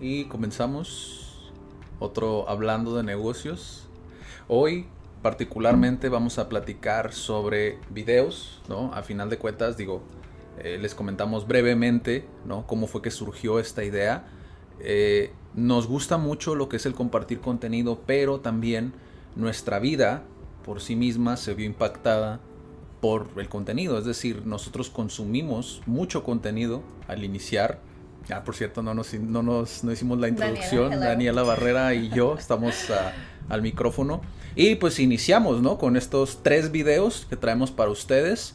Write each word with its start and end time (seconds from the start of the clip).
Y 0.00 0.26
comenzamos 0.26 1.50
otro 1.98 2.48
hablando 2.48 2.96
de 2.96 3.02
negocios. 3.02 3.88
Hoy 4.46 4.86
particularmente 5.22 6.08
vamos 6.08 6.38
a 6.38 6.48
platicar 6.48 7.12
sobre 7.12 7.78
videos, 7.90 8.62
¿no? 8.68 8.94
A 8.94 9.02
final 9.02 9.28
de 9.28 9.38
cuentas, 9.38 9.76
digo, 9.76 10.02
eh, 10.58 10.78
les 10.80 10.94
comentamos 10.94 11.48
brevemente, 11.48 12.24
¿no? 12.44 12.66
Cómo 12.66 12.86
fue 12.86 13.02
que 13.02 13.10
surgió 13.10 13.58
esta 13.58 13.82
idea. 13.82 14.28
Eh, 14.80 15.32
nos 15.54 15.88
gusta 15.88 16.16
mucho 16.16 16.54
lo 16.54 16.68
que 16.68 16.76
es 16.76 16.86
el 16.86 16.94
compartir 16.94 17.40
contenido, 17.40 18.00
pero 18.06 18.38
también 18.38 18.92
nuestra 19.34 19.80
vida 19.80 20.22
por 20.64 20.80
sí 20.80 20.94
misma 20.94 21.36
se 21.36 21.54
vio 21.54 21.66
impactada 21.66 22.38
por 23.00 23.28
el 23.36 23.48
contenido. 23.48 23.98
Es 23.98 24.04
decir, 24.04 24.46
nosotros 24.46 24.90
consumimos 24.90 25.82
mucho 25.86 26.22
contenido 26.22 26.82
al 27.08 27.24
iniciar. 27.24 27.80
Ah, 28.32 28.44
por 28.44 28.54
cierto, 28.54 28.82
no 28.82 28.94
nos, 28.94 29.14
no 29.14 29.42
nos 29.42 29.84
no 29.84 29.92
hicimos 29.92 30.18
la 30.18 30.28
introducción. 30.28 30.98
Daniela 31.00 31.42
Barrera 31.42 31.94
y 31.94 32.10
yo 32.10 32.34
estamos 32.38 32.90
ah, 32.90 33.12
al 33.48 33.62
micrófono. 33.62 34.20
Y 34.54 34.74
pues 34.76 34.98
iniciamos, 34.98 35.62
¿no? 35.62 35.78
Con 35.78 35.96
estos 35.96 36.42
tres 36.42 36.70
videos 36.72 37.26
que 37.28 37.36
traemos 37.36 37.70
para 37.70 37.90
ustedes. 37.90 38.54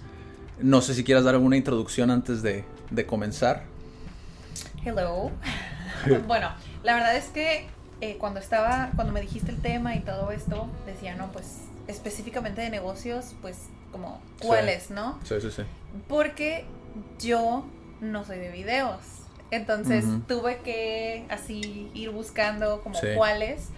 No 0.60 0.82
sé 0.82 0.94
si 0.94 1.04
quieras 1.04 1.24
dar 1.24 1.34
alguna 1.36 1.58
introducción 1.58 2.12
antes 2.12 2.42
de, 2.44 2.66
de 2.92 3.06
comenzar. 3.06 3.64
Hello. 4.86 5.32
bueno, 6.28 6.50
la 6.84 6.94
verdad 6.96 7.16
es 7.16 7.26
que 7.30 7.68
eh, 8.02 8.18
cuando 8.20 8.40
estaba, 8.40 8.92
cuando 8.96 9.14
me 9.14 9.22
dijiste 9.22 9.50
el 9.52 9.62
tema 9.62 9.96
y 9.96 10.02
todo 10.02 10.32
esto, 10.32 10.68
decía, 10.86 11.16
no, 11.16 11.32
pues 11.32 11.60
específicamente 11.88 12.62
de 12.62 12.70
negocios, 12.70 13.34
pues 13.42 13.58
como 13.92 14.22
Sí. 14.42 14.48
cuáles, 14.48 14.90
¿no? 14.92 15.20
Sí, 15.24 15.36
sí, 15.42 15.52
sí. 15.52 15.64
Porque 16.08 16.66
yo 17.20 17.66
no 18.02 18.26
soy 18.26 18.40
de 18.40 18.52
videos. 18.52 19.00
Entonces 19.56 20.06
tuve 20.28 20.60
que 20.60 21.26
así 21.30 21.90
ir 21.94 22.10
buscando 22.12 22.82
como 22.82 22.96
Sí. 23.00 23.08
cuáles. 23.16 23.70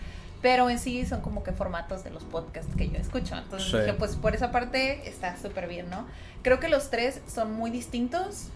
Pero 0.41 0.69
en 0.69 0.77
sí 0.77 1.05
son 1.05 1.21
como 1.21 1.41
que 1.43 1.51
formatos 1.53 2.03
de 2.03 2.11
los 2.11 2.23
podcasts 2.23 2.75
que 2.75 2.89
yo 2.89 2.97
escucho. 2.97 3.35
Entonces 3.35 3.71
Sí. 3.71 3.77
dije, 3.79 3.93
pues 3.93 4.15
por 4.15 4.35
esa 4.35 4.51
parte 4.51 5.07
está 5.09 5.35
súper 5.37 5.67
bien, 5.67 5.89
¿no? 5.89 6.05
Creo 6.43 6.59
que 6.59 6.69
los 6.69 6.89
tres 6.91 7.21
son 7.27 7.53
muy 7.53 7.71
distintos 7.71 8.49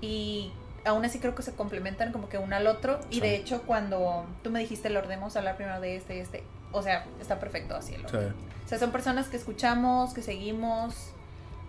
y 0.00 0.50
aún 0.84 1.04
así 1.04 1.18
creo 1.20 1.34
que 1.34 1.42
se 1.42 1.52
complementan 1.52 2.10
como 2.12 2.28
que 2.28 2.38
uno 2.38 2.56
al 2.56 2.66
otro. 2.66 2.98
Y 3.10 3.16
Sí. 3.16 3.20
de 3.20 3.36
hecho 3.36 3.62
cuando 3.62 4.26
tú 4.42 4.50
me 4.50 4.58
dijiste 4.58 4.88
el 4.88 4.96
orden, 4.96 5.20
vamos 5.20 5.36
a 5.36 5.38
hablar 5.40 5.56
primero 5.56 5.80
de 5.80 5.96
este 5.96 6.16
y 6.16 6.20
este, 6.20 6.42
o 6.72 6.82
sea, 6.82 7.06
está 7.20 7.38
perfecto 7.38 7.76
así 7.76 7.94
el 7.94 8.04
orden. 8.06 8.34
O 8.64 8.68
sea, 8.68 8.78
son 8.80 8.90
personas 8.90 9.28
que 9.28 9.36
escuchamos, 9.36 10.12
que 10.14 10.22
seguimos 10.22 10.94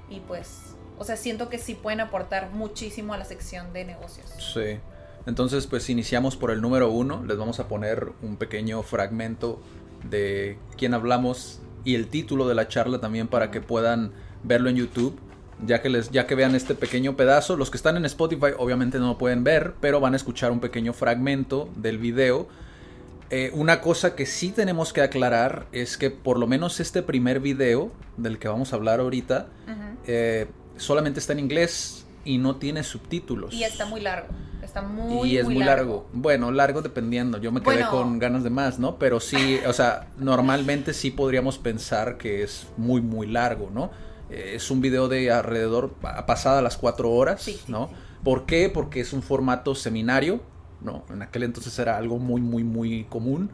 y 0.10 0.22
pues, 0.22 0.62
o 0.98 1.04
sea, 1.04 1.18
siento 1.18 1.50
que 1.50 1.60
sí 1.60 1.76
pueden 1.76 2.00
aportar 2.02 2.50
muchísimo 2.50 3.14
a 3.14 3.18
la 3.18 3.26
sección 3.26 3.74
de 3.74 3.86
negocios. 3.86 4.32
Sí. 4.54 4.80
Entonces, 5.28 5.68
pues 5.68 5.90
iniciamos 5.90 6.38
por 6.38 6.52
el 6.52 6.62
número 6.62 6.90
uno. 6.90 7.24
Les 7.28 7.38
vamos 7.38 7.60
a 7.60 7.68
poner 7.68 8.14
un 8.22 8.38
pequeño 8.38 8.82
fragmento 8.82 9.62
de 10.10 10.58
quién 10.78 10.94
hablamos 10.94 11.60
y 11.84 11.96
el 11.96 12.08
título 12.08 12.48
de 12.48 12.56
la 12.56 12.70
charla 12.70 13.00
también 13.00 13.28
para 13.28 13.52
que 13.52 13.60
puedan 13.60 14.14
verlo 14.44 14.70
en 14.70 14.78
YouTube. 14.78 15.20
Ya 15.66 15.82
que, 15.82 15.90
les, 15.90 16.12
ya 16.12 16.28
que 16.28 16.36
vean 16.36 16.56
este 16.56 16.76
pequeño 16.76 17.18
pedazo, 17.18 17.58
los 17.58 17.72
que 17.72 17.78
están 17.78 17.98
en 17.98 18.06
Spotify 18.06 18.52
obviamente 18.58 19.00
no 19.00 19.08
lo 19.08 19.18
pueden 19.18 19.44
ver, 19.44 19.74
pero 19.82 20.00
van 20.00 20.14
a 20.14 20.16
escuchar 20.16 20.52
un 20.52 20.60
pequeño 20.60 20.94
fragmento 20.94 21.70
del 21.76 21.98
video. 21.98 22.48
Eh, 23.30 23.52
una 23.54 23.82
cosa 23.82 24.16
que 24.16 24.26
sí 24.26 24.52
tenemos 24.52 24.94
que 24.94 25.02
aclarar 25.02 25.66
es 25.74 25.98
que 25.98 26.10
por 26.10 26.40
lo 26.40 26.48
menos 26.48 26.80
este 26.80 27.02
primer 27.04 27.42
video 27.42 27.92
del 28.16 28.40
que 28.40 28.48
vamos 28.48 28.72
a 28.72 28.78
hablar 28.78 29.02
ahorita 29.02 29.48
eh, 30.06 30.48
solamente 30.78 31.20
está 31.20 31.34
en 31.34 31.40
inglés 31.40 32.07
y 32.28 32.38
no 32.38 32.58
tiene 32.58 32.84
subtítulos. 32.84 33.54
Y 33.54 33.64
está 33.64 33.86
muy 33.86 34.02
largo. 34.02 34.28
Está 34.62 34.82
muy, 34.82 35.30
y 35.30 35.38
es 35.38 35.46
muy 35.46 35.56
largo. 35.60 36.08
Bueno, 36.14 36.52
largo 36.52 36.82
dependiendo. 36.82 37.38
Yo 37.38 37.52
me 37.52 37.62
quedé 37.62 37.76
Bueno. 37.76 37.92
con 37.92 38.20
ganas 38.20 38.44
de 38.44 38.50
más, 38.50 38.80
¿no? 38.80 38.98
Pero 39.00 39.20
sí, 39.20 39.60
o 39.66 39.72
sea, 39.74 40.08
normalmente 40.18 40.94
sí 40.94 41.10
podríamos 41.12 41.58
pensar 41.58 42.18
que 42.18 42.44
es 42.44 42.68
muy, 42.76 43.02
muy 43.02 43.28
largo, 43.28 43.70
¿no? 43.74 43.92
Eh, 44.30 44.54
es 44.56 44.70
un 44.70 44.82
video 44.82 45.08
de 45.08 45.32
alrededor, 45.32 45.92
pa- 45.94 46.26
pasada 46.26 46.62
las 46.62 46.76
cuatro 46.76 47.12
horas, 47.12 47.42
Sí, 47.42 47.54
sí, 47.54 47.72
¿no? 47.72 47.88
sí. 47.88 47.94
¿Por 48.24 48.46
qué? 48.46 48.70
Porque 48.70 49.00
es 49.00 49.14
un 49.14 49.22
formato 49.22 49.74
seminario, 49.74 50.42
¿no? 50.82 51.04
En 51.12 51.22
aquel 51.22 51.44
entonces 51.44 51.78
era 51.80 51.96
algo 51.96 52.18
muy, 52.20 52.42
muy, 52.42 52.64
muy 52.66 53.06
común. 53.06 53.50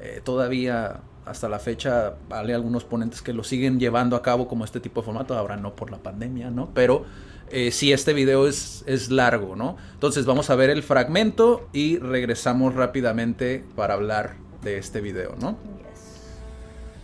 Eh, 0.00 0.20
todavía 0.22 1.00
hasta 1.24 1.48
la 1.48 1.58
fecha 1.58 2.14
hay 2.30 2.52
algunos 2.52 2.84
ponentes 2.84 3.22
que 3.22 3.32
lo 3.32 3.42
siguen 3.44 3.78
llevando 3.80 4.16
a 4.16 4.22
cabo 4.22 4.48
como 4.48 4.64
este 4.64 4.80
tipo 4.80 5.00
de 5.00 5.04
formato, 5.06 5.36
ahora 5.36 5.56
no 5.56 5.74
por 5.74 5.90
la 5.90 5.98
pandemia, 5.98 6.50
¿no? 6.50 6.70
Pero 6.74 7.04
eh, 7.50 7.70
sí, 7.70 7.92
este 7.92 8.12
video 8.12 8.46
es, 8.46 8.84
es 8.86 9.10
largo, 9.10 9.56
¿no? 9.56 9.76
Entonces 9.94 10.26
vamos 10.26 10.50
a 10.50 10.54
ver 10.54 10.70
el 10.70 10.82
fragmento 10.82 11.68
y 11.72 11.98
regresamos 11.98 12.74
rápidamente 12.74 13.64
para 13.76 13.94
hablar 13.94 14.36
de 14.62 14.78
este 14.78 15.00
video, 15.00 15.34
¿no? 15.40 15.56
Yes. 15.78 16.36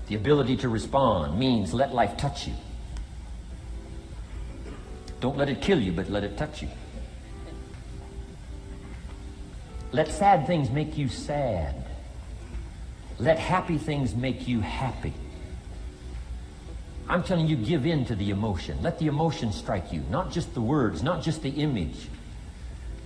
The 0.09 0.17
ability 0.17 0.57
to 0.59 0.69
respond 0.69 1.39
means 1.39 1.73
let 1.73 1.93
life 1.95 2.17
touch 2.17 2.47
you. 2.47 2.55
Don't 5.21 5.39
let 5.39 5.49
it 5.49 5.63
kill 5.63 5.81
you, 5.81 5.93
but 5.93 6.11
let 6.11 6.23
it 6.23 6.37
touch 6.37 6.63
you. 6.63 6.69
Let 9.93 10.09
sad 10.09 10.47
things 10.47 10.71
make 10.71 10.99
you 10.99 11.09
sad. 11.09 11.75
Let 13.19 13.39
happy 13.39 13.79
things 13.79 14.15
make 14.15 14.49
you 14.49 14.61
happy. 14.61 15.15
I'm 17.15 17.23
telling 17.23 17.47
you, 17.47 17.55
give 17.55 17.87
in 17.87 18.05
to 18.07 18.17
the 18.17 18.31
emotion. 18.31 18.77
Let 18.83 18.99
the 18.99 19.07
emotion 19.07 19.53
strike 19.53 19.93
you, 19.93 20.03
not 20.11 20.33
just 20.33 20.53
the 20.53 20.61
words, 20.61 21.01
not 21.01 21.23
just 21.23 21.43
the 21.43 21.51
image. 21.51 22.09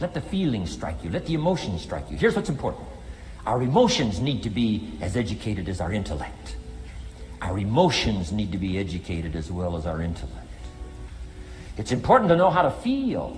Let 0.01 0.15
the 0.15 0.23
feeling 0.23 0.67
strike 0.67 1.05
you. 1.05 1.11
Let 1.11 1.27
the 1.27 1.35
emotion 1.35 1.79
strike 1.79 2.11
you. 2.11 2.17
Here's 2.17 2.35
what's 2.35 2.49
important 2.49 2.87
our 3.45 3.61
emotions 3.63 4.19
need 4.19 4.43
to 4.45 4.51
be 4.51 4.93
as 5.03 5.15
educated 5.15 5.69
as 5.69 5.83
our 5.83 5.93
intellect. 5.93 6.57
Our 7.43 7.59
emotions 7.59 8.33
need 8.33 8.51
to 8.53 8.59
be 8.59 8.79
educated 8.79 9.37
as 9.37 9.51
well 9.51 9.77
as 9.77 9.85
our 9.85 10.01
intellect. 10.01 10.49
It's 11.77 11.93
important 11.93 12.31
to 12.31 12.37
know 12.37 12.49
how 12.49 12.63
to 12.63 12.71
feel. 12.71 13.37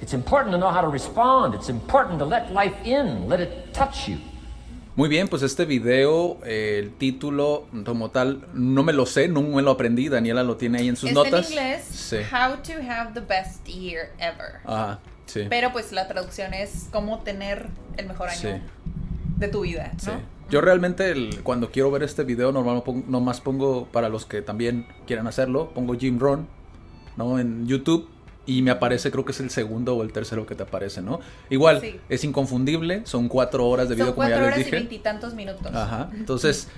It's 0.00 0.14
important 0.14 0.52
to 0.52 0.58
know 0.58 0.70
how 0.70 0.80
to 0.80 0.88
respond. 0.88 1.54
It's 1.54 1.68
important 1.68 2.18
to 2.20 2.24
let 2.24 2.50
life 2.50 2.82
in, 2.82 3.28
let 3.28 3.40
it 3.40 3.74
touch 3.74 4.08
you. 4.08 4.16
Muy 4.98 5.08
bien, 5.08 5.28
pues 5.28 5.42
este 5.42 5.64
video, 5.64 6.38
eh, 6.44 6.80
el 6.82 6.90
título 6.90 7.68
como 7.86 8.10
tal, 8.10 8.44
no 8.52 8.82
me 8.82 8.92
lo 8.92 9.06
sé, 9.06 9.28
no 9.28 9.42
me 9.42 9.62
lo 9.62 9.70
aprendí. 9.70 10.08
Daniela 10.08 10.42
lo 10.42 10.56
tiene 10.56 10.78
ahí 10.78 10.88
en 10.88 10.96
sus 10.96 11.10
Está 11.10 11.22
notas. 11.22 11.46
en 11.46 11.52
inglés. 11.52 11.84
Sí. 11.88 12.16
How 12.16 12.56
to 12.56 12.72
have 12.90 13.12
the 13.14 13.20
best 13.20 13.64
year 13.68 14.08
ever. 14.18 14.56
Ajá, 14.64 14.98
sí. 15.26 15.42
Pero 15.48 15.70
pues 15.70 15.92
la 15.92 16.08
traducción 16.08 16.52
es 16.52 16.88
cómo 16.90 17.20
tener 17.20 17.68
el 17.96 18.06
mejor 18.08 18.28
año 18.30 18.40
Sí. 18.40 18.48
de 19.36 19.46
tu 19.46 19.60
vida, 19.60 19.92
¿no? 20.04 20.14
Sí. 20.14 20.18
Yo 20.50 20.62
realmente 20.62 21.12
el- 21.12 21.44
cuando 21.44 21.70
quiero 21.70 21.92
ver 21.92 22.02
este 22.02 22.24
video 22.24 22.50
normal 22.50 22.82
nomás 23.06 23.40
pongo 23.40 23.86
para 23.92 24.08
los 24.08 24.26
que 24.26 24.42
también 24.42 24.84
quieran 25.06 25.28
hacerlo, 25.28 25.70
pongo 25.74 25.94
Jim 25.94 26.18
Ron, 26.18 26.48
¿no? 27.16 27.38
En 27.38 27.68
YouTube 27.68 28.08
y 28.48 28.62
me 28.62 28.70
aparece, 28.70 29.10
creo 29.10 29.24
que 29.24 29.32
es 29.32 29.40
el 29.40 29.50
segundo 29.50 29.94
o 29.94 30.02
el 30.02 30.10
tercero 30.12 30.46
que 30.46 30.54
te 30.54 30.62
aparece, 30.62 31.02
¿no? 31.02 31.20
Igual, 31.50 31.80
Sí. 31.82 32.00
es 32.08 32.24
inconfundible, 32.24 33.02
son 33.04 33.28
cuatro 33.28 33.66
horas 33.68 33.88
de 33.90 33.94
video 33.94 34.06
Son 34.06 34.14
como 34.14 34.28
ya 34.28 34.34
cuatro 34.36 34.46
les 34.46 34.54
horas 34.54 34.60
y 34.60 34.64
dije. 34.64 34.76
veintitantos 34.76 35.34
minutos. 35.34 35.66
Ajá. 35.74 36.10
Entonces, 36.14 36.68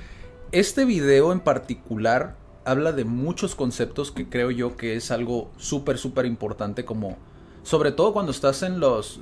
este 0.53 0.85
video 0.85 1.33
en 1.33 1.41
particular 1.41 2.37
habla 2.65 2.93
de 2.93 3.05
muchos 3.05 3.55
conceptos 3.55 4.11
que 4.11 4.29
creo 4.29 4.51
yo 4.51 4.77
que 4.77 4.97
es 4.97 5.11
algo 5.11 5.51
súper, 5.57 5.97
súper 5.97 6.27
importante 6.27 6.85
como... 6.85 7.17
Sobre 7.63 7.93
todo 7.93 8.13
cuando 8.15 8.33
estás 8.33 8.63
en 8.63 8.81
los... 8.81 9.21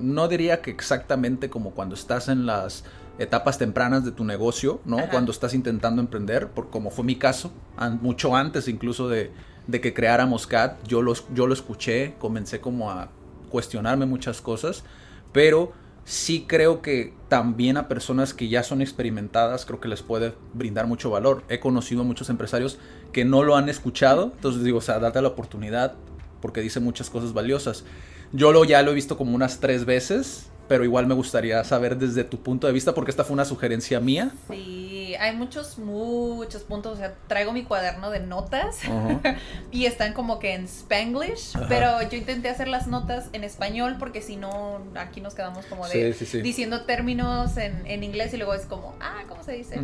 No 0.00 0.28
diría 0.28 0.62
que 0.62 0.70
exactamente 0.70 1.50
como 1.50 1.72
cuando 1.72 1.96
estás 1.96 2.28
en 2.28 2.46
las 2.46 2.84
etapas 3.18 3.58
tempranas 3.58 4.04
de 4.04 4.12
tu 4.12 4.24
negocio, 4.24 4.80
¿no? 4.84 4.98
Ajá. 5.00 5.10
Cuando 5.10 5.32
estás 5.32 5.52
intentando 5.54 6.00
emprender, 6.00 6.48
por 6.48 6.70
como 6.70 6.90
fue 6.90 7.04
mi 7.04 7.16
caso, 7.16 7.52
an- 7.76 7.98
mucho 8.00 8.34
antes 8.36 8.68
incluso 8.68 9.08
de, 9.08 9.32
de 9.70 9.80
que 9.80 9.94
creáramos 9.94 10.46
CAT, 10.46 10.82
yo, 10.86 11.02
los, 11.02 11.26
yo 11.34 11.46
lo 11.46 11.54
escuché, 11.54 12.14
comencé 12.18 12.60
como 12.60 12.90
a 12.90 13.08
cuestionarme 13.50 14.06
muchas 14.06 14.40
cosas, 14.40 14.84
pero 15.32 15.72
sí 16.04 16.44
creo 16.46 16.82
que 16.82 17.14
también 17.28 17.76
a 17.76 17.88
personas 17.88 18.34
que 18.34 18.48
ya 18.48 18.62
son 18.62 18.82
experimentadas, 18.82 19.64
creo 19.64 19.80
que 19.80 19.88
les 19.88 20.02
puede 20.02 20.34
brindar 20.54 20.86
mucho 20.86 21.10
valor. 21.10 21.44
He 21.48 21.60
conocido 21.60 22.02
a 22.02 22.04
muchos 22.04 22.30
empresarios 22.30 22.78
que 23.12 23.24
no 23.24 23.44
lo 23.44 23.56
han 23.56 23.68
escuchado, 23.68 24.32
entonces 24.34 24.64
digo, 24.64 24.78
o 24.78 24.82
sea, 24.82 24.98
date 24.98 25.22
la 25.22 25.28
oportunidad 25.28 25.94
porque 26.40 26.60
dice 26.60 26.80
muchas 26.80 27.10
cosas 27.10 27.32
valiosas. 27.32 27.84
Yo 28.32 28.52
lo, 28.52 28.64
ya 28.64 28.82
lo 28.82 28.92
he 28.92 28.94
visto 28.94 29.16
como 29.16 29.34
unas 29.34 29.60
tres 29.60 29.84
veces, 29.84 30.49
pero 30.70 30.84
igual 30.84 31.08
me 31.08 31.14
gustaría 31.14 31.64
saber 31.64 31.98
desde 31.98 32.22
tu 32.22 32.44
punto 32.44 32.68
de 32.68 32.72
vista, 32.72 32.94
porque 32.94 33.10
esta 33.10 33.24
fue 33.24 33.34
una 33.34 33.44
sugerencia 33.44 33.98
mía. 33.98 34.30
Sí, 34.48 35.16
hay 35.18 35.34
muchos, 35.34 35.78
muchos 35.78 36.62
puntos. 36.62 36.92
O 36.92 36.96
sea, 36.96 37.16
traigo 37.26 37.50
mi 37.52 37.64
cuaderno 37.64 38.08
de 38.08 38.20
notas 38.20 38.78
y 39.72 39.86
están 39.86 40.12
como 40.12 40.38
que 40.38 40.54
en 40.54 40.66
Spanglish, 40.66 41.54
pero 41.68 42.00
yo 42.08 42.16
intenté 42.16 42.50
hacer 42.50 42.68
las 42.68 42.86
notas 42.86 43.30
en 43.32 43.42
español 43.42 43.96
porque 43.98 44.22
si 44.22 44.36
no, 44.36 44.80
aquí 44.94 45.20
nos 45.20 45.34
quedamos 45.34 45.66
como 45.66 45.88
de 45.88 46.12
diciendo 46.40 46.82
términos 46.82 47.56
en, 47.56 47.84
en, 47.88 48.04
inglés 48.04 48.32
y 48.34 48.36
luego 48.36 48.54
es 48.54 48.66
como, 48.66 48.94
ah, 49.00 49.24
¿cómo 49.28 49.42
se 49.42 49.54
dice? 49.54 49.80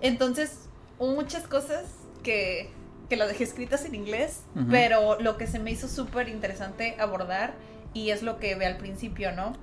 Entonces, 0.00 0.68
muchas 1.00 1.48
cosas 1.48 1.82
que, 2.22 2.70
que 3.08 3.16
las 3.16 3.26
dejé 3.26 3.42
escritas 3.42 3.84
en 3.86 3.96
inglés, 3.96 4.42
pero 4.70 5.18
lo 5.18 5.36
que 5.36 5.48
se 5.48 5.58
me 5.58 5.72
hizo 5.72 5.88
súper 5.88 6.28
interesante 6.28 6.94
abordar 7.00 7.54
y 7.92 8.10
es 8.10 8.22
lo 8.22 8.38
que 8.38 8.54
ve 8.54 8.66
al 8.66 8.76
principio, 8.76 9.32
¿no? 9.32 9.54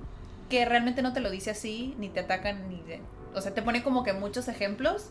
Que 0.50 0.66
realmente 0.66 1.00
no 1.00 1.14
te 1.14 1.20
lo 1.20 1.30
dice 1.30 1.50
así, 1.50 1.94
ni 1.98 2.10
te 2.10 2.20
atacan, 2.20 2.68
ni 2.68 2.82
de... 2.82 3.00
O 3.34 3.40
sea, 3.40 3.54
te 3.54 3.62
pone 3.62 3.82
como 3.82 4.02
que 4.04 4.12
muchos 4.12 4.48
ejemplos, 4.48 5.06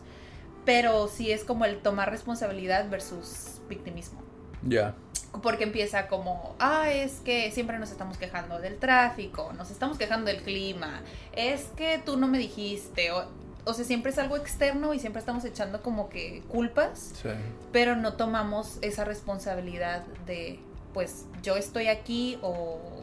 pero 0.64 1.08
sí 1.08 1.32
es 1.32 1.42
como 1.42 1.64
el 1.64 1.80
tomar 1.80 2.10
responsabilidad 2.10 2.88
versus 2.88 3.60
victimismo. 3.68 4.22
Ya. 4.62 4.94
Porque 5.42 5.64
empieza 5.64 6.06
como, 6.08 6.54
ah, 6.58 6.90
es 6.90 7.20
que 7.20 7.50
siempre 7.50 7.78
nos 7.78 7.90
estamos 7.90 8.18
quejando 8.18 8.58
del 8.58 8.78
tráfico, 8.78 9.52
nos 9.56 9.70
estamos 9.70 9.96
quejando 9.96 10.26
del 10.26 10.42
clima, 10.42 11.02
es 11.32 11.66
que 11.76 12.02
tú 12.04 12.16
no 12.16 12.26
me 12.26 12.36
dijiste, 12.36 13.12
o, 13.12 13.26
o 13.64 13.74
sea, 13.74 13.84
siempre 13.84 14.10
es 14.10 14.18
algo 14.18 14.36
externo 14.36 14.92
y 14.92 14.98
siempre 14.98 15.20
estamos 15.20 15.44
echando 15.44 15.82
como 15.82 16.08
que 16.08 16.42
culpas, 16.48 17.12
sí. 17.22 17.28
pero 17.72 17.94
no 17.96 18.14
tomamos 18.14 18.78
esa 18.82 19.04
responsabilidad 19.04 20.04
de, 20.26 20.58
pues, 20.92 21.26
yo 21.42 21.56
estoy 21.56 21.86
aquí 21.86 22.38
o, 22.42 22.99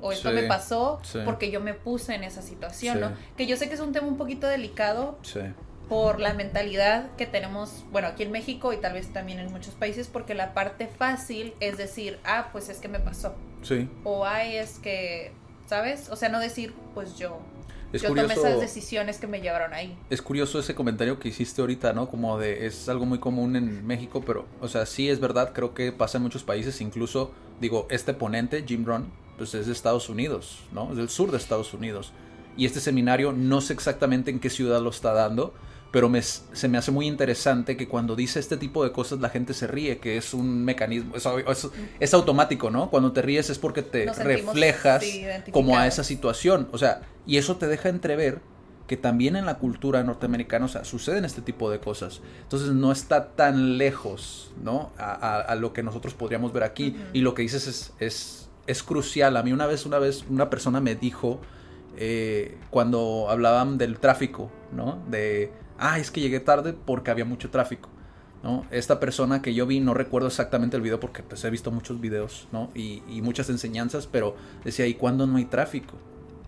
o 0.00 0.12
esto 0.12 0.30
me 0.30 0.44
pasó 0.44 1.00
porque 1.24 1.50
yo 1.50 1.60
me 1.60 1.74
puse 1.74 2.14
en 2.14 2.24
esa 2.24 2.42
situación, 2.42 3.00
¿no? 3.00 3.12
Que 3.36 3.46
yo 3.46 3.56
sé 3.56 3.68
que 3.68 3.74
es 3.74 3.80
un 3.80 3.92
tema 3.92 4.06
un 4.06 4.16
poquito 4.16 4.46
delicado 4.46 5.18
por 5.88 6.20
la 6.20 6.34
mentalidad 6.34 7.10
que 7.16 7.26
tenemos, 7.26 7.84
bueno, 7.90 8.08
aquí 8.08 8.22
en 8.22 8.30
México 8.30 8.72
y 8.72 8.76
tal 8.76 8.92
vez 8.92 9.10
también 9.12 9.38
en 9.38 9.50
muchos 9.50 9.74
países, 9.74 10.06
porque 10.06 10.34
la 10.34 10.52
parte 10.52 10.86
fácil 10.86 11.54
es 11.60 11.78
decir, 11.78 12.18
ah, 12.24 12.50
pues 12.52 12.68
es 12.68 12.78
que 12.78 12.88
me 12.88 13.00
pasó. 13.00 13.34
Sí. 13.62 13.88
O 14.04 14.26
ay, 14.26 14.56
es 14.56 14.78
que, 14.78 15.32
¿sabes? 15.66 16.10
O 16.10 16.16
sea, 16.16 16.28
no 16.28 16.40
decir, 16.40 16.74
pues 16.94 17.16
yo 17.16 17.40
es 17.92 18.02
yo 18.02 18.08
tomé 18.08 18.22
esas 18.22 18.60
decisiones 18.60 19.18
que 19.18 19.26
me 19.26 19.40
llevaron 19.40 19.72
ahí. 19.72 19.96
Es 20.10 20.20
curioso 20.20 20.58
ese 20.58 20.74
comentario 20.74 21.18
que 21.18 21.28
hiciste 21.28 21.62
ahorita, 21.62 21.94
¿no? 21.94 22.08
Como 22.10 22.38
de, 22.38 22.66
es 22.66 22.88
algo 22.88 23.06
muy 23.06 23.18
común 23.18 23.56
en 23.56 23.86
México, 23.86 24.22
pero, 24.26 24.44
o 24.60 24.68
sea, 24.68 24.84
sí 24.84 25.08
es 25.08 25.20
verdad, 25.20 25.52
creo 25.54 25.72
que 25.72 25.90
pasa 25.90 26.18
en 26.18 26.24
muchos 26.24 26.44
países, 26.44 26.82
incluso, 26.82 27.32
digo, 27.60 27.86
este 27.90 28.12
ponente, 28.12 28.62
Jim 28.66 28.84
Brown, 28.84 29.10
pues 29.38 29.54
es 29.54 29.66
de 29.66 29.72
Estados 29.72 30.10
Unidos, 30.10 30.58
¿no? 30.72 30.90
Es 30.90 30.96
del 30.98 31.08
sur 31.08 31.30
de 31.30 31.38
Estados 31.38 31.72
Unidos. 31.72 32.12
Y 32.56 32.66
este 32.66 32.80
seminario, 32.80 33.32
no 33.32 33.60
sé 33.60 33.72
exactamente 33.72 34.30
en 34.30 34.40
qué 34.40 34.50
ciudad 34.50 34.82
lo 34.82 34.90
está 34.90 35.12
dando, 35.12 35.54
pero 35.90 36.08
me, 36.08 36.20
se 36.20 36.68
me 36.68 36.76
hace 36.76 36.90
muy 36.90 37.06
interesante 37.06 37.76
que 37.76 37.88
cuando 37.88 38.16
dice 38.16 38.40
este 38.40 38.56
tipo 38.56 38.84
de 38.84 38.92
cosas 38.92 39.20
la 39.20 39.30
gente 39.30 39.54
se 39.54 39.66
ríe, 39.66 39.98
que 39.98 40.18
es 40.18 40.34
un 40.34 40.64
mecanismo, 40.64 41.14
es, 41.16 42.14
automático, 42.14 42.70
¿no? 42.70 42.90
Cuando 42.90 43.12
te 43.12 43.22
ríes 43.22 43.48
es 43.48 43.58
porque 43.58 43.82
te 43.82 44.12
reflejas 44.12 45.04
como 45.50 45.78
a 45.78 45.86
esa 45.86 46.04
situación, 46.04 46.68
o 46.72 46.78
sea, 46.78 47.02
y 47.26 47.38
eso 47.38 47.56
te 47.56 47.68
deja 47.68 47.88
entrever 47.88 48.40
que 48.88 48.96
también 48.96 49.36
en 49.36 49.46
la 49.46 49.58
cultura 49.58 50.02
norteamericana, 50.02 50.64
o 50.64 50.68
sea, 50.68 50.84
suceden 50.84 51.26
este 51.26 51.42
tipo 51.42 51.70
de 51.70 51.78
cosas. 51.78 52.22
Entonces 52.42 52.70
no 52.70 52.90
está 52.90 53.28
tan 53.32 53.76
lejos, 53.76 54.50
¿no? 54.62 54.92
A, 54.98 55.54
lo 55.56 55.74
que 55.74 55.82
nosotros 55.82 56.14
podríamos 56.14 56.54
ver 56.54 56.62
aquí. 56.62 56.96
Y 57.12 57.20
lo 57.20 57.34
que 57.34 57.42
dices 57.42 57.66
es, 57.66 57.92
es, 58.00 58.47
es 58.68 58.84
crucial. 58.84 59.36
A 59.36 59.42
mí 59.42 59.52
una 59.52 59.66
vez, 59.66 59.84
una 59.86 59.98
vez, 59.98 60.24
una 60.28 60.48
persona 60.48 60.80
me 60.80 60.94
dijo, 60.94 61.40
eh, 61.96 62.56
cuando 62.70 63.26
hablaban 63.28 63.78
del 63.78 63.98
tráfico, 63.98 64.52
¿no? 64.72 65.02
De 65.08 65.50
ah, 65.78 65.98
es 65.98 66.10
que 66.10 66.20
llegué 66.20 66.40
tarde 66.40 66.72
porque 66.72 67.10
había 67.10 67.24
mucho 67.24 67.50
tráfico. 67.50 67.88
¿no? 68.42 68.66
Esta 68.70 69.00
persona 69.00 69.42
que 69.42 69.54
yo 69.54 69.66
vi, 69.66 69.80
no 69.80 69.94
recuerdo 69.94 70.28
exactamente 70.28 70.76
el 70.76 70.82
video 70.82 71.00
porque 71.00 71.22
pues 71.24 71.42
he 71.44 71.50
visto 71.50 71.72
muchos 71.72 72.00
videos 72.00 72.46
¿no? 72.52 72.70
y, 72.72 73.02
muchas 73.22 73.50
enseñanzas, 73.50 74.06
pero 74.06 74.36
decía, 74.64 74.86
¿y 74.86 74.94
cuándo 74.94 75.26
no 75.26 75.38
hay 75.38 75.46
tráfico? 75.46 75.94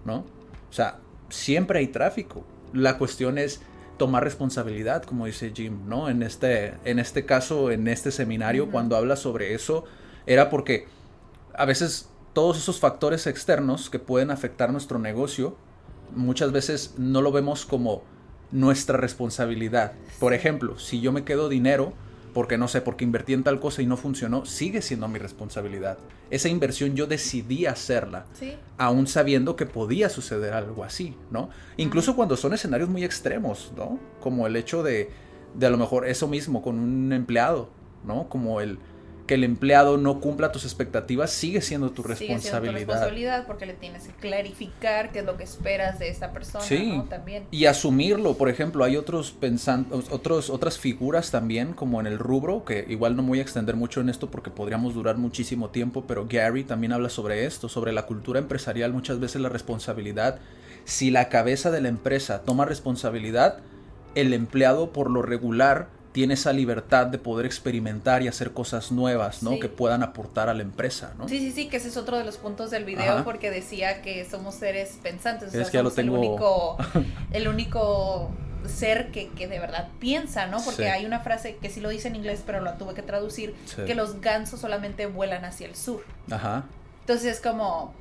¿no? 0.04 0.18
O 0.18 0.72
sea, 0.72 1.00
siempre 1.30 1.80
hay 1.80 1.88
tráfico. 1.88 2.44
La 2.72 2.96
cuestión 2.96 3.38
es 3.38 3.60
tomar 3.96 4.22
responsabilidad, 4.22 5.02
como 5.02 5.26
dice 5.26 5.52
Jim, 5.54 5.80
¿no? 5.86 6.08
En 6.08 6.22
este, 6.22 6.74
en 6.84 6.98
este 6.98 7.26
caso, 7.26 7.70
en 7.70 7.88
este 7.88 8.12
seminario, 8.12 8.70
cuando 8.70 8.96
habla 8.96 9.16
sobre 9.16 9.52
eso, 9.52 9.84
era 10.26 10.48
porque 10.48 10.86
a 11.60 11.66
veces 11.66 12.08
todos 12.32 12.56
esos 12.56 12.80
factores 12.80 13.26
externos 13.26 13.90
que 13.90 13.98
pueden 13.98 14.30
afectar 14.30 14.72
nuestro 14.72 14.98
negocio, 14.98 15.56
muchas 16.16 16.52
veces 16.52 16.94
no 16.96 17.20
lo 17.20 17.32
vemos 17.32 17.66
como 17.66 18.02
nuestra 18.50 18.96
responsabilidad. 18.96 19.92
Por 20.18 20.32
ejemplo, 20.32 20.78
si 20.78 21.02
yo 21.02 21.12
me 21.12 21.22
quedo 21.22 21.50
dinero 21.50 21.92
porque 22.32 22.56
no 22.56 22.66
sé, 22.66 22.80
porque 22.80 23.04
invertí 23.04 23.34
en 23.34 23.42
tal 23.42 23.60
cosa 23.60 23.82
y 23.82 23.86
no 23.86 23.98
funcionó, 23.98 24.46
sigue 24.46 24.80
siendo 24.80 25.06
mi 25.08 25.18
responsabilidad. 25.18 25.98
Esa 26.30 26.48
inversión 26.48 26.94
yo 26.94 27.06
decidí 27.06 27.66
hacerla, 27.66 28.24
aún 28.78 29.06
sabiendo 29.06 29.54
que 29.54 29.66
podía 29.66 30.08
suceder 30.08 30.54
algo 30.54 30.82
así, 30.82 31.14
¿no? 31.30 31.50
Incluso 31.76 32.16
cuando 32.16 32.38
son 32.38 32.54
escenarios 32.54 32.88
muy 32.88 33.04
extremos, 33.04 33.70
¿no? 33.76 33.98
Como 34.20 34.46
el 34.46 34.56
hecho 34.56 34.82
de, 34.82 35.10
de 35.56 35.66
a 35.66 35.70
lo 35.70 35.76
mejor 35.76 36.08
eso 36.08 36.26
mismo 36.26 36.62
con 36.62 36.78
un 36.78 37.12
empleado, 37.12 37.68
¿no? 38.06 38.30
Como 38.30 38.62
el, 38.62 38.78
que 39.30 39.36
el 39.36 39.44
empleado 39.44 39.96
no 39.96 40.18
cumpla 40.18 40.50
tus 40.50 40.64
expectativas 40.64 41.30
sigue 41.30 41.60
siendo 41.60 41.92
tu 41.92 42.02
responsabilidad. 42.02 42.40
Sigue 42.40 42.50
siendo 42.50 42.72
tu 42.72 42.76
responsabilidad 42.78 43.46
porque 43.46 43.64
le 43.64 43.74
tienes 43.74 44.08
que 44.08 44.12
clarificar 44.14 45.12
qué 45.12 45.20
es 45.20 45.24
lo 45.24 45.36
que 45.36 45.44
esperas 45.44 46.00
de 46.00 46.08
esta 46.08 46.32
persona, 46.32 46.64
sí. 46.64 47.00
También. 47.08 47.46
Y 47.52 47.66
asumirlo, 47.66 48.36
por 48.36 48.48
ejemplo, 48.48 48.82
hay 48.82 48.96
otros 48.96 49.30
pensando, 49.30 50.02
otros, 50.10 50.50
otras 50.50 50.80
figuras 50.80 51.30
también, 51.30 51.74
como 51.74 52.00
en 52.00 52.08
el 52.08 52.18
rubro, 52.18 52.64
que 52.64 52.84
igual 52.88 53.14
no 53.14 53.22
me 53.22 53.28
voy 53.28 53.38
a 53.38 53.42
extender 53.42 53.76
mucho 53.76 54.00
en 54.00 54.08
esto 54.08 54.32
porque 54.32 54.50
podríamos 54.50 54.94
durar 54.94 55.16
muchísimo 55.16 55.70
tiempo, 55.70 56.06
pero 56.08 56.26
Gary 56.28 56.64
también 56.64 56.92
habla 56.92 57.08
sobre 57.08 57.46
esto, 57.46 57.68
sobre 57.68 57.92
la 57.92 58.06
cultura 58.06 58.40
empresarial, 58.40 58.92
muchas 58.92 59.20
veces 59.20 59.40
la 59.40 59.48
responsabilidad. 59.48 60.40
Si 60.86 61.12
la 61.12 61.28
cabeza 61.28 61.70
de 61.70 61.80
la 61.80 61.88
empresa 61.88 62.42
toma 62.42 62.64
responsabilidad, 62.64 63.58
el 64.16 64.34
empleado 64.34 64.92
por 64.92 65.08
lo 65.08 65.22
regular 65.22 65.99
tiene 66.12 66.34
esa 66.34 66.52
libertad 66.52 67.06
de 67.06 67.18
poder 67.18 67.46
experimentar 67.46 68.22
y 68.22 68.28
hacer 68.28 68.52
cosas 68.52 68.90
nuevas, 68.90 69.42
¿no? 69.42 69.58
Que 69.60 69.68
puedan 69.68 70.02
aportar 70.02 70.48
a 70.48 70.54
la 70.54 70.62
empresa, 70.62 71.14
¿no? 71.16 71.28
Sí, 71.28 71.38
sí, 71.38 71.52
sí, 71.52 71.68
que 71.68 71.76
ese 71.76 71.88
es 71.88 71.96
otro 71.96 72.18
de 72.18 72.24
los 72.24 72.36
puntos 72.36 72.70
del 72.70 72.84
video 72.84 73.22
porque 73.24 73.50
decía 73.50 74.02
que 74.02 74.24
somos 74.28 74.56
seres 74.56 74.98
pensantes, 75.02 75.54
es 75.54 75.70
que 75.70 75.76
ya 75.76 75.82
lo 75.82 75.90
tengo... 75.90 76.16
el 76.16 76.18
único, 76.18 76.76
el 77.32 77.48
único 77.48 78.30
ser 78.66 79.10
que, 79.10 79.28
que, 79.28 79.46
de 79.46 79.58
verdad 79.58 79.88
piensa, 80.00 80.46
¿no? 80.46 80.60
Porque 80.64 80.90
hay 80.90 81.06
una 81.06 81.20
frase 81.20 81.56
que 81.56 81.70
sí 81.70 81.80
lo 81.80 81.88
dice 81.88 82.08
en 82.08 82.16
inglés, 82.16 82.42
pero 82.44 82.60
lo 82.60 82.72
tuve 82.74 82.94
que 82.94 83.02
traducir, 83.02 83.54
que 83.86 83.94
los 83.94 84.20
gansos 84.20 84.60
solamente 84.60 85.06
vuelan 85.06 85.44
hacia 85.44 85.66
el 85.66 85.76
sur. 85.76 86.04
Ajá. 86.30 86.64
Entonces 87.00 87.36
es 87.36 87.40
como, 87.40 87.94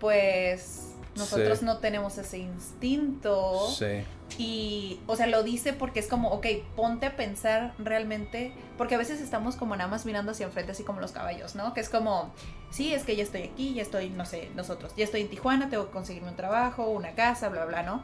pues 0.00 0.93
nosotros 1.16 1.62
no 1.62 1.78
tenemos 1.78 2.18
ese 2.18 2.38
instinto. 2.38 3.68
Sí. 3.70 4.04
Y, 4.38 5.00
o 5.06 5.14
sea, 5.16 5.26
lo 5.26 5.42
dice 5.42 5.72
porque 5.72 6.00
es 6.00 6.08
como, 6.08 6.30
ok, 6.30 6.46
ponte 6.74 7.06
a 7.06 7.16
pensar 7.16 7.72
realmente, 7.78 8.52
porque 8.76 8.96
a 8.96 8.98
veces 8.98 9.20
estamos 9.20 9.54
como 9.54 9.76
nada 9.76 9.88
más 9.88 10.06
mirando 10.06 10.32
hacia 10.32 10.46
enfrente, 10.46 10.72
así 10.72 10.82
como 10.82 11.00
los 11.00 11.12
caballos, 11.12 11.54
¿no? 11.54 11.72
Que 11.72 11.80
es 11.80 11.88
como, 11.88 12.32
sí, 12.70 12.92
es 12.94 13.04
que 13.04 13.14
ya 13.14 13.22
estoy 13.22 13.42
aquí, 13.42 13.74
ya 13.74 13.82
estoy, 13.82 14.10
no 14.10 14.24
sé, 14.24 14.50
nosotros, 14.56 14.92
ya 14.96 15.04
estoy 15.04 15.20
en 15.20 15.28
Tijuana, 15.28 15.70
tengo 15.70 15.86
que 15.86 15.92
conseguirme 15.92 16.30
un 16.30 16.36
trabajo, 16.36 16.88
una 16.88 17.14
casa, 17.14 17.48
bla, 17.48 17.64
bla, 17.64 17.82
¿no? 17.84 18.02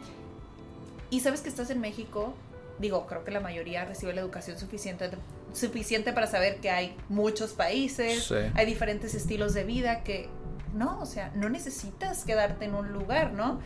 Y 1.11 1.21
sabes 1.21 1.40
que 1.40 1.49
estás 1.49 1.71
en 1.71 1.81
México, 1.81 2.35
digo, 2.79 3.07
creo 3.07 3.25
que 3.25 3.33
la 3.33 3.40
mayoría 3.40 3.85
recibe 3.85 4.12
la 4.12 4.21
educación 4.21 4.57
suficiente, 4.57 5.11
suficiente 5.52 6.12
para 6.12 6.29
saber 6.29 6.61
que 6.61 6.71
hay 6.71 6.97
muchos 7.09 7.52
países, 7.52 8.33
hay 8.55 8.67
diferentes 8.67 9.14
estilos 9.14 9.52
de 9.52 9.64
vida 9.64 10.05
que, 10.05 10.29
no, 10.75 10.99
o 11.00 11.07
sea, 11.07 11.33
no 11.35 11.49
necesitas 11.49 12.25
quedarte 12.25 12.65
en 12.65 12.75
un 12.75 12.93
lugar, 12.93 13.33
¿no? 13.33 13.61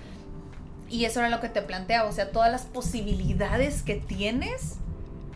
Y 0.88 1.04
eso 1.06 1.20
era 1.20 1.28
lo 1.28 1.40
que 1.40 1.48
te 1.48 1.62
planteaba, 1.62 2.08
o 2.08 2.12
sea, 2.12 2.30
todas 2.30 2.50
las 2.50 2.62
posibilidades 2.62 3.82
que 3.82 3.96
tienes 3.96 4.76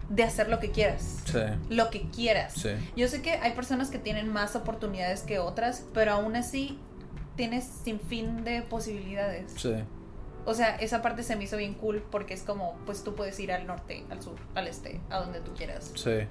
de 0.08 0.22
hacer 0.22 0.48
lo 0.48 0.58
que 0.58 0.70
quieras. 0.70 1.18
Sí. 1.24 1.40
Lo 1.68 1.90
que 1.90 2.08
quieras. 2.10 2.54
Sí. 2.54 2.70
Yo 2.96 3.08
sé 3.08 3.22
que 3.22 3.32
hay 3.32 3.52
personas 3.52 3.90
que 3.90 3.98
tienen 3.98 4.32
más 4.32 4.56
oportunidades 4.56 5.22
que 5.22 5.38
otras, 5.38 5.84
pero 5.92 6.12
aún 6.12 6.36
así 6.36 6.78
tienes 7.36 7.64
sin 7.64 8.00
fin 8.00 8.44
de 8.44 8.62
posibilidades. 8.62 9.52
Sí. 9.56 9.74
O 10.44 10.54
sea, 10.54 10.76
esa 10.76 11.02
parte 11.02 11.22
se 11.22 11.36
me 11.36 11.44
hizo 11.44 11.56
bien 11.56 11.74
cool 11.74 12.02
porque 12.10 12.32
es 12.34 12.42
como, 12.42 12.74
pues 12.86 13.04
tú 13.04 13.14
puedes 13.14 13.38
ir 13.38 13.52
al 13.52 13.66
norte, 13.66 14.04
al 14.10 14.22
sur, 14.22 14.36
al 14.54 14.66
este, 14.66 15.00
a 15.10 15.18
donde 15.18 15.40
tú 15.40 15.52
quieras. 15.54 15.92
Sí. 15.94 16.26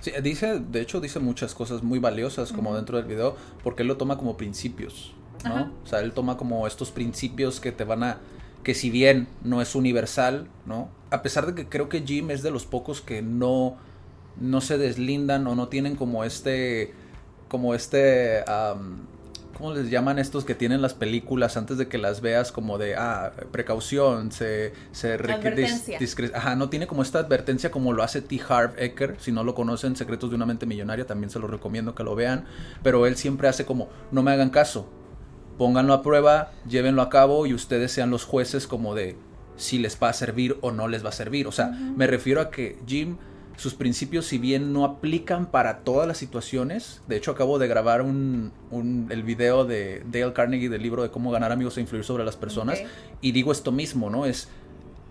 Sí, 0.00 0.12
dice, 0.22 0.60
de 0.60 0.80
hecho 0.80 1.00
dice 1.00 1.18
muchas 1.18 1.54
cosas 1.54 1.82
muy 1.82 1.98
valiosas 1.98 2.52
como 2.52 2.74
dentro 2.74 2.96
del 2.96 3.06
video, 3.06 3.36
porque 3.62 3.82
él 3.82 3.88
lo 3.88 3.96
toma 3.96 4.16
como 4.16 4.36
principios. 4.36 5.14
¿no? 5.44 5.72
O 5.84 5.86
sea, 5.86 6.00
él 6.00 6.12
toma 6.12 6.36
como 6.36 6.66
estos 6.66 6.90
principios 6.90 7.60
que 7.60 7.72
te 7.72 7.84
van 7.84 8.02
a 8.04 8.18
que 8.62 8.74
si 8.74 8.90
bien 8.90 9.26
no 9.42 9.62
es 9.62 9.74
universal, 9.74 10.48
¿no? 10.66 10.88
A 11.10 11.22
pesar 11.22 11.46
de 11.46 11.54
que 11.54 11.68
creo 11.68 11.88
que 11.88 12.02
Jim 12.02 12.30
es 12.30 12.42
de 12.42 12.50
los 12.50 12.66
pocos 12.66 13.00
que 13.00 13.22
no 13.22 13.76
no 14.38 14.60
se 14.60 14.78
deslindan 14.78 15.46
o 15.46 15.54
no 15.54 15.68
tienen 15.68 15.96
como 15.96 16.24
este 16.24 16.94
como 17.48 17.74
este 17.74 18.44
¿Cómo 19.60 19.74
les 19.74 19.90
llaman 19.90 20.18
estos 20.18 20.46
que 20.46 20.54
tienen 20.54 20.80
las 20.80 20.94
películas 20.94 21.58
antes 21.58 21.76
de 21.76 21.86
que 21.86 21.98
las 21.98 22.22
veas 22.22 22.50
como 22.50 22.78
de, 22.78 22.94
ah, 22.96 23.32
precaución, 23.52 24.32
se, 24.32 24.72
se 24.90 25.12
Advertencia. 25.12 25.98
Ajá, 26.32 26.56
no 26.56 26.70
tiene 26.70 26.86
como 26.86 27.02
esta 27.02 27.18
advertencia 27.18 27.70
como 27.70 27.92
lo 27.92 28.02
hace 28.02 28.22
T. 28.22 28.40
Harv 28.48 28.72
Eker, 28.78 29.16
si 29.18 29.32
no 29.32 29.44
lo 29.44 29.54
conocen, 29.54 29.96
Secretos 29.96 30.30
de 30.30 30.36
una 30.36 30.46
mente 30.46 30.64
millonaria, 30.64 31.06
también 31.06 31.28
se 31.28 31.38
lo 31.38 31.46
recomiendo 31.46 31.94
que 31.94 32.02
lo 32.04 32.14
vean, 32.14 32.46
pero 32.82 33.04
él 33.06 33.16
siempre 33.16 33.48
hace 33.48 33.66
como, 33.66 33.90
no 34.10 34.22
me 34.22 34.30
hagan 34.30 34.48
caso, 34.48 34.88
pónganlo 35.58 35.92
a 35.92 36.00
prueba, 36.00 36.52
llévenlo 36.66 37.02
a 37.02 37.10
cabo 37.10 37.44
y 37.44 37.52
ustedes 37.52 37.92
sean 37.92 38.08
los 38.08 38.24
jueces 38.24 38.66
como 38.66 38.94
de 38.94 39.18
si 39.56 39.78
les 39.78 39.98
va 40.02 40.08
a 40.08 40.14
servir 40.14 40.56
o 40.62 40.72
no 40.72 40.88
les 40.88 41.04
va 41.04 41.10
a 41.10 41.12
servir. 41.12 41.46
O 41.46 41.52
sea, 41.52 41.66
me 41.66 42.06
refiero 42.06 42.40
a 42.40 42.50
que 42.50 42.78
Jim 42.86 43.18
sus 43.60 43.74
principios, 43.74 44.24
si 44.24 44.38
bien 44.38 44.72
no 44.72 44.86
aplican 44.86 45.44
para 45.44 45.80
todas 45.80 46.08
las 46.08 46.16
situaciones, 46.16 47.02
de 47.08 47.16
hecho 47.16 47.30
acabo 47.30 47.58
de 47.58 47.68
grabar 47.68 48.00
un, 48.00 48.52
el 49.10 49.22
video 49.22 49.66
de 49.66 50.02
Dale 50.10 50.32
Carnegie 50.32 50.70
del 50.70 50.82
libro 50.82 51.02
de 51.02 51.10
cómo 51.10 51.30
ganar 51.30 51.52
amigos 51.52 51.76
e 51.76 51.82
influir 51.82 52.02
sobre 52.02 52.24
las 52.24 52.36
personas, 52.36 52.82
y 53.20 53.32
digo 53.32 53.52
esto 53.52 53.70
mismo, 53.70 54.08
¿no? 54.08 54.24
Es, 54.24 54.48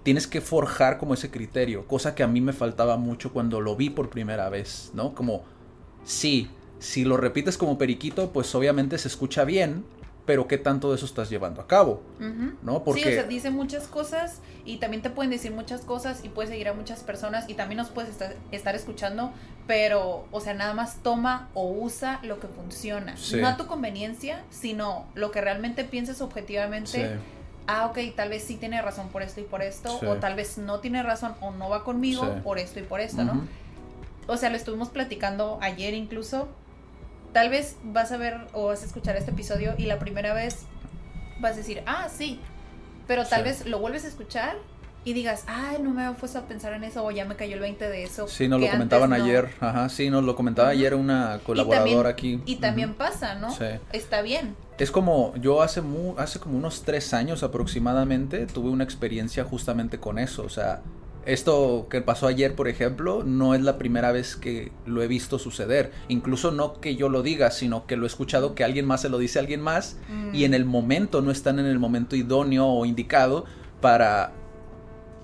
tienes 0.02 0.26
que 0.26 0.42
forjar 0.42 0.98
como 0.98 1.14
ese 1.14 1.30
criterio, 1.30 1.86
cosa 1.86 2.16
que 2.16 2.24
a 2.24 2.28
mí 2.28 2.42
me 2.42 2.52
faltaba 2.52 2.98
mucho 2.98 3.32
cuando 3.32 3.62
lo 3.62 3.76
vi 3.76 3.92
por 3.92 4.10
primera 4.10 4.50
vez, 4.50 4.90
¿no? 4.96 5.14
Como, 5.14 5.44
sí, 6.04 6.50
si 6.80 7.06
lo 7.06 7.18
repites 7.18 7.56
como 7.56 7.78
periquito, 7.78 8.32
pues 8.32 8.56
obviamente 8.56 8.98
se 8.98 9.10
escucha 9.10 9.44
bien, 9.44 9.86
pero 10.30 10.48
qué 10.48 10.60
tanto 10.60 10.92
de 10.92 10.96
eso 10.96 11.08
estás 11.08 11.28
llevando 11.32 11.60
a 11.60 11.66
cabo, 11.66 12.04
¿no? 12.62 12.84
Porque... 12.84 13.02
Sí, 13.02 13.10
o 13.10 13.12
sea, 13.12 13.24
dice 13.24 13.50
muchas 13.50 13.88
cosas 13.88 14.42
y 14.64 14.78
también 14.78 15.02
te 15.02 15.10
pueden 15.10 15.32
decir 15.32 15.52
muchas 15.52 15.82
cosas 15.82 16.24
y 16.24 16.30
puedes 16.30 16.52
seguir 16.52 16.68
a 16.68 16.74
muchas 16.74 17.02
personas 17.02 17.50
y 17.50 17.56
también 17.56 17.78
nos 17.78 17.90
puedes 17.90 18.12
estar, 18.52 18.76
escuchando, 18.76 19.32
pero, 19.66 20.28
o 20.30 20.40
sea, 20.40 20.54
nada 20.54 20.76
más 20.76 21.02
toma 21.02 21.50
o 21.56 21.68
usa 21.72 22.20
lo 22.22 22.40
que 22.40 22.48
funciona. 22.48 23.16
No 23.40 23.48
a 23.48 23.58
tu 23.58 23.66
conveniencia, 23.66 24.44
sino 24.52 25.08
lo 25.16 25.32
que 25.32 25.42
realmente 25.42 25.84
pienses 25.84 26.22
objetivamente. 26.22 27.18
Ah, 27.66 27.88
ok, 27.88 27.98
tal 28.16 28.30
vez 28.30 28.44
sí 28.44 28.58
tiene 28.58 28.80
razón 28.84 29.08
por 29.10 29.24
esto 29.24 29.42
y 29.42 29.46
por 29.46 29.64
esto, 29.64 30.00
o 30.08 30.18
tal 30.18 30.36
vez 30.36 30.60
no 30.60 30.80
tiene 30.80 31.02
razón 31.02 31.34
o 31.42 31.50
no 31.50 31.70
va 31.70 31.84
conmigo 31.84 32.36
por 32.44 32.60
esto 32.60 32.80
y 32.80 32.84
por 32.84 33.00
esto, 33.00 33.24
¿no? 33.24 33.48
O 34.28 34.38
sea, 34.38 34.52
lo 34.52 34.58
estuvimos 34.58 34.90
platicando 34.90 35.58
ayer 35.60 35.96
incluso 35.96 36.50
tal 37.34 37.50
vez 37.50 37.78
vas 37.84 38.12
a 38.12 38.18
ver 38.18 38.38
o 38.54 38.68
vas 38.68 38.84
a 38.84 38.86
escuchar 38.86 39.16
este 39.16 39.32
episodio 39.32 39.74
y 39.78 39.86
la 39.86 40.00
primera 40.00 40.34
vez 40.34 40.66
vas 41.40 41.54
a 41.54 41.58
decir, 41.58 41.84
ah, 41.86 42.08
sí, 42.10 42.40
pero 43.08 43.26
tal 43.26 43.44
vez 43.44 43.66
lo 43.66 43.80
vuelves 43.80 44.06
a 44.06 44.08
escuchar 44.08 44.58
y 45.06 45.14
digas, 45.14 45.46
ay, 45.48 45.78
no 45.82 45.92
me 45.92 46.12
puesto 46.14 46.40
a 46.40 46.42
pensar 46.44 46.74
en 46.74 46.84
eso 46.84 47.04
o 47.06 47.12
ya 47.12 47.26
me 47.26 47.36
cayó 47.36 47.56
el 47.56 47.62
20 47.62 47.88
de 47.88 48.04
eso. 48.04 48.28
Sí, 48.28 48.48
nos 48.48 48.60
lo 48.60 48.70
comentaban 48.70 49.14
ayer, 49.14 49.50
ajá, 49.60 49.90
sí, 49.90 50.10
nos 50.10 50.24
lo 50.24 50.36
comentaba 50.36 50.70
ayer 50.70 50.94
una 50.94 51.40
colaboradora 51.46 52.10
aquí. 52.10 52.42
Y 52.46 52.58
también 52.58 52.94
pasa, 52.94 53.36
¿no? 53.36 53.52
Sí. 53.52 53.66
Está 53.94 54.22
bien. 54.22 54.56
Es 54.78 54.92
como, 54.92 55.36
yo 55.38 55.62
hace, 55.62 55.82
hace 56.18 56.40
como 56.40 56.58
unos 56.58 56.84
tres 56.84 57.14
años 57.14 57.44
aproximadamente 57.44 58.46
tuve 58.46 58.70
una 58.70 58.84
experiencia 58.84 59.44
justamente 59.44 60.00
con 60.00 60.20
eso, 60.20 60.44
o 60.44 60.50
sea, 60.50 60.82
esto 61.30 61.88
que 61.90 62.02
pasó 62.02 62.28
ayer, 62.28 62.56
por 62.56 62.68
ejemplo, 62.68 63.24
no 63.24 63.54
es 63.54 63.62
la 63.62 63.78
primera 63.78 64.12
vez 64.12 64.36
que 64.36 64.72
lo 64.86 65.04
he 65.04 65.08
visto 65.08 65.38
suceder. 65.38 65.92
Incluso 66.08 66.52
no 66.52 66.82
que 66.82 66.96
yo 66.96 67.08
lo 67.08 67.22
diga, 67.22 67.52
sino 67.52 67.86
que 67.86 67.98
lo 67.98 68.06
he 68.06 68.08
escuchado 68.08 68.56
que 68.56 68.64
alguien 68.64 68.86
más 68.86 69.02
se 69.02 69.10
lo 69.10 69.20
dice 69.20 69.38
a 69.38 69.42
alguien 69.42 69.62
más 69.62 69.98
y 70.34 70.44
en 70.44 70.54
el 70.54 70.66
momento 70.66 71.22
no 71.22 71.30
están 71.30 71.60
en 71.60 71.68
el 71.68 71.78
momento 71.78 72.16
idóneo 72.16 72.66
o 72.66 72.86
indicado 72.86 73.46
para 73.80 74.34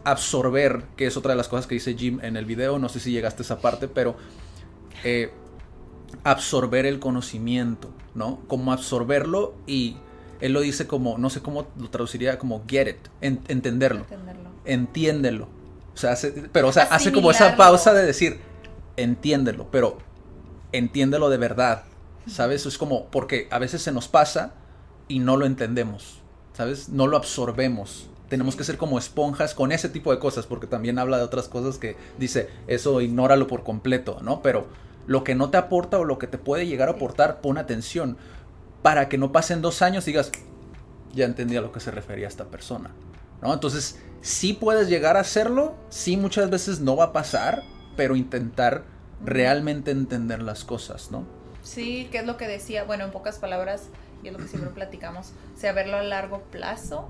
absorber, 0.04 0.84
que 0.96 1.08
es 1.08 1.18
otra 1.18 1.32
de 1.32 1.38
las 1.38 1.48
cosas 1.48 1.66
que 1.66 1.76
dice 1.76 1.96
Jim 1.96 2.20
en 2.22 2.38
el 2.38 2.46
video, 2.46 2.78
no 2.78 2.90
sé 2.90 3.00
si 3.00 3.12
llegaste 3.12 3.42
a 3.42 3.46
esa 3.46 3.60
parte, 3.60 3.88
pero 3.88 4.16
eh, 5.04 5.32
absorber 6.24 6.86
el 6.86 7.00
conocimiento, 7.00 7.90
¿no? 8.14 8.42
Como 8.48 8.72
absorberlo 8.72 9.56
y 9.66 9.98
él 10.40 10.54
lo 10.54 10.62
dice 10.62 10.86
como, 10.86 11.18
no 11.18 11.32
sé 11.32 11.42
cómo 11.42 11.66
lo 11.80 11.90
traduciría, 11.90 12.38
como 12.38 12.64
get 12.68 12.88
it, 12.88 12.98
entenderlo, 13.22 14.02
entenderlo. 14.02 14.50
entiéndelo. 14.66 15.64
O 15.96 15.98
sea, 15.98 16.12
hace, 16.12 16.32
pero 16.52 16.68
o 16.68 16.74
sea, 16.74 16.84
hace 16.84 17.14
como 17.14 17.32
esa 17.32 17.56
pausa 17.56 17.94
de 17.94 18.06
decir, 18.06 18.42
entiéndelo, 18.98 19.72
pero 19.72 19.98
entiéndelo 20.74 21.30
de 21.30 21.38
verdad. 21.38 21.84
¿Sabes? 22.28 22.66
Es 22.66 22.78
como, 22.78 23.08
porque 23.12 23.48
a 23.52 23.60
veces 23.60 23.82
se 23.82 23.92
nos 23.92 24.08
pasa 24.08 24.54
y 25.08 25.20
no 25.20 25.38
lo 25.38 25.46
entendemos. 25.46 26.22
¿Sabes? 26.54 26.90
No 26.90 27.08
lo 27.08 27.18
absorbemos. 27.18 28.10
Tenemos 28.30 28.56
que 28.56 28.64
ser 28.64 28.78
como 28.78 28.98
esponjas 28.98 29.54
con 29.54 29.72
ese 29.72 29.90
tipo 29.90 30.12
de 30.12 30.20
cosas, 30.20 30.48
porque 30.48 30.68
también 30.68 30.98
habla 30.98 31.18
de 31.18 31.24
otras 31.24 31.48
cosas 31.48 31.78
que 31.78 31.96
dice, 32.18 32.50
eso 32.68 33.00
ignóralo 33.02 33.48
por 33.48 33.64
completo, 33.64 34.20
¿no? 34.22 34.42
Pero 34.42 34.68
lo 35.06 35.24
que 35.24 35.36
no 35.36 35.50
te 35.50 35.58
aporta 35.58 36.00
o 36.00 36.04
lo 36.04 36.18
que 36.18 36.28
te 36.28 36.38
puede 36.38 36.66
llegar 36.66 36.90
a 36.90 36.94
aportar, 36.94 37.42
pon 37.42 37.58
atención. 37.58 38.18
Para 38.82 39.08
que 39.08 39.18
no 39.18 39.32
pasen 39.32 39.62
dos 39.62 39.82
años 39.82 40.08
y 40.08 40.12
digas, 40.12 40.32
ya 41.14 41.25
entendí 41.25 41.56
a 41.56 41.62
lo 41.62 41.72
que 41.72 41.80
se 41.80 41.92
refería 41.92 42.28
esta 42.28 42.46
persona. 42.46 42.92
¿No? 43.42 43.54
Entonces, 43.54 44.00
sí 44.25 44.53
puedes 44.53 44.89
llegar 44.89 45.17
a 45.17 45.20
hacerlo, 45.20 45.75
sí 45.89 46.17
muchas 46.17 46.50
veces 46.50 46.79
no 46.79 46.96
va 46.96 47.05
a 47.05 47.13
pasar, 47.13 47.62
pero 47.96 48.15
intentar 48.15 48.84
realmente 49.24 49.91
entender 49.91 50.41
las 50.41 50.65
cosas, 50.65 51.12
¿no? 51.12 51.27
Sí, 51.62 52.10
que 52.12 52.17
es 52.17 52.25
lo 52.25 52.36
que 52.36 52.48
decía, 52.48 52.84
bueno, 52.86 53.05
en 53.05 53.12
pocas 53.12 53.38
palabras, 53.38 53.84
y 54.24 54.27
es 54.27 54.34
lo 54.34 54.39
que 54.39 54.48
siempre 54.48 54.72
platicamos, 54.74 55.34
o 55.55 55.60
sea, 55.60 55.74
verlo 55.74 55.98
a 55.98 56.01
largo 56.03 56.41
plazo, 56.41 57.08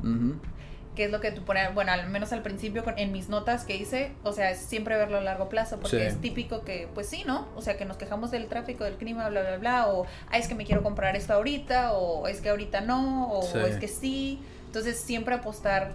que 0.94 1.06
es 1.06 1.12
lo 1.12 1.22
que 1.22 1.32
tú 1.32 1.44
pones, 1.44 1.74
bueno, 1.74 1.94
al 1.94 2.10
menos 2.10 2.34
al 2.34 2.42
principio 2.42 2.84
en 2.98 3.14
mis 3.14 3.30
notas 3.30 3.64
que 3.64 3.78
hice, 3.78 4.12
o 4.24 4.34
sea, 4.34 4.52
es 4.52 4.60
siempre 4.60 4.98
verlo 4.98 5.18
a 5.18 5.22
largo 5.22 5.48
plazo, 5.48 5.80
porque 5.80 6.08
es 6.08 6.20
típico 6.20 6.66
que, 6.66 6.90
pues 6.94 7.08
sí, 7.08 7.24
¿no? 7.26 7.48
O 7.56 7.62
sea, 7.62 7.78
que 7.78 7.86
nos 7.86 7.96
quejamos 7.96 8.30
del 8.30 8.48
tráfico, 8.48 8.84
del 8.84 8.96
clima, 8.96 9.30
bla, 9.30 9.42
bla, 9.42 9.58
bla, 9.58 9.88
o, 9.88 10.06
ah, 10.32 10.38
es 10.38 10.50
que 10.50 10.56
me 10.56 10.66
quiero 10.66 10.84
comprar 10.84 11.16
esto 11.16 11.32
ahorita, 11.32 11.94
o 11.94 12.28
es 12.28 12.42
que 12.42 12.50
ahorita 12.50 12.82
no, 12.82 13.30
o 13.30 13.58
es 13.66 13.78
que 13.78 13.88
sí, 13.88 14.42
entonces 14.66 15.00
siempre 15.00 15.34
apostar 15.34 15.94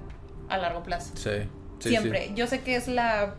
a 0.51 0.59
largo 0.59 0.83
plazo. 0.83 1.13
Sí. 1.17 1.49
Siempre. 1.79 2.33
Yo 2.35 2.47
sé 2.47 2.61
que 2.61 2.77
es 2.77 2.89
la 2.89 3.35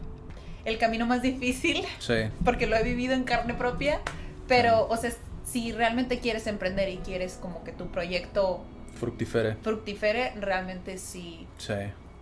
el 0.66 0.78
camino 0.78 1.06
más 1.06 1.22
difícil. 1.22 1.86
Sí. 2.00 2.30
Porque 2.44 2.68
lo 2.68 2.76
he 2.76 2.84
vivido 2.84 3.14
en 3.14 3.24
carne 3.24 3.54
propia. 3.54 4.00
Pero, 4.48 4.88
o 4.90 4.98
sea, 4.98 5.12
si 5.46 5.72
realmente 5.72 6.20
quieres 6.20 6.48
emprender 6.48 6.90
y 6.90 6.98
quieres 6.98 7.38
como 7.42 7.64
que 7.64 7.72
tu 7.72 7.88
proyecto 7.88 8.64
fructifere. 8.96 9.56
Fructifere, 9.56 10.34
realmente 10.40 10.98
sí. 10.98 11.48
Sí. 11.58 11.74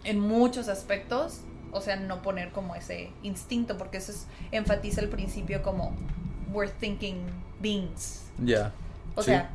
En 0.03 0.19
muchos 0.19 0.67
aspectos. 0.69 1.41
O 1.71 1.81
sea, 1.81 1.97
no 1.97 2.23
poner 2.23 2.51
como 2.51 2.73
ese 2.73 3.11
instinto, 3.21 3.77
porque 3.77 3.97
eso 3.97 4.11
es, 4.11 4.25
enfatiza 4.51 5.01
el 5.01 5.09
principio 5.09 5.61
como 5.61 5.95
we're 6.51 6.71
thinking 6.79 7.17
beings. 7.59 8.23
Ya. 8.43 8.73
O 9.15 9.21
sea, 9.21 9.51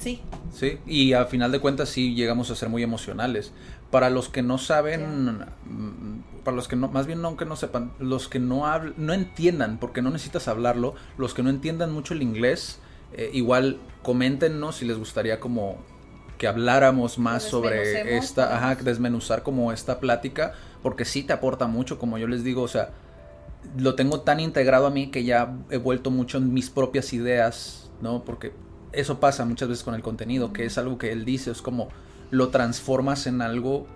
sí. 0.00 0.20
Sí, 0.52 0.78
y 0.86 1.12
al 1.12 1.26
final 1.26 1.52
de 1.52 1.60
cuentas 1.60 1.88
sí 1.88 2.14
llegamos 2.14 2.50
a 2.50 2.56
ser 2.56 2.68
muy 2.68 2.82
emocionales. 2.82 3.52
Para 3.90 4.10
los 4.10 4.28
que 4.28 4.42
no 4.42 4.58
saben, 4.58 5.38
mm, 5.38 6.42
para 6.44 6.56
los 6.56 6.68
que 6.68 6.76
no, 6.76 6.88
más 6.88 7.06
bien 7.06 7.22
no 7.22 7.36
que 7.36 7.44
no 7.44 7.56
sepan, 7.56 7.92
los 7.98 8.28
que 8.28 8.38
no 8.38 8.64
no 8.96 9.12
entiendan, 9.12 9.78
porque 9.78 10.02
no 10.02 10.10
necesitas 10.10 10.48
hablarlo, 10.48 10.94
los 11.18 11.34
que 11.34 11.42
no 11.42 11.50
entiendan 11.50 11.92
mucho 11.92 12.14
el 12.14 12.22
inglés, 12.22 12.78
eh, 13.12 13.30
igual 13.32 13.78
coméntenos 14.02 14.76
si 14.76 14.84
les 14.84 14.96
gustaría 14.96 15.40
como 15.40 15.78
que 16.38 16.48
habláramos 16.48 17.18
más 17.18 17.42
sobre 17.42 18.16
esta, 18.16 18.56
ajá, 18.56 18.74
desmenuzar 18.76 19.42
como 19.42 19.72
esta 19.72 20.00
plática, 20.00 20.54
porque 20.82 21.04
sí 21.04 21.22
te 21.22 21.34
aporta 21.34 21.66
mucho, 21.66 21.98
como 21.98 22.16
yo 22.16 22.26
les 22.26 22.42
digo, 22.42 22.62
o 22.62 22.68
sea, 22.68 22.92
lo 23.76 23.94
tengo 23.94 24.22
tan 24.22 24.40
integrado 24.40 24.86
a 24.86 24.90
mí 24.90 25.10
que 25.10 25.24
ya 25.24 25.54
he 25.68 25.76
vuelto 25.76 26.10
mucho 26.10 26.38
en 26.38 26.54
mis 26.54 26.70
propias 26.70 27.12
ideas, 27.12 27.90
¿no? 28.00 28.24
Porque 28.24 28.52
eso 28.92 29.20
pasa 29.20 29.44
muchas 29.44 29.68
veces 29.68 29.84
con 29.84 29.94
el 29.94 30.02
contenido, 30.02 30.52
que 30.52 30.64
es 30.64 30.78
algo 30.78 30.98
que 30.98 31.12
él 31.12 31.24
dice, 31.24 31.50
es 31.50 31.62
como 31.62 31.88
lo 32.30 32.48
transformas 32.48 33.26
en 33.26 33.42
algo 33.42 33.86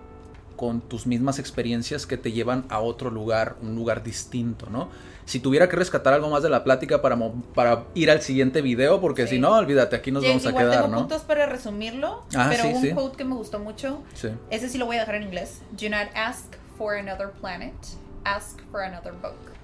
con 0.55 0.81
tus 0.81 1.05
mismas 1.05 1.39
experiencias 1.39 2.05
que 2.05 2.17
te 2.17 2.31
llevan 2.31 2.65
a 2.69 2.79
otro 2.79 3.11
lugar, 3.11 3.57
un 3.61 3.75
lugar 3.75 4.03
distinto, 4.03 4.69
¿no? 4.69 4.89
Si 5.25 5.39
tuviera 5.39 5.67
que 5.67 5.75
rescatar 5.75 6.13
algo 6.13 6.29
más 6.29 6.43
de 6.43 6.49
la 6.49 6.63
plática 6.63 7.01
para, 7.01 7.17
para 7.53 7.85
ir 7.93 8.11
al 8.11 8.21
siguiente 8.21 8.61
video, 8.61 9.01
porque 9.01 9.27
si 9.27 9.39
no, 9.39 9.51
olvídate, 9.51 9.95
aquí 9.95 10.11
nos 10.11 10.23
vamos 10.23 10.45
a 10.45 10.49
igual 10.49 10.65
quedar, 10.65 10.83
tengo 10.85 10.97
puntos 10.97 11.23
para 11.23 11.45
resumirlo, 11.45 12.23
ah, 12.35 12.47
pero 12.49 12.69
un 12.69 12.89
quote 12.91 13.17
que 13.17 13.25
me 13.25 13.35
gustó 13.35 13.59
mucho, 13.59 14.01
ese 14.49 14.69
sí 14.69 14.77
lo 14.77 14.85
voy 14.85 14.97
a 14.97 14.99
dejar 15.01 15.15
en 15.15 15.23
inglés. 15.23 15.61
Do 15.71 15.89
not 15.89 16.07
ask 16.15 16.55
for 16.77 16.95
another 16.95 17.31
planet, 17.31 17.73
ask 18.23 18.61
for 18.71 18.81
another 18.81 19.13
book. 19.13 19.54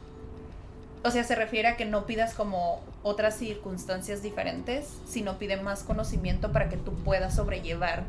O 1.04 1.10
sea, 1.10 1.24
se 1.24 1.36
refiere 1.36 1.68
a 1.68 1.78
que 1.78 1.86
no 1.86 2.06
pidas 2.06 2.34
como 2.34 2.82
otras 3.02 3.36
circunstancias 3.36 4.22
diferentes, 4.22 4.88
sino 5.08 5.40
pide 5.40 5.58
más 5.58 5.84
conocimiento 5.84 6.52
para 6.52 6.70
que 6.70 6.78
tú 6.78 6.94
puedas 7.04 7.36
sobrellevar 7.36 8.04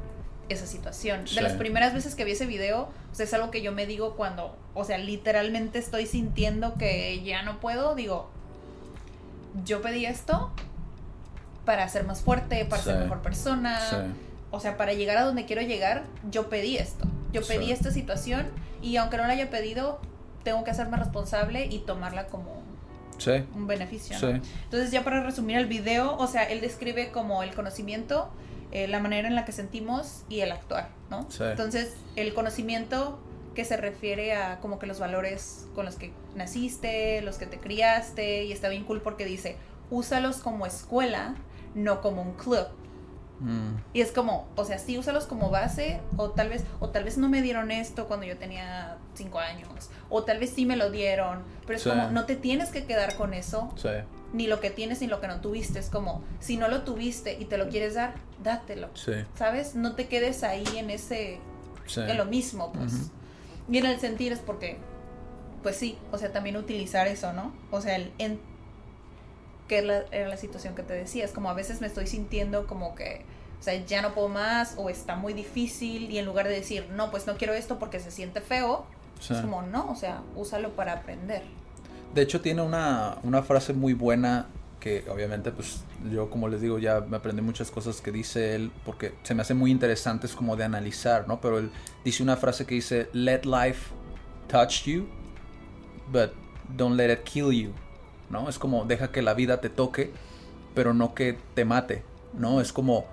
esa 0.49 0.67
situación. 0.67 1.25
De 1.25 1.41
las 1.41 1.55
primeras 1.55 1.95
veces 1.95 2.15
que 2.15 2.25
vi 2.25 2.33
ese 2.33 2.47
video, 2.47 2.89
o 3.11 3.15
sea, 3.15 3.25
es 3.25 3.33
algo 3.33 3.51
que 3.51 3.63
yo 3.63 3.73
me 3.73 3.87
digo 3.87 4.15
cuando, 4.17 4.57
o 4.75 4.85
sea, 4.85 4.99
literalmente 4.99 5.79
estoy 5.79 6.07
sintiendo 6.07 6.75
que 6.75 7.23
ya 7.23 7.43
no 7.43 7.61
puedo, 7.61 7.95
digo, 7.95 8.29
yo 9.65 9.81
pedí 9.83 10.05
esto 10.05 10.53
para 11.65 11.89
ser 11.89 12.05
más 12.05 12.21
fuerte, 12.21 12.65
para 12.65 12.83
ser 12.83 12.99
mejor 12.99 13.23
persona, 13.23 13.79
o 14.51 14.61
sea, 14.61 14.77
para 14.77 14.93
llegar 14.93 15.17
a 15.17 15.23
donde 15.23 15.47
quiero 15.47 15.63
llegar, 15.63 16.05
yo 16.31 16.49
pedí 16.49 16.77
esto. 16.77 17.07
Yo 17.33 17.41
pedí 17.47 17.73
esta 17.73 17.91
situación 17.91 18.49
y 18.83 18.97
aunque 18.97 19.17
no 19.17 19.27
la 19.27 19.33
haya 19.33 19.49
pedido, 19.49 20.01
tengo 20.43 20.65
que 20.65 20.71
hacerme 20.71 20.99
responsable 20.99 21.65
y 21.67 21.79
tomarla 21.79 22.27
como 22.27 22.61
Sí. 23.25 23.45
un 23.55 23.67
beneficio. 23.67 24.19
Sí. 24.19 24.27
¿no? 24.27 24.41
Entonces 24.65 24.91
ya 24.91 25.05
para 25.05 25.23
resumir 25.23 25.57
el 25.57 25.67
video, 25.67 26.17
o 26.17 26.27
sea, 26.27 26.45
él 26.45 26.61
describe 26.61 27.11
como 27.11 27.43
el 27.43 27.55
conocimiento, 27.55 28.31
eh, 28.73 28.89
la 28.89 29.01
manera 29.01 29.29
en 29.29 29.35
la 29.35 29.45
que 29.45 29.53
sentimos 29.53 30.25
y 30.29 30.41
el 30.41 30.51
actuar, 30.53 30.89
¿no? 31.11 31.31
Sí. 31.31 31.45
Entonces 31.45 31.95
el 32.17 32.33
conocimiento 32.35 33.19
que 33.55 33.65
se 33.65 33.77
refiere 33.77 34.35
a 34.35 34.61
como 34.61 34.79
que 34.79 34.87
los 34.87 34.99
valores 34.99 35.67
con 35.75 35.85
los 35.85 35.97
que 35.97 36.11
naciste, 36.35 37.21
los 37.23 37.37
que 37.37 37.47
te 37.47 37.59
criaste, 37.59 38.45
y 38.45 38.53
está 38.53 38.69
bien 38.71 38.85
cool 38.85 39.03
porque 39.03 39.25
dice, 39.27 39.57
úsalos 39.91 40.39
como 40.39 40.65
escuela, 40.67 41.35
no 41.75 42.01
como 42.01 42.23
un 42.23 42.33
club. 42.33 42.67
Mm, 43.41 43.75
Y 43.93 44.01
es 44.01 44.13
como, 44.13 44.49
o 44.57 44.65
sea, 44.65 44.79
sí, 44.79 44.97
úsalos 44.97 45.27
como 45.27 45.51
base, 45.51 46.01
o 46.17 46.31
tal 46.31 46.49
vez, 46.49 46.65
o 46.81 46.89
tal 46.89 47.05
vez 47.05 47.19
no 47.19 47.29
me 47.29 47.43
dieron 47.43 47.71
esto 47.71 48.07
cuando 48.07 48.25
yo 48.25 48.39
tenía 48.39 48.97
cinco 49.15 49.39
años, 49.39 49.69
o 50.09 50.23
tal 50.25 50.39
vez 50.39 50.51
sí 50.51 50.67
me 50.67 50.77
lo 50.77 50.91
dieron, 50.91 51.43
pero 51.67 51.77
es 51.77 51.83
Sí. 51.83 51.91
como, 51.91 52.11
no 52.11 52.25
te 52.27 52.37
tienes 52.37 52.71
que 52.71 52.85
quedar 52.85 53.17
con 53.17 53.35
eso, 53.35 53.73
sí. 53.77 53.89
ni 54.33 54.47
lo 54.47 54.61
que 54.61 54.71
tienes 54.71 55.01
ni 55.01 55.07
lo 55.07 55.21
que 55.21 55.27
no 55.29 55.41
tuviste. 55.41 55.79
Es 55.79 55.91
como, 55.91 56.23
si 56.41 56.57
no 56.57 56.69
lo 56.69 56.83
tuviste 56.83 57.39
y 57.39 57.45
te 57.45 57.59
lo 57.59 57.69
quieres 57.69 57.95
dar, 57.95 58.15
dátelo. 58.43 58.89
Sí. 58.95 59.13
¿Sabes? 59.37 59.75
No 59.75 59.95
te 59.95 60.09
quedes 60.09 60.43
ahí 60.43 60.65
en 60.77 60.91
ese, 60.91 61.39
en 61.97 62.17
lo 62.17 62.25
mismo, 62.25 62.73
pues. 62.73 62.93
Ujú. 62.95 63.11
Y 63.71 63.79
en 63.79 63.87
el 63.87 64.01
sentir 64.01 64.33
es 64.33 64.39
porque, 64.41 64.79
pues 65.63 65.77
sí, 65.77 65.97
o 66.11 66.19
sea, 66.19 66.33
también 66.33 66.57
utilizar 66.57 67.07
eso, 67.07 67.33
¿no? 67.33 67.53
O 67.71 67.81
sea, 67.81 67.97
el 67.97 68.13
en, 68.19 68.41
que 69.69 69.79
era 69.79 69.87
la, 69.87 70.05
era 70.11 70.29
la 70.29 70.37
situación 70.37 70.75
que 70.75 70.83
te 70.83 70.95
decía, 70.95 71.25
es 71.25 71.33
como 71.33 71.49
a 71.51 71.55
veces 71.55 71.81
me 71.81 71.87
estoy 71.87 72.07
sintiendo 72.07 72.67
como 72.67 72.95
que, 72.95 73.25
o 73.61 73.63
sea, 73.63 73.75
ya 73.87 74.03
no 74.03 74.13
puedo 74.13 74.29
más 74.29 74.75
o 74.77 74.91
está 74.91 75.15
muy 75.15 75.33
difícil 75.35 76.11
y 76.11 76.19
en 76.19 76.25
lugar 76.27 76.49
de 76.49 76.55
decir, 76.55 76.89
no, 76.91 77.11
pues 77.11 77.27
no 77.27 77.37
quiero 77.37 77.55
esto 77.55 77.79
porque 77.79 78.01
se 78.01 78.11
siente 78.11 78.41
feo, 78.41 78.85
Sí. 79.23 79.35
es 79.35 79.41
como, 79.41 79.63
no, 79.63 79.91
o 79.91 79.95
sea, 79.95 80.23
úsalo 80.35 80.71
para 80.71 80.95
aprender. 80.95 81.43
De 82.13 82.23
hecho 82.23 82.41
tiene 82.41 82.61
una, 82.63 83.19
una 83.23 83.43
frase 83.43 83.73
muy 83.73 83.95
buena 83.95 84.49
que 84.83 85.05
obviamente 85.09 85.53
pues 85.53 85.85
yo 86.11 86.29
como 86.29 86.49
les 86.49 86.61
digo 86.61 86.77
ya 86.81 87.01
me 87.03 87.17
aprendí 87.17 87.41
muchas 87.41 87.71
cosas 87.71 88.01
que 88.01 88.11
dice 88.11 88.57
él 88.57 88.73
porque 88.85 89.15
se 89.23 89.33
me 89.33 89.43
hace 89.43 89.55
muy 89.55 89.71
interesantes 89.71 90.35
como 90.35 90.57
de 90.57 90.65
analizar, 90.65 91.29
¿no? 91.29 91.41
Pero 91.41 91.59
él 91.59 91.71
dice 92.05 92.25
una 92.25 92.37
frase 92.37 92.67
que 92.67 92.75
dice 92.75 93.09
let 93.13 93.43
life 93.45 93.93
touch 94.49 94.83
you 94.87 95.07
but 96.11 96.33
don't 96.77 96.97
let 96.97 97.13
it 97.13 97.21
kill 97.21 97.53
you, 97.53 97.71
¿no? 98.29 98.49
Es 98.49 98.59
como 98.59 98.85
deja 98.85 99.13
que 99.13 99.23
la 99.23 99.35
vida 99.35 99.61
te 99.61 99.69
toque 99.69 100.13
pero 100.75 100.95
no 100.95 101.15
que 101.15 101.39
te 101.55 101.65
mate, 101.65 102.03
¿no? 102.35 102.61
Es 102.61 102.73
como 102.73 103.07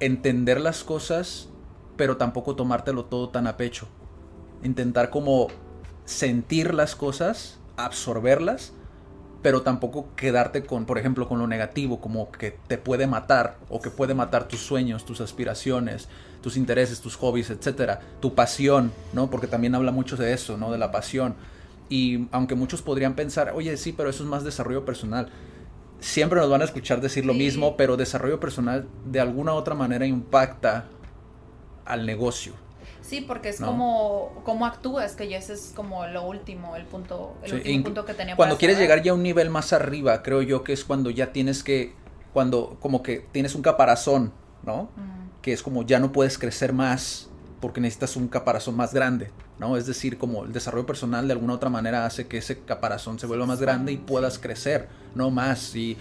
entender 0.00 0.60
las 0.60 0.82
cosas 0.82 1.48
pero 1.96 2.16
tampoco 2.16 2.56
tomártelo 2.56 3.04
todo 3.04 3.28
tan 3.28 3.46
a 3.46 3.56
pecho. 3.56 3.86
Intentar 4.62 5.10
como 5.10 5.48
sentir 6.04 6.74
las 6.74 6.96
cosas, 6.96 7.58
absorberlas, 7.76 8.72
pero 9.42 9.62
tampoco 9.62 10.14
quedarte 10.16 10.64
con, 10.64 10.84
por 10.84 10.98
ejemplo, 10.98 11.28
con 11.28 11.38
lo 11.38 11.46
negativo, 11.46 12.00
como 12.00 12.30
que 12.30 12.58
te 12.66 12.76
puede 12.76 13.06
matar 13.06 13.56
o 13.68 13.80
que 13.80 13.90
puede 13.90 14.14
matar 14.14 14.48
tus 14.48 14.60
sueños, 14.60 15.04
tus 15.04 15.20
aspiraciones, 15.20 16.08
tus 16.42 16.56
intereses, 16.56 17.00
tus 17.00 17.16
hobbies, 17.16 17.50
etcétera, 17.50 18.00
tu 18.20 18.34
pasión, 18.34 18.92
¿no? 19.12 19.30
Porque 19.30 19.46
también 19.46 19.74
habla 19.74 19.92
mucho 19.92 20.16
de 20.16 20.32
eso, 20.32 20.56
¿no? 20.56 20.70
De 20.70 20.78
la 20.78 20.90
pasión. 20.90 21.36
Y 21.88 22.28
aunque 22.32 22.54
muchos 22.54 22.82
podrían 22.82 23.14
pensar, 23.14 23.52
oye, 23.54 23.76
sí, 23.76 23.92
pero 23.92 24.10
eso 24.10 24.22
es 24.22 24.28
más 24.28 24.44
desarrollo 24.44 24.84
personal. 24.84 25.28
Siempre 26.00 26.38
nos 26.40 26.50
van 26.50 26.62
a 26.62 26.64
escuchar 26.64 27.00
decir 27.00 27.24
lo 27.24 27.34
mismo, 27.34 27.76
pero 27.76 27.96
desarrollo 27.96 28.40
personal 28.40 28.86
de 29.06 29.20
alguna 29.20 29.54
u 29.54 29.56
otra 29.56 29.74
manera 29.74 30.06
impacta 30.06 30.86
al 31.84 32.06
negocio. 32.06 32.52
Sí, 33.10 33.20
porque 33.20 33.48
es 33.48 33.58
No. 33.58 33.66
como 33.66 34.40
cómo 34.44 34.66
actúas, 34.66 35.16
que 35.16 35.28
ya 35.28 35.36
ese 35.38 35.54
es 35.54 35.72
como 35.74 36.06
lo 36.06 36.22
último, 36.22 36.76
el 36.76 36.84
punto, 36.84 37.34
el 37.42 37.50
Sí, 37.50 37.56
último 37.56 37.84
punto 37.86 38.04
que 38.04 38.14
tenía 38.14 38.36
Cuando 38.36 38.54
para 38.54 38.60
quieres 38.60 38.78
llegar 38.78 39.02
ya 39.02 39.10
a 39.10 39.14
un 39.16 39.24
nivel 39.24 39.50
más 39.50 39.72
arriba, 39.72 40.22
creo 40.22 40.42
yo 40.42 40.62
que 40.62 40.72
es 40.72 40.84
cuando 40.84 41.10
ya 41.10 41.32
tienes 41.32 41.64
que, 41.64 41.92
cuando 42.32 42.76
como 42.78 43.02
que 43.02 43.26
tienes 43.32 43.56
un 43.56 43.62
caparazón, 43.62 44.32
¿no? 44.62 44.90
Mm, 44.94 45.40
Que 45.42 45.52
es 45.52 45.60
como 45.64 45.82
ya 45.82 45.98
no 45.98 46.12
puedes 46.12 46.38
crecer 46.38 46.72
más 46.72 47.28
porque 47.60 47.80
necesitas 47.80 48.14
un 48.14 48.28
caparazón 48.28 48.76
más 48.76 48.94
grande, 48.94 49.32
¿no? 49.58 49.76
Es 49.76 49.86
decir, 49.86 50.16
como 50.16 50.44
el 50.44 50.52
desarrollo 50.52 50.86
personal 50.86 51.26
de 51.26 51.32
alguna 51.32 51.54
otra 51.54 51.68
manera 51.68 52.06
hace 52.06 52.28
que 52.28 52.38
ese 52.38 52.60
caparazón 52.60 53.18
se 53.18 53.26
vuelva 53.26 53.44
más 53.44 53.60
grande 53.60 53.90
y 53.90 53.96
puedas 53.96 54.38
crecer, 54.38 54.88
no 55.16 55.30
más. 55.32 55.74
Y 55.74 55.96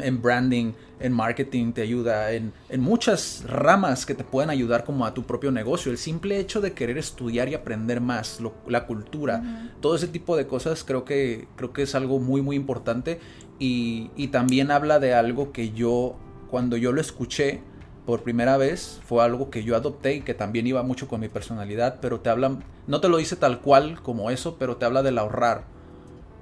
en 0.00 0.22
branding, 0.22 0.72
en 1.00 1.12
marketing 1.12 1.72
te 1.72 1.82
ayuda, 1.82 2.32
en, 2.32 2.52
en 2.68 2.80
muchas 2.80 3.44
ramas 3.46 4.06
que 4.06 4.14
te 4.14 4.24
pueden 4.24 4.50
ayudar 4.50 4.84
como 4.84 5.04
a 5.06 5.14
tu 5.14 5.24
propio 5.24 5.50
negocio. 5.50 5.90
El 5.92 5.98
simple 5.98 6.38
hecho 6.38 6.60
de 6.60 6.72
querer 6.72 6.98
estudiar 6.98 7.48
y 7.48 7.54
aprender 7.54 8.00
más, 8.00 8.40
lo- 8.40 8.54
la 8.68 8.86
cultura, 8.86 9.42
todo 9.80 9.94
ese 9.96 10.08
tipo 10.08 10.36
de 10.36 10.46
cosas 10.46 10.84
creo 10.84 11.04
que, 11.04 11.48
creo 11.56 11.72
que 11.72 11.82
es 11.82 11.94
algo 11.94 12.18
muy, 12.18 12.40
muy 12.42 12.56
importante. 12.56 13.18
Y, 13.58 14.10
y 14.16 14.28
también 14.28 14.70
habla 14.70 14.98
de 14.98 15.14
algo 15.14 15.52
que 15.52 15.70
yo, 15.72 16.16
cuando 16.50 16.76
yo 16.76 16.92
lo 16.92 17.00
escuché 17.00 17.60
por 18.06 18.22
primera 18.22 18.56
vez, 18.56 19.00
fue 19.04 19.22
algo 19.22 19.50
que 19.50 19.62
yo 19.62 19.76
adopté 19.76 20.14
y 20.16 20.20
que 20.22 20.34
también 20.34 20.66
iba 20.66 20.82
mucho 20.82 21.06
con 21.06 21.20
mi 21.20 21.28
personalidad, 21.28 21.98
pero 22.00 22.18
te 22.20 22.30
habla, 22.30 22.58
no 22.88 23.00
te 23.00 23.08
lo 23.08 23.18
dice 23.18 23.36
tal 23.36 23.60
cual 23.60 24.00
como 24.02 24.30
eso, 24.30 24.56
pero 24.58 24.76
te 24.76 24.84
habla 24.84 25.02
del 25.04 25.18
ahorrar. 25.18 25.64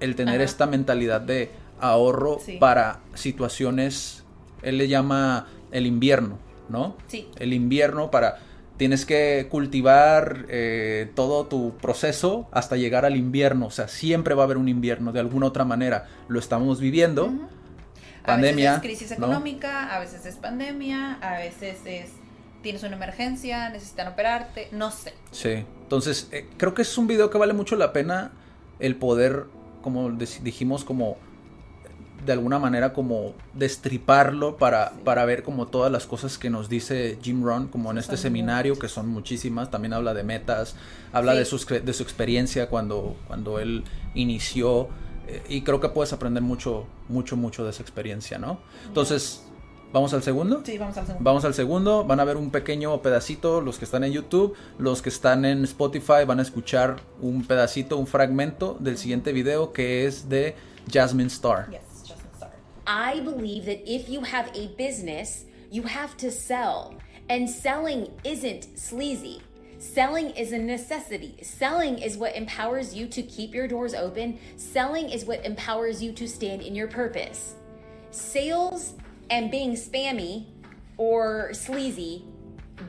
El 0.00 0.14
tener 0.16 0.36
Ajá. 0.36 0.44
esta 0.44 0.66
mentalidad 0.66 1.20
de 1.20 1.50
ahorro 1.80 2.38
Sí. 2.44 2.56
para 2.58 3.00
situaciones, 3.14 4.24
él 4.62 4.78
le 4.78 4.88
llama 4.88 5.46
el 5.72 5.86
invierno, 5.86 6.38
¿no? 6.68 6.96
Sí. 7.08 7.28
El 7.38 7.52
invierno 7.52 8.10
para, 8.10 8.38
tienes 8.76 9.04
que 9.06 9.46
cultivar 9.50 10.46
eh, 10.48 11.10
todo 11.14 11.46
tu 11.46 11.76
proceso 11.78 12.48
hasta 12.52 12.76
llegar 12.76 13.04
al 13.04 13.16
invierno, 13.16 13.66
o 13.66 13.70
sea, 13.70 13.88
siempre 13.88 14.34
va 14.34 14.42
a 14.42 14.46
haber 14.46 14.56
un 14.56 14.68
invierno 14.68 15.12
de 15.12 15.20
alguna 15.20 15.46
otra 15.46 15.64
manera, 15.64 16.06
lo 16.28 16.38
estamos 16.38 16.80
viviendo. 16.80 17.30
Pandemia, 18.24 18.74
A 18.74 18.78
veces 18.80 18.92
es 18.92 18.98
crisis 19.06 19.18
¿no? 19.18 19.26
económica, 19.26 19.94
a 19.94 19.98
veces 19.98 20.26
es 20.26 20.36
pandemia, 20.36 21.14
a 21.22 21.38
veces 21.38 21.78
es 21.86 22.10
tienes 22.62 22.82
una 22.82 22.94
emergencia, 22.96 23.70
necesitan 23.70 24.08
operarte, 24.08 24.68
no 24.72 24.90
sé. 24.90 25.14
Sí, 25.30 25.64
entonces 25.82 26.28
eh, 26.30 26.46
creo 26.58 26.74
que 26.74 26.82
es 26.82 26.98
un 26.98 27.06
video 27.06 27.30
que 27.30 27.38
vale 27.38 27.54
mucho 27.54 27.74
la 27.76 27.94
pena 27.94 28.32
el 28.80 28.96
poder, 28.96 29.46
como 29.80 30.10
dijimos, 30.10 30.84
como 30.84 31.16
de 32.24 32.32
alguna 32.32 32.58
manera 32.58 32.92
como 32.92 33.32
destriparlo 33.54 34.56
para, 34.56 34.92
para 35.04 35.24
ver 35.24 35.42
como 35.42 35.66
todas 35.68 35.90
las 35.90 36.06
cosas 36.06 36.36
que 36.38 36.50
nos 36.50 36.68
dice 36.68 37.18
Jim 37.22 37.42
Rohn, 37.44 37.68
como 37.68 37.90
en 37.90 37.98
este 37.98 38.16
Son 38.16 38.22
seminario, 38.24 38.72
muchas. 38.74 38.82
que 38.90 38.94
son 38.94 39.08
muchísimas, 39.08 39.70
también 39.70 39.92
habla 39.94 40.12
de 40.14 40.22
metas, 40.24 40.74
habla 41.12 41.32
Sí. 41.32 41.38
de, 41.38 41.44
sus, 41.46 41.66
de 41.66 41.92
su 41.92 42.02
experiencia 42.02 42.68
cuando, 42.68 43.16
cuando 43.26 43.58
él 43.58 43.84
inició, 44.14 44.88
eh, 45.28 45.42
y 45.48 45.62
creo 45.62 45.80
que 45.80 45.88
puedes 45.88 46.12
aprender 46.12 46.42
mucho, 46.42 46.86
mucho, 47.08 47.36
mucho 47.36 47.64
de 47.64 47.70
esa 47.70 47.82
experiencia, 47.82 48.38
¿no? 48.38 48.58
Entonces, 48.86 49.42
¿vamos 49.92 50.12
al 50.12 50.22
segundo? 50.22 50.60
Sí, 50.64 50.76
vamos 50.76 50.96
al 50.98 51.06
segundo. 51.06 51.24
Vamos 51.24 51.44
al 51.44 51.54
segundo, 51.54 52.04
van 52.04 52.20
a 52.20 52.24
ver 52.24 52.36
un 52.36 52.50
pequeño 52.50 53.00
pedacito 53.02 53.60
los 53.60 53.78
que 53.78 53.84
están 53.86 54.04
en 54.04 54.12
YouTube, 54.12 54.54
los 54.78 55.00
que 55.02 55.08
están 55.08 55.44
en 55.44 55.64
Spotify 55.64 56.24
van 56.26 56.38
a 56.38 56.42
escuchar 56.42 56.96
un 57.20 57.44
pedacito, 57.46 57.96
un 57.96 58.06
fragmento 58.06 58.76
del 58.80 58.98
siguiente 58.98 59.32
video 59.32 59.72
que 59.72 60.06
es 60.06 60.28
de 60.28 60.54
Jasmine 60.92 61.28
Star. 61.28 61.70
Yes. 61.70 61.80
I 62.90 63.20
believe 63.20 63.66
that 63.66 63.88
if 63.88 64.08
you 64.08 64.22
have 64.22 64.50
a 64.52 64.66
business, 64.76 65.44
you 65.70 65.84
have 65.84 66.16
to 66.16 66.28
sell. 66.32 66.96
And 67.28 67.48
selling 67.48 68.10
isn't 68.24 68.76
sleazy. 68.76 69.42
Selling 69.78 70.30
is 70.30 70.50
a 70.50 70.58
necessity. 70.58 71.36
Selling 71.40 72.00
is 72.00 72.16
what 72.16 72.34
empowers 72.34 72.92
you 72.92 73.06
to 73.06 73.22
keep 73.22 73.54
your 73.54 73.68
doors 73.68 73.94
open. 73.94 74.40
Selling 74.56 75.08
is 75.08 75.24
what 75.24 75.46
empowers 75.46 76.02
you 76.02 76.10
to 76.14 76.26
stand 76.26 76.62
in 76.62 76.74
your 76.74 76.88
purpose. 76.88 77.54
Sales 78.10 78.94
and 79.30 79.52
being 79.52 79.74
spammy 79.76 80.46
or 80.96 81.54
sleazy 81.54 82.24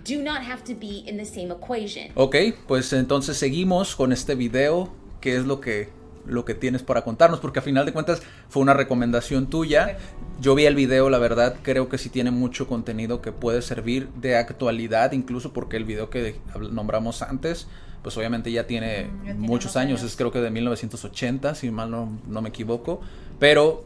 do 0.03 0.23
not 0.23 0.41
have 0.41 0.63
to 0.63 0.73
be 0.73 1.03
in 1.07 1.15
the 1.15 1.25
same 1.25 1.51
equation. 1.51 2.11
Ok, 2.15 2.55
pues 2.67 2.91
entonces 2.91 3.37
seguimos 3.37 3.95
con 3.95 4.11
este 4.11 4.35
video, 4.35 4.91
que 5.21 5.35
es 5.35 5.45
lo 5.45 5.61
que, 5.61 5.89
lo 6.25 6.45
que 6.45 6.53
tienes 6.55 6.83
para 6.83 7.03
contarnos, 7.03 7.39
porque 7.39 7.59
a 7.59 7.61
final 7.61 7.85
de 7.85 7.93
cuentas 7.93 8.21
fue 8.49 8.61
una 8.61 8.73
recomendación 8.73 9.47
tuya. 9.49 9.97
Yo 10.39 10.55
vi 10.55 10.65
el 10.65 10.75
video, 10.75 11.09
la 11.09 11.17
verdad, 11.17 11.55
creo 11.61 11.89
que 11.89 11.97
sí 11.97 12.09
tiene 12.09 12.31
mucho 12.31 12.67
contenido 12.67 13.21
que 13.21 13.31
puede 13.31 13.61
servir 13.61 14.09
de 14.15 14.37
actualidad, 14.37 15.11
incluso 15.11 15.53
porque 15.53 15.77
el 15.77 15.85
video 15.85 16.09
que 16.09 16.35
nombramos 16.71 17.21
antes, 17.21 17.67
pues 18.01 18.17
obviamente 18.17 18.51
ya 18.51 18.65
tiene, 18.67 19.05
Mm, 19.05 19.17
ya 19.25 19.33
tiene 19.33 19.39
muchos 19.39 19.75
años, 19.75 20.01
años. 20.01 20.11
es 20.11 20.17
creo 20.17 20.31
que 20.31 20.39
de 20.41 20.49
1980, 20.51 21.55
si 21.55 21.69
mal 21.71 21.91
no, 21.91 22.19
no 22.27 22.41
me 22.41 22.49
equivoco, 22.49 23.01
pero 23.39 23.83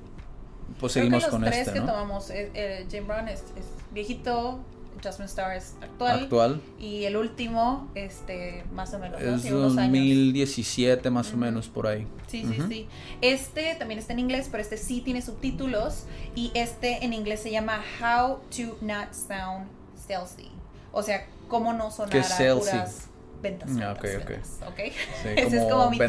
pues 0.80 0.93
Creo 0.93 1.04
seguimos 1.04 1.24
que 1.26 1.32
los 1.32 1.32
con 1.32 1.43
tres 1.43 1.58
este, 1.60 1.74
que 1.74 1.80
¿no? 1.82 1.86
tomamos, 1.88 2.30
eh, 2.30 2.52
eh, 2.54 2.86
Jim 2.89 3.08
Brown 3.08 3.28
es, 3.28 3.41
es 3.58 3.65
viejito, 3.91 4.60
Jasmine 5.03 5.27
Starr 5.27 5.55
es 5.55 5.75
actual, 5.81 6.19
Actual. 6.23 6.62
y 6.79 7.03
el 7.03 7.17
último, 7.17 7.89
este, 7.95 8.63
más 8.73 8.93
o 8.93 8.99
menos, 8.99 9.21
¿no? 9.21 9.36
Es 9.36 9.41
Sí, 9.43 9.51
unos 9.51 9.77
años. 9.77 9.91
2017 9.93 11.10
más 11.10 11.34
o 11.34 11.38
menos 11.38 11.67
por 11.67 11.88
ahí. 11.88 12.08
Sí, 12.27 12.43
sí, 12.49 12.60
Ujú. 12.60 12.69
sí. 12.69 12.88
Este 13.21 13.75
también 13.75 13.99
está 13.99 14.13
en 14.13 14.19
inglés, 14.19 14.47
pero 14.51 14.62
este 14.62 14.77
sí 14.77 15.01
tiene 15.01 15.21
subtítulos. 15.21 16.05
Y 16.36 16.51
este 16.55 17.03
en 17.05 17.13
inglés 17.13 17.41
se 17.41 17.51
llama 17.51 17.81
How 18.01 18.39
to 18.55 18.77
Not 18.81 19.13
Sound 19.13 19.67
salesy. 19.95 20.49
O 20.91 21.03
sea, 21.03 21.27
cómo 21.47 21.73
no 21.73 21.91
sonar 21.91 22.12
¿Qué 22.12 22.19
es 22.19 22.31
a 22.31 22.38
puras 22.38 23.08
ventas. 23.41 23.69
Ah, 23.79 23.93
ventas, 23.93 23.97
ok, 23.97 24.21
ok. 24.21 24.29
ventas, 24.29 24.49
¿ok? 24.67 24.77
Sí, 25.23 25.29
Esa 25.36 25.55
es 25.58 25.63
como 25.71 25.89
mi, 25.91 25.99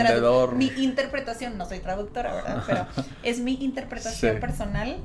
mi 0.57 0.73
interpretación. 0.85 1.59
No 1.59 1.67
soy 1.67 1.81
traductora, 1.81 2.33
¿verdad? 2.35 2.63
Pero 2.67 2.87
es 3.23 3.41
mi 3.41 3.55
interpretación 3.63 4.35
Sí. 4.35 4.41
personal. 4.41 4.97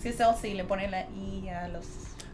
Si 0.00 0.08
es 0.08 0.16
salesy, 0.16 0.54
le 0.54 0.64
pone 0.64 0.88
la 0.88 1.02
I 1.10 1.48
a 1.50 1.68
los... 1.68 1.84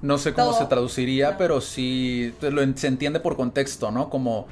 No 0.07 0.19
sé 0.19 0.33
cómo 0.33 0.51
Todo. 0.51 0.59
se 0.61 0.67
traduciría, 0.67 1.33
No. 1.33 1.39
pero 1.39 1.61
sí 1.61 2.33
te 2.41 2.51
lo 2.51 2.63
en- 2.63 2.77
se 2.79 2.87
entiende 2.87 3.19
por 3.21 3.37
contexto, 3.37 3.91
¿no? 3.91 4.09
Como, 4.09 4.47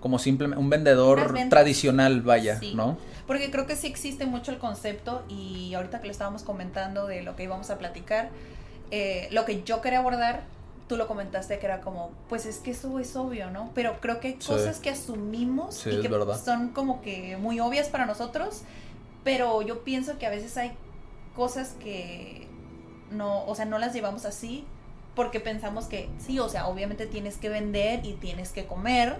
como 0.00 0.18
simplemente 0.18 0.62
un 0.62 0.70
vendedor 0.70 1.34
tradicional, 1.50 2.22
vaya, 2.22 2.58
Sí. 2.60 2.74
¿no? 2.74 2.96
Porque 3.26 3.50
creo 3.50 3.66
que 3.66 3.76
sí 3.76 3.86
existe 3.86 4.24
mucho 4.26 4.50
el 4.52 4.58
concepto 4.58 5.22
y 5.28 5.74
ahorita 5.74 6.00
que 6.00 6.06
le 6.06 6.12
estábamos 6.12 6.42
comentando 6.42 7.06
de 7.06 7.22
lo 7.22 7.34
que 7.36 7.42
íbamos 7.44 7.70
a 7.70 7.78
platicar, 7.78 8.30
eh, 8.92 9.28
lo 9.32 9.44
que 9.44 9.62
yo 9.64 9.80
quería 9.80 9.98
abordar, 9.98 10.42
tú 10.88 10.96
lo 10.96 11.06
comentaste 11.06 11.58
que 11.58 11.66
era 11.66 11.80
como, 11.80 12.10
pues 12.28 12.46
es 12.46 12.58
que 12.58 12.70
eso 12.72 12.98
es 12.98 13.14
obvio, 13.16 13.50
¿no? 13.50 13.70
Pero 13.74 14.00
creo 14.00 14.20
que 14.20 14.28
hay 14.28 14.36
Sí. 14.40 14.48
cosas 14.48 14.78
que 14.80 14.90
asumimos 14.90 15.74
Sí, 15.76 15.90
y 15.90 16.00
que 16.00 16.08
son 16.44 16.68
como 16.70 17.00
que 17.02 17.36
muy 17.36 17.60
obvias 17.60 17.88
para 17.88 18.06
nosotros, 18.06 18.62
pero 19.24 19.62
yo 19.62 19.84
pienso 19.84 20.18
que 20.18 20.26
a 20.26 20.30
veces 20.30 20.56
hay 20.56 20.72
cosas 21.36 21.74
que 21.78 22.48
no, 23.10 23.44
o 23.46 23.54
sea, 23.54 23.64
no 23.64 23.78
las 23.78 23.92
llevamos 23.92 24.24
así 24.24 24.64
porque 25.14 25.40
pensamos 25.40 25.86
que 25.86 26.08
sí, 26.24 26.38
o 26.38 26.48
sea, 26.48 26.66
obviamente 26.68 27.06
tienes 27.06 27.36
que 27.36 27.48
vender 27.48 28.04
y 28.06 28.14
tienes 28.14 28.50
que 28.52 28.66
comer, 28.66 29.16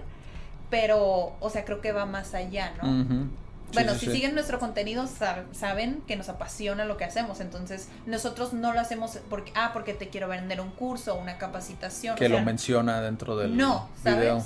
pero, 0.69 1.33
o 1.39 1.49
sea, 1.49 1.65
creo 1.65 1.81
que 1.81 1.91
va 1.91 2.05
más 2.05 2.33
allá, 2.33 2.73
¿no? 2.81 3.27
Bueno, 3.73 3.93
sí, 3.93 3.99
si 4.01 4.05
sí. 4.07 4.11
siguen 4.13 4.33
nuestro 4.35 4.59
contenido 4.59 5.05
sab- 5.05 5.45
saben 5.53 6.01
que 6.05 6.17
nos 6.17 6.27
apasiona 6.27 6.83
lo 6.83 6.97
que 6.97 7.05
hacemos, 7.05 7.39
entonces 7.39 7.87
nosotros 8.05 8.51
no 8.51 8.73
lo 8.73 8.81
hacemos 8.81 9.17
porque 9.29 9.53
ah 9.55 9.69
porque 9.71 9.93
te 9.93 10.09
quiero 10.09 10.27
vender 10.27 10.59
un 10.59 10.71
curso, 10.71 11.15
una 11.15 11.37
capacitación, 11.37 12.17
Que 12.17 12.25
o 12.25 12.27
sea, 12.29 12.37
lo 12.39 12.43
menciona 12.45 12.99
dentro 12.99 13.37
del 13.37 13.55
No, 13.55 13.87
video. 14.03 14.39
¿sabes? 14.41 14.43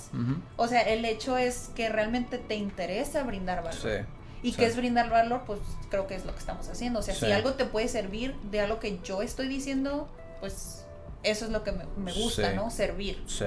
O 0.58 0.68
sea, 0.68 0.82
el 0.82 1.06
hecho 1.06 1.38
es 1.38 1.72
que 1.76 1.90
realmente 1.90 2.38
te 2.38 2.54
interesa 2.54 3.24
brindar 3.24 3.64
valor. 3.64 3.74
Sí. 3.82 4.06
Y 4.44 4.52
qué 4.52 4.68
es 4.68 4.76
brindar 4.78 5.10
valor, 5.10 5.42
pues 5.48 5.60
creo 5.90 6.06
que 6.06 6.14
es 6.14 6.24
lo 6.24 6.32
que 6.32 6.38
estamos 6.40 6.70
haciendo. 6.70 7.00
O 7.00 7.02
sea, 7.02 7.16
si 7.16 7.32
algo 7.32 7.54
te 7.54 7.66
puede 7.66 7.88
servir 7.88 8.36
de 8.52 8.62
algo 8.62 8.80
que 8.80 9.00
yo 9.04 9.24
estoy 9.24 9.48
diciendo, 9.48 10.08
pues 10.40 10.85
eso 11.26 11.46
es 11.46 11.52
lo 11.52 11.64
que 11.64 11.72
me, 11.72 11.84
me 11.98 12.14
gusta, 12.14 12.50
Sí. 12.52 12.56
¿no? 12.56 12.70
Servir. 12.70 13.22
Sí. 13.28 13.46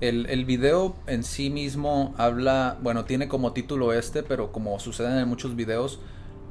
El, 0.00 0.26
el 0.26 0.44
video 0.44 0.96
en 1.06 1.22
sí 1.22 1.48
mismo 1.50 2.14
habla, 2.18 2.76
bueno, 2.82 3.04
tiene 3.04 3.28
como 3.28 3.52
título 3.52 3.92
este, 3.92 4.22
pero 4.22 4.50
como 4.52 4.78
sucede 4.80 5.20
en 5.20 5.28
muchos 5.28 5.54
videos, 5.54 6.00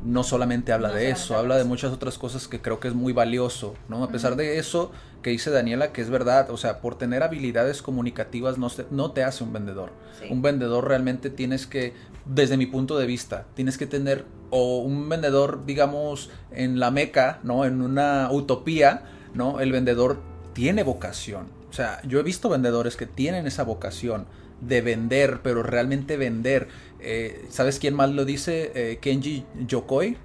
no 0.04 0.24
solamente 0.24 0.72
habla 0.74 0.88
No 0.88 0.94
de 0.96 1.02
solamente 1.02 1.22
eso, 1.24 1.38
habla 1.38 1.58
de 1.58 1.64
muchas 1.66 1.92
otras 1.92 2.18
cosas 2.18 2.48
que 2.48 2.60
creo 2.62 2.80
que 2.80 2.88
es 2.88 2.96
muy 2.96 3.14
valioso, 3.14 3.76
¿no? 3.88 4.04
A 4.04 4.08
pesar 4.10 4.36
de 4.36 4.58
eso 4.58 4.92
que 5.22 5.30
dice 5.30 5.52
Daniela, 5.52 5.92
que 5.92 6.02
es 6.02 6.10
verdad, 6.10 6.50
o 6.50 6.58
sea, 6.58 6.80
por 6.80 6.98
tener 6.98 7.22
habilidades 7.22 7.82
comunicativas 7.84 8.58
no, 8.58 8.70
se- 8.70 8.88
no 8.90 9.12
te 9.12 9.24
hace 9.24 9.44
un 9.44 9.54
vendedor. 9.54 9.92
Sí. 10.20 10.26
Un 10.32 10.42
vendedor 10.42 10.88
realmente 10.88 11.30
tienes 11.30 11.68
que, 11.68 11.94
desde 12.26 12.58
mi 12.58 12.66
punto 12.66 12.98
de 12.98 13.06
vista, 13.06 13.46
tienes 13.54 13.78
que 13.78 13.86
tener, 13.86 14.26
o 14.50 14.80
un 14.80 15.08
vendedor, 15.08 15.66
digamos, 15.68 16.32
en 16.52 16.80
la 16.80 16.90
meca, 16.90 17.40
¿no? 17.44 17.66
En 17.66 17.82
una 17.82 18.30
utopía, 18.32 19.04
¿no? 19.36 19.60
El 19.60 19.72
vendedor 19.72 20.18
tiene 20.54 20.84
vocación. 20.84 21.48
O 21.70 21.74
sea, 21.74 22.02
yo 22.08 22.20
he 22.20 22.24
visto 22.24 22.50
vendedores 22.50 22.96
que 22.98 23.06
tienen 23.06 23.48
esa 23.48 23.64
vocación 23.64 24.26
de 24.60 24.82
vender, 24.82 25.40
pero 25.42 25.64
realmente 25.64 26.18
vender. 26.18 26.68
Eh, 27.00 27.46
¿Sabes 27.50 27.80
quién 27.80 27.96
más 27.96 28.10
lo 28.12 28.26
dice? 28.26 28.72
Eh, 28.76 28.98
Kenji 29.02 29.46
Yokoi. 29.68 30.18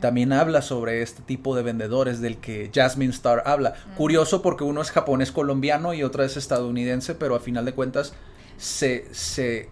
También 0.00 0.32
habla 0.32 0.60
sobre 0.62 1.02
este 1.02 1.22
tipo 1.22 1.56
de 1.56 1.62
vendedores 1.62 2.20
del 2.20 2.36
que 2.36 2.70
Jasmine 2.74 3.12
Star 3.12 3.42
habla. 3.46 3.74
Curioso 3.96 4.42
porque 4.42 4.62
uno 4.64 4.82
es 4.82 4.90
japonés 4.90 5.32
colombiano 5.32 5.94
y 5.94 6.02
otra 6.02 6.24
es 6.26 6.36
estadounidense, 6.36 7.14
pero 7.14 7.34
a 7.34 7.40
final 7.40 7.64
de 7.64 7.72
cuentas 7.72 8.12
se, 8.58 9.06
se, 9.12 9.68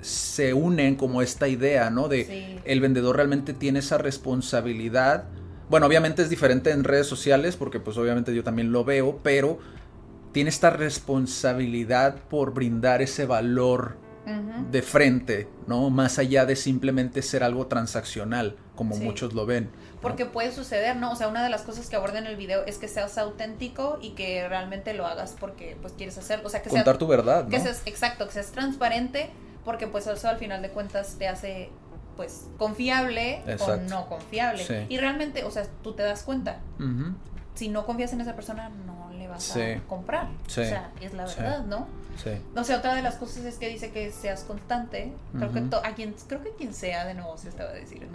se 0.00 0.54
unen 0.54 0.96
como 0.96 1.20
esta 1.22 1.48
idea, 1.48 1.90
¿no? 1.90 2.08
De 2.08 2.24
Sí. 2.24 2.60
el 2.64 2.80
vendedor 2.80 3.16
realmente 3.16 3.52
tiene 3.52 3.80
esa 3.80 3.98
responsabilidad. 3.98 5.24
Bueno, 5.70 5.86
obviamente 5.86 6.22
es 6.22 6.30
diferente 6.30 6.70
en 6.70 6.84
redes 6.84 7.06
sociales 7.06 7.56
porque 7.56 7.80
pues 7.80 7.96
obviamente 7.98 8.34
yo 8.34 8.42
también 8.42 8.72
lo 8.72 8.84
veo, 8.84 9.18
pero 9.22 9.58
tiene 10.32 10.50
esta 10.50 10.70
responsabilidad 10.70 12.16
por 12.28 12.52
brindar 12.54 13.02
ese 13.02 13.26
valor 13.26 13.96
de 14.70 14.82
frente, 14.82 15.48
¿no? 15.66 15.88
Más 15.88 16.18
allá 16.18 16.44
de 16.44 16.54
simplemente 16.54 17.22
ser 17.22 17.42
algo 17.42 17.66
transaccional, 17.66 18.56
como 18.76 18.94
Sí. 18.94 19.02
muchos 19.02 19.32
lo 19.32 19.46
ven. 19.46 19.70
¿no? 19.94 20.00
Porque 20.02 20.26
puede 20.26 20.52
suceder, 20.52 20.96
¿no? 20.96 21.12
O 21.12 21.16
sea, 21.16 21.28
una 21.28 21.42
de 21.42 21.48
las 21.48 21.62
cosas 21.62 21.88
que 21.88 21.96
aborda 21.96 22.18
en 22.18 22.26
el 22.26 22.36
video 22.36 22.62
es 22.66 22.76
que 22.76 22.88
seas 22.88 23.16
auténtico 23.16 23.98
y 24.02 24.10
que 24.10 24.46
realmente 24.46 24.92
lo 24.92 25.06
hagas 25.06 25.34
porque 25.40 25.78
pues 25.80 25.94
quieres 25.94 26.18
hacerlo. 26.18 26.46
O 26.46 26.50
sea, 26.50 26.60
que 26.60 26.68
Contar 26.68 26.98
tu 26.98 27.06
verdad, 27.06 27.44
¿no? 27.44 27.48
que 27.48 27.58
seas 27.58 27.80
exacto, 27.86 28.26
que 28.26 28.32
seas 28.34 28.52
transparente, 28.52 29.30
porque 29.64 29.86
pues 29.86 30.06
eso 30.06 30.28
al 30.28 30.36
final 30.36 30.60
de 30.60 30.68
cuentas 30.68 31.16
te 31.18 31.26
hace 31.26 31.70
pues 32.18 32.48
confiable 32.58 33.36
Exacto. 33.46 33.74
o 33.74 33.76
no 33.88 34.06
confiable. 34.08 34.64
Sí. 34.64 34.74
Y 34.88 34.98
realmente, 34.98 35.44
o 35.44 35.50
sea, 35.52 35.62
tú 35.84 35.92
te 35.92 36.02
das 36.02 36.24
cuenta. 36.24 36.58
Si 37.54 37.68
no 37.68 37.86
confías 37.86 38.12
en 38.12 38.20
esa 38.20 38.34
persona, 38.34 38.68
no 38.86 39.10
le 39.16 39.28
vas 39.28 39.42
Sí. 39.44 39.60
a 39.60 39.80
comprar. 39.86 40.28
Sí. 40.48 40.62
O 40.62 40.64
sea, 40.64 40.90
es 41.00 41.14
la 41.14 41.24
verdad, 41.26 41.64
¿no? 41.64 41.86
Sí. 42.22 42.30
O 42.56 42.64
sea, 42.64 42.78
otra 42.78 42.94
de 42.96 43.02
las 43.02 43.14
cosas 43.14 43.44
es 43.44 43.54
que 43.56 43.68
dice 43.68 43.90
que 43.92 44.10
seas 44.10 44.42
constante. 44.42 45.12
Creo 45.36 45.52
que 45.52 45.60
Ujú. 45.60 45.68
to- 45.70 45.84
a 45.84 45.94
quien 45.94 46.14
creo 46.26 46.42
que 46.42 46.50
quien 46.50 46.74
sea 46.74 47.04
de 47.04 47.14
negocios 47.14 47.54
te 47.54 47.62
va 47.62 47.70
a 47.70 47.74
decir 47.74 48.06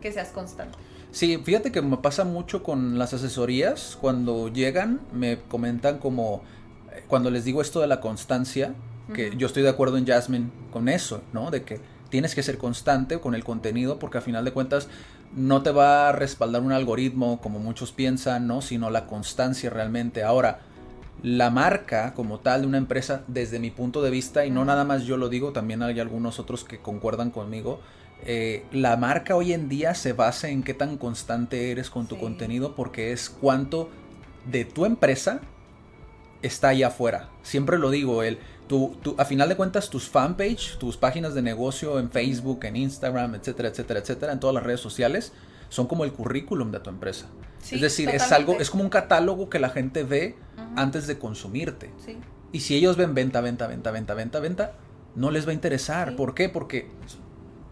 que 0.00 0.10
seas 0.12 0.28
constante. 0.28 0.78
Sí, 1.12 1.38
fíjate 1.44 1.70
que 1.70 1.80
me 1.82 1.98
pasa 1.98 2.24
mucho 2.24 2.62
con 2.62 2.98
las 2.98 3.12
asesorías. 3.14 3.96
Cuando 4.00 4.48
llegan, 4.48 5.00
me 5.12 5.38
comentan 5.48 5.98
como. 5.98 6.42
eh, 6.92 7.04
Cuando 7.08 7.30
les 7.30 7.44
digo 7.44 7.60
esto 7.60 7.80
de 7.80 7.86
la 7.88 8.00
constancia, 8.00 8.74
que 9.14 9.36
yo 9.36 9.46
estoy 9.46 9.62
de 9.62 9.68
acuerdo 9.68 9.98
en 9.98 10.06
Jasmine 10.06 10.50
con 10.72 10.88
eso, 10.88 11.22
¿no? 11.34 11.50
De 11.50 11.62
que 11.62 11.78
tienes 12.14 12.36
que 12.36 12.44
ser 12.44 12.58
constante 12.58 13.18
con 13.18 13.34
el 13.34 13.42
contenido, 13.42 13.98
porque 13.98 14.18
a 14.18 14.20
final 14.20 14.44
de 14.44 14.52
cuentas 14.52 14.86
no 15.34 15.64
te 15.64 15.72
va 15.72 16.08
a 16.08 16.12
respaldar 16.12 16.62
un 16.62 16.70
algoritmo 16.70 17.40
como 17.40 17.58
muchos 17.58 17.90
piensan, 17.90 18.46
¿no? 18.46 18.62
Sino 18.62 18.88
la 18.88 19.06
constancia 19.06 19.68
realmente. 19.68 20.22
Ahora, 20.22 20.60
la 21.24 21.50
marca 21.50 22.14
como 22.14 22.38
tal 22.38 22.60
de 22.60 22.66
una 22.68 22.78
empresa, 22.78 23.24
desde 23.26 23.58
mi 23.58 23.72
punto 23.72 24.00
de 24.00 24.10
vista, 24.10 24.46
y 24.46 24.52
no 24.52 24.64
nada 24.64 24.84
más 24.84 25.02
yo 25.02 25.16
lo 25.16 25.28
digo, 25.28 25.50
también 25.50 25.82
hay 25.82 25.98
algunos 25.98 26.38
otros 26.38 26.62
que 26.62 26.78
concuerdan 26.78 27.32
conmigo, 27.32 27.80
eh, 28.24 28.64
la 28.70 28.96
marca 28.96 29.34
hoy 29.34 29.52
en 29.52 29.68
día 29.68 29.96
se 29.96 30.12
basa 30.12 30.50
en 30.50 30.62
qué 30.62 30.72
tan 30.72 30.98
constante 30.98 31.72
eres 31.72 31.90
con 31.90 32.06
tu 32.06 32.14
Sí. 32.14 32.20
contenido, 32.20 32.76
porque 32.76 33.10
es 33.10 33.28
cuánto 33.28 33.88
de 34.48 34.64
tu 34.64 34.84
empresa 34.84 35.40
está 36.42 36.68
allá 36.68 36.86
afuera. 36.86 37.28
Siempre 37.42 37.76
lo 37.76 37.90
digo, 37.90 38.22
el, 38.22 38.38
tu, 38.68 38.96
tu- 39.02 39.14
a 39.18 39.24
final 39.24 39.48
de 39.48 39.56
cuentas 39.56 39.90
tus 39.90 40.08
fanpage, 40.08 40.78
tus 40.78 40.96
páginas 40.96 41.34
de 41.34 41.42
negocio 41.42 41.98
en 41.98 42.10
Facebook, 42.10 42.64
en 42.64 42.76
Instagram, 42.76 43.34
etcétera, 43.34 43.68
etcétera, 43.68 44.00
etcétera, 44.00 44.32
en 44.32 44.40
todas 44.40 44.54
las 44.54 44.62
redes 44.62 44.80
sociales, 44.80 45.32
son 45.68 45.86
como 45.86 46.04
el 46.04 46.12
currículum 46.12 46.70
de 46.70 46.80
tu 46.80 46.90
empresa. 46.90 47.26
Sí, 47.62 47.76
es 47.76 47.80
decir, 47.80 48.08
es 48.10 48.30
algo, 48.32 48.56
es 48.60 48.70
como 48.70 48.82
un 48.84 48.90
catálogo 48.90 49.48
que 49.48 49.58
la 49.58 49.70
gente 49.70 50.04
ve 50.04 50.36
antes 50.76 51.06
de 51.06 51.18
consumirte. 51.18 51.90
Sí. 52.04 52.16
Y 52.52 52.60
si 52.60 52.74
ellos 52.76 52.96
ven 52.96 53.14
venta, 53.14 53.40
venta, 53.40 53.66
venta, 53.66 53.90
venta, 53.90 54.14
venta, 54.14 54.40
venta, 54.40 54.72
no 55.14 55.30
les 55.30 55.46
va 55.46 55.50
a 55.50 55.54
interesar. 55.54 56.10
Sí. 56.10 56.14
¿Por 56.16 56.34
qué? 56.34 56.48
Porque 56.48 56.90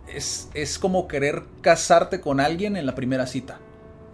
es, 0.09 0.48
es 0.55 0.78
como 0.78 1.09
querer 1.09 1.44
casarte 1.61 2.20
con 2.20 2.40
alguien 2.40 2.76
en 2.76 2.87
la 2.87 2.94
primera 2.94 3.26
cita. 3.26 3.61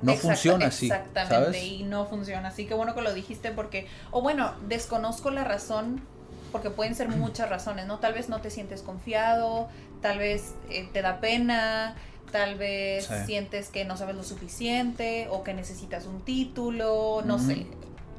No 0.02 0.14
funciona 0.14 0.66
así. 0.66 0.86
Exactamente, 0.86 1.34
¿sabes? 1.34 1.62
y 1.64 1.82
no 1.82 2.06
funciona 2.06 2.48
así. 2.48 2.66
Qué 2.66 2.74
bueno 2.74 2.94
que 2.94 3.02
lo 3.02 3.12
dijiste 3.12 3.50
porque, 3.50 3.86
o 4.10 4.22
bueno, 4.22 4.52
desconozco 4.68 5.30
la 5.30 5.42
razón, 5.44 6.02
porque 6.52 6.70
pueden 6.70 6.94
ser 6.94 7.08
muchas 7.08 7.48
razones, 7.50 7.86
¿no? 7.86 7.98
Tal 7.98 8.14
vez 8.14 8.28
no 8.28 8.40
te 8.40 8.50
sientes 8.50 8.82
confiado, 8.82 9.68
tal 10.02 10.18
vez 10.18 10.54
eh, 10.70 10.88
te 10.92 11.02
da 11.02 11.20
pena, 11.20 11.94
tal 12.32 12.56
vez 12.56 13.06
Sí. 13.06 13.14
sientes 13.26 13.68
que 13.68 13.84
no 13.84 13.96
sabes 13.96 14.14
lo 14.16 14.22
suficiente 14.22 15.28
o 15.30 15.42
que 15.44 15.54
necesitas 15.54 16.06
un 16.06 16.20
título, 16.24 17.22
no 17.24 17.38
sé. 17.38 17.66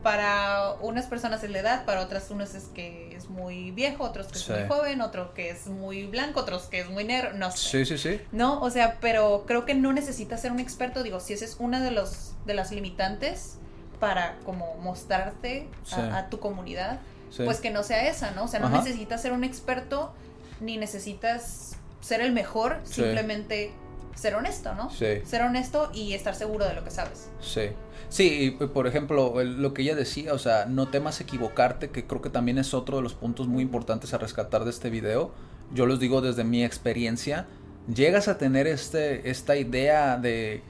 Para 0.04 0.76
unas 0.80 1.08
personas 1.08 1.44
es 1.44 1.50
la 1.52 1.60
edad, 1.60 1.84
para 1.86 2.00
otras 2.02 2.32
unos 2.32 2.56
es 2.56 2.66
que 2.74 3.14
es 3.18 3.30
muy 3.30 3.72
viejo, 3.72 4.06
otros 4.06 4.28
que 4.28 4.40
Sí. 4.40 4.54
es 4.54 4.60
muy 4.60 4.68
joven, 4.70 5.02
otro 5.02 5.34
que 5.34 5.50
es 5.50 5.68
muy 5.68 6.06
blanco, 6.06 6.40
otros 6.40 6.64
que 6.68 6.80
es 6.80 6.90
muy 6.90 7.04
negro, 7.04 7.34
no 7.34 7.52
sé. 7.52 7.86
Sí, 7.86 7.86
sí, 7.86 7.98
sí. 7.98 8.22
No, 8.32 8.62
o 8.62 8.70
sea, 8.72 8.98
pero 9.02 9.44
creo 9.46 9.66
que 9.66 9.76
no 9.76 9.92
necesitas 9.92 10.40
ser 10.42 10.54
un 10.54 10.62
experto. 10.62 11.04
Digo, 11.04 11.20
si 11.20 11.34
esa 11.34 11.44
es 11.44 11.58
una 11.60 11.82
de 11.82 11.92
los 11.92 12.34
de 12.46 12.54
las 12.54 12.72
limitantes 12.72 13.58
para 14.00 14.38
como 14.46 14.76
mostrarte 14.78 15.68
a, 15.92 16.20
a 16.20 16.30
tu 16.30 16.40
comunidad, 16.40 17.00
sí. 17.30 17.44
pues 17.44 17.60
que 17.60 17.70
no 17.70 17.84
sea 17.84 18.08
esa, 18.10 18.32
¿no? 18.32 18.44
O 18.46 18.48
sea, 18.48 18.60
no 18.60 18.68
Ajá. 18.68 18.78
necesitas 18.78 19.22
ser 19.22 19.32
un 19.32 19.44
experto 19.44 20.14
ni 20.62 20.78
necesitas 20.78 21.76
ser 22.02 22.22
el 22.22 22.32
mejor, 22.32 22.80
Sí. 22.84 22.96
simplemente 23.02 23.72
ser 24.16 24.36
honesto, 24.36 24.74
¿no? 24.76 24.90
Sí. 24.90 25.22
Ser 25.26 25.42
honesto 25.44 25.90
y 25.94 26.14
estar 26.14 26.36
seguro 26.36 26.66
de 26.66 26.74
lo 26.74 26.84
que 26.84 26.92
sabes. 26.92 27.30
Sí. 27.42 27.70
Sí, 28.10 28.56
y 28.60 28.66
por 28.68 28.88
ejemplo, 28.88 29.42
lo 29.44 29.74
que 29.74 29.84
ella 29.84 29.96
decía, 29.96 30.34
o 30.34 30.40
sea, 30.40 30.66
no 30.66 30.88
temas 30.88 31.22
equivocarte, 31.22 31.90
que 31.92 32.06
creo 32.08 32.22
que 32.22 32.30
también 32.30 32.58
es 32.58 32.74
otro 32.74 32.98
de 32.98 33.04
los 33.04 33.14
puntos 33.14 33.48
muy 33.48 33.62
importantes 33.62 34.14
a 34.14 34.18
rescatar 34.18 34.64
de 34.64 34.72
este 34.72 34.90
video. 34.90 35.32
Yo 35.74 35.86
los 35.86 36.00
digo 36.00 36.20
desde 36.22 36.44
mi 36.44 36.64
experiencia. 36.66 37.46
Llegas 37.94 38.28
a 38.28 38.38
tener 38.38 38.66
este, 38.68 39.30
esta 39.30 39.56
idea 39.56 40.18
de 40.18 40.64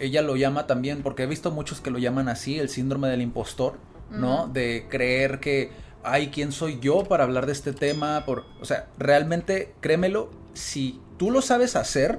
ella 0.00 0.22
lo 0.22 0.36
llama 0.36 0.66
también, 0.66 1.02
porque 1.02 1.22
he 1.24 1.26
visto 1.26 1.50
muchos 1.52 1.80
que 1.80 1.90
lo 1.90 1.98
llaman 1.98 2.28
así, 2.28 2.58
el 2.58 2.68
síndrome 2.68 3.08
del 3.08 3.22
impostor, 3.22 3.78
¿no? 4.10 4.48
De 4.48 4.86
creer 4.88 5.38
que, 5.38 5.70
ay, 6.06 6.28
¿quién 6.28 6.52
soy 6.52 6.78
yo 6.80 7.04
para 7.04 7.24
hablar 7.24 7.46
de 7.46 7.52
este 7.52 7.72
tema? 7.72 8.24
Por, 8.24 8.44
o 8.60 8.64
sea, 8.64 8.88
realmente, 8.98 9.74
créemelo, 9.80 10.30
si 10.54 11.00
tú 11.18 11.30
lo 11.30 11.42
sabes 11.42 11.76
hacer, 11.76 12.18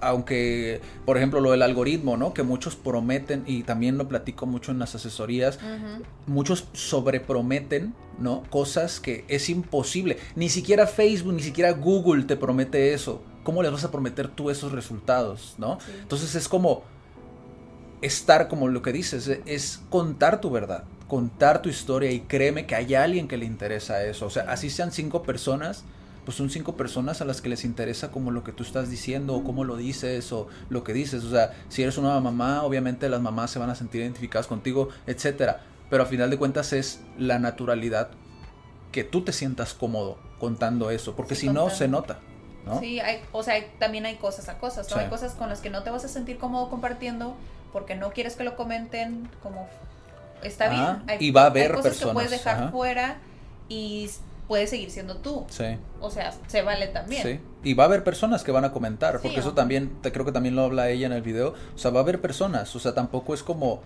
aunque, 0.00 0.80
por 1.04 1.16
ejemplo, 1.16 1.40
lo 1.40 1.50
del 1.50 1.62
algoritmo, 1.62 2.16
¿no? 2.16 2.32
Que 2.32 2.42
muchos 2.42 2.76
prometen, 2.76 3.44
y 3.46 3.64
también 3.64 3.98
lo 3.98 4.08
platico 4.08 4.46
mucho 4.46 4.72
en 4.72 4.78
las 4.78 4.94
asesorías, 4.94 5.58
muchos 6.26 6.68
sobreprometen, 6.72 7.94
¿no? 8.18 8.42
Cosas 8.50 9.00
que 9.00 9.24
es 9.28 9.50
imposible. 9.50 10.18
Ni 10.36 10.48
siquiera 10.48 10.86
Facebook, 10.86 11.34
ni 11.34 11.42
siquiera 11.42 11.72
Google 11.72 12.24
te 12.24 12.36
promete 12.36 12.94
eso. 12.94 13.22
¿Cómo 13.42 13.62
les 13.62 13.72
vas 13.72 13.84
a 13.84 13.90
prometer 13.90 14.28
tú 14.28 14.50
esos 14.50 14.72
resultados, 14.72 15.54
¿no? 15.58 15.78
Entonces 16.00 16.34
es 16.34 16.48
como 16.48 16.82
estar, 18.00 18.48
como 18.48 18.68
lo 18.68 18.82
que 18.82 18.92
dices, 18.92 19.28
es 19.44 19.80
contar 19.90 20.40
tu 20.40 20.50
verdad, 20.50 20.84
contar 21.10 21.60
tu 21.60 21.68
historia 21.68 22.12
y 22.12 22.20
créeme 22.20 22.66
que 22.66 22.76
hay 22.76 22.94
alguien 22.94 23.26
que 23.26 23.36
le 23.36 23.44
interesa 23.44 24.04
eso. 24.04 24.26
O 24.26 24.30
sea, 24.30 24.44
así 24.44 24.70
sean 24.70 24.92
cinco 24.92 25.24
personas 25.24 25.84
pues 26.24 26.36
son 26.36 26.48
cinco 26.48 26.76
personas 26.76 27.20
a 27.20 27.24
las 27.24 27.40
que 27.40 27.48
les 27.48 27.64
interesa 27.64 28.12
como 28.12 28.30
lo 28.30 28.44
que 28.44 28.52
tú 28.52 28.62
estás 28.62 28.88
diciendo 28.88 29.34
o 29.34 29.42
cómo 29.42 29.64
lo 29.64 29.76
dices 29.76 30.30
o 30.32 30.46
lo 30.68 30.84
que 30.84 30.92
dices. 30.92 31.24
O 31.24 31.30
sea, 31.30 31.52
si 31.68 31.82
eres 31.82 31.98
una 31.98 32.20
mamá, 32.20 32.62
obviamente 32.62 33.08
las 33.08 33.20
mamás 33.20 33.50
se 33.50 33.58
van 33.58 33.70
a 33.70 33.74
sentir 33.74 34.02
identificadas 34.02 34.46
contigo, 34.46 34.90
etcétera. 35.08 35.62
Pero 35.88 36.02
a 36.04 36.06
final 36.06 36.30
de 36.30 36.38
cuentas 36.38 36.72
es 36.72 37.00
la 37.18 37.38
naturalidad 37.38 38.10
que 38.92 39.02
tú 39.02 39.22
te 39.22 39.32
sientas 39.32 39.74
cómodo 39.74 40.18
contando 40.38 40.90
eso, 40.90 41.16
porque 41.16 41.34
si 41.34 41.48
no 41.48 41.70
se 41.70 41.88
nota. 41.88 42.20
¿no? 42.66 42.78
Sí, 42.78 43.00
hay, 43.00 43.22
o 43.32 43.42
sea, 43.42 43.54
también 43.78 44.04
hay 44.06 44.16
cosas 44.16 44.48
a 44.50 44.58
cosas, 44.58 44.90
¿no? 44.90 44.98
Hay 44.98 45.08
cosas 45.08 45.32
con 45.32 45.48
las 45.48 45.60
que 45.60 45.70
no 45.70 45.82
te 45.82 45.90
vas 45.90 46.04
a 46.04 46.08
sentir 46.08 46.38
cómodo 46.38 46.68
compartiendo 46.68 47.34
porque 47.72 47.94
no 47.94 48.10
quieres 48.10 48.36
que 48.36 48.44
lo 48.44 48.56
comenten 48.56 49.28
como 49.42 49.68
está 50.42 50.68
bien. 50.68 51.02
Hay, 51.06 51.18
y 51.20 51.30
va 51.30 51.42
a 51.42 51.46
haber 51.46 51.70
cosas 51.70 51.82
personas. 51.84 52.10
que 52.10 52.14
puedes 52.14 52.30
dejar 52.30 52.70
fuera 52.70 53.18
y 53.68 54.10
puedes 54.50 54.68
seguir 54.68 54.90
siendo 54.90 55.16
tú. 55.18 55.46
Sí. 55.48 55.76
O 56.00 56.10
sea, 56.10 56.32
se 56.48 56.62
vale 56.62 56.88
también. 56.88 57.22
Sí. 57.22 57.40
Y 57.62 57.74
va 57.74 57.84
a 57.84 57.86
haber 57.86 58.02
personas 58.02 58.42
que 58.42 58.50
van 58.50 58.64
a 58.64 58.72
comentar, 58.72 59.20
porque 59.20 59.38
eso 59.38 59.52
también, 59.54 60.00
te, 60.02 60.10
creo 60.10 60.24
que 60.24 60.32
también 60.32 60.56
lo 60.56 60.62
habla 60.62 60.88
ella 60.88 61.06
en 61.06 61.12
el 61.12 61.22
video. 61.22 61.54
O 61.74 61.78
sea, 61.78 61.92
va 61.92 62.00
a 62.00 62.02
haber 62.02 62.20
personas, 62.20 62.74
o 62.74 62.80
sea, 62.80 62.92
tampoco 62.92 63.32
es 63.32 63.44
como, 63.44 63.80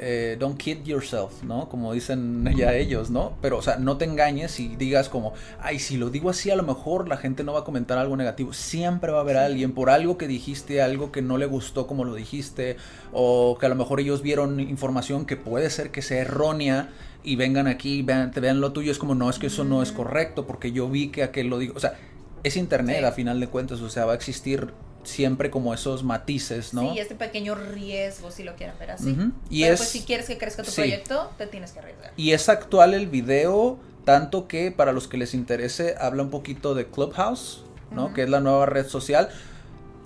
eh, 0.00 0.36
don't 0.38 0.56
kid 0.58 0.84
yourself, 0.84 1.42
¿no? 1.42 1.68
Como 1.68 1.92
dicen 1.92 2.44
ya 2.56 2.74
ellos, 2.74 3.10
¿no? 3.10 3.32
Pero, 3.40 3.58
o 3.58 3.62
sea, 3.62 3.76
no 3.76 3.96
te 3.96 4.04
engañes 4.04 4.58
y 4.60 4.76
digas 4.76 5.08
como, 5.08 5.34
ay, 5.60 5.78
si 5.78 5.96
lo 5.96 6.10
digo 6.10 6.30
así, 6.30 6.50
a 6.50 6.56
lo 6.56 6.62
mejor 6.62 7.08
la 7.08 7.16
gente 7.16 7.44
no 7.44 7.52
va 7.52 7.60
a 7.60 7.64
comentar 7.64 7.98
algo 7.98 8.16
negativo. 8.16 8.52
Siempre 8.52 9.12
va 9.12 9.18
a 9.18 9.20
haber 9.22 9.36
alguien 9.36 9.72
por 9.72 9.90
algo 9.90 10.18
que 10.18 10.28
dijiste, 10.28 10.82
algo 10.82 11.12
que 11.12 11.22
no 11.22 11.38
le 11.38 11.46
gustó 11.46 11.86
como 11.86 12.04
lo 12.04 12.14
dijiste, 12.14 12.76
o 13.12 13.58
que 13.58 13.66
a 13.66 13.68
lo 13.68 13.74
mejor 13.74 14.00
ellos 14.00 14.22
vieron 14.22 14.60
información 14.60 15.26
que 15.26 15.36
puede 15.36 15.70
ser 15.70 15.90
que 15.90 16.02
sea 16.02 16.22
errónea 16.22 16.90
y 17.22 17.36
vengan 17.36 17.66
aquí, 17.66 18.02
vean, 18.02 18.30
te 18.30 18.40
vean 18.40 18.60
lo 18.60 18.72
tuyo. 18.72 18.92
Es 18.92 18.98
como, 18.98 19.14
no, 19.14 19.28
es 19.30 19.38
que 19.38 19.48
eso 19.48 19.64
no 19.64 19.82
es 19.82 19.92
correcto 19.92 20.46
porque 20.46 20.72
yo 20.72 20.88
vi 20.88 21.08
que 21.08 21.22
aquel 21.22 21.48
lo 21.48 21.58
dijo. 21.58 21.74
O 21.76 21.80
sea, 21.80 21.94
es 22.42 22.56
internet 22.56 23.04
a 23.04 23.12
final 23.12 23.40
de 23.40 23.48
cuentas, 23.48 23.80
o 23.80 23.90
sea, 23.90 24.04
va 24.04 24.12
a 24.12 24.16
existir 24.16 24.72
siempre 25.08 25.50
como 25.50 25.74
esos 25.74 26.04
matices, 26.04 26.74
¿no? 26.74 26.92
Sí, 26.92 26.98
este 26.98 27.14
pequeño 27.14 27.54
riesgo, 27.54 28.30
si 28.30 28.44
lo 28.44 28.54
quieren 28.54 28.78
ver 28.78 28.92
así. 28.92 29.16
Y 29.50 29.62
Pero 29.62 29.76
pues 29.76 29.88
si 29.88 30.02
quieres 30.02 30.26
que 30.26 30.38
crezca 30.38 30.62
tu 30.62 30.72
proyecto, 30.72 31.30
te 31.38 31.46
tienes 31.46 31.72
que 31.72 31.80
arriesgar. 31.80 32.12
Y 32.16 32.32
es 32.32 32.48
actual 32.48 32.94
el 32.94 33.08
video, 33.08 33.78
tanto 34.04 34.46
que 34.46 34.70
para 34.70 34.92
los 34.92 35.08
que 35.08 35.16
les 35.16 35.34
interese, 35.34 35.96
habla 35.98 36.22
un 36.22 36.30
poquito 36.30 36.74
de 36.74 36.86
Clubhouse, 36.86 37.64
¿no? 37.90 38.12
Que 38.14 38.22
es 38.22 38.28
la 38.28 38.40
nueva 38.40 38.66
red 38.66 38.86
social. 38.86 39.28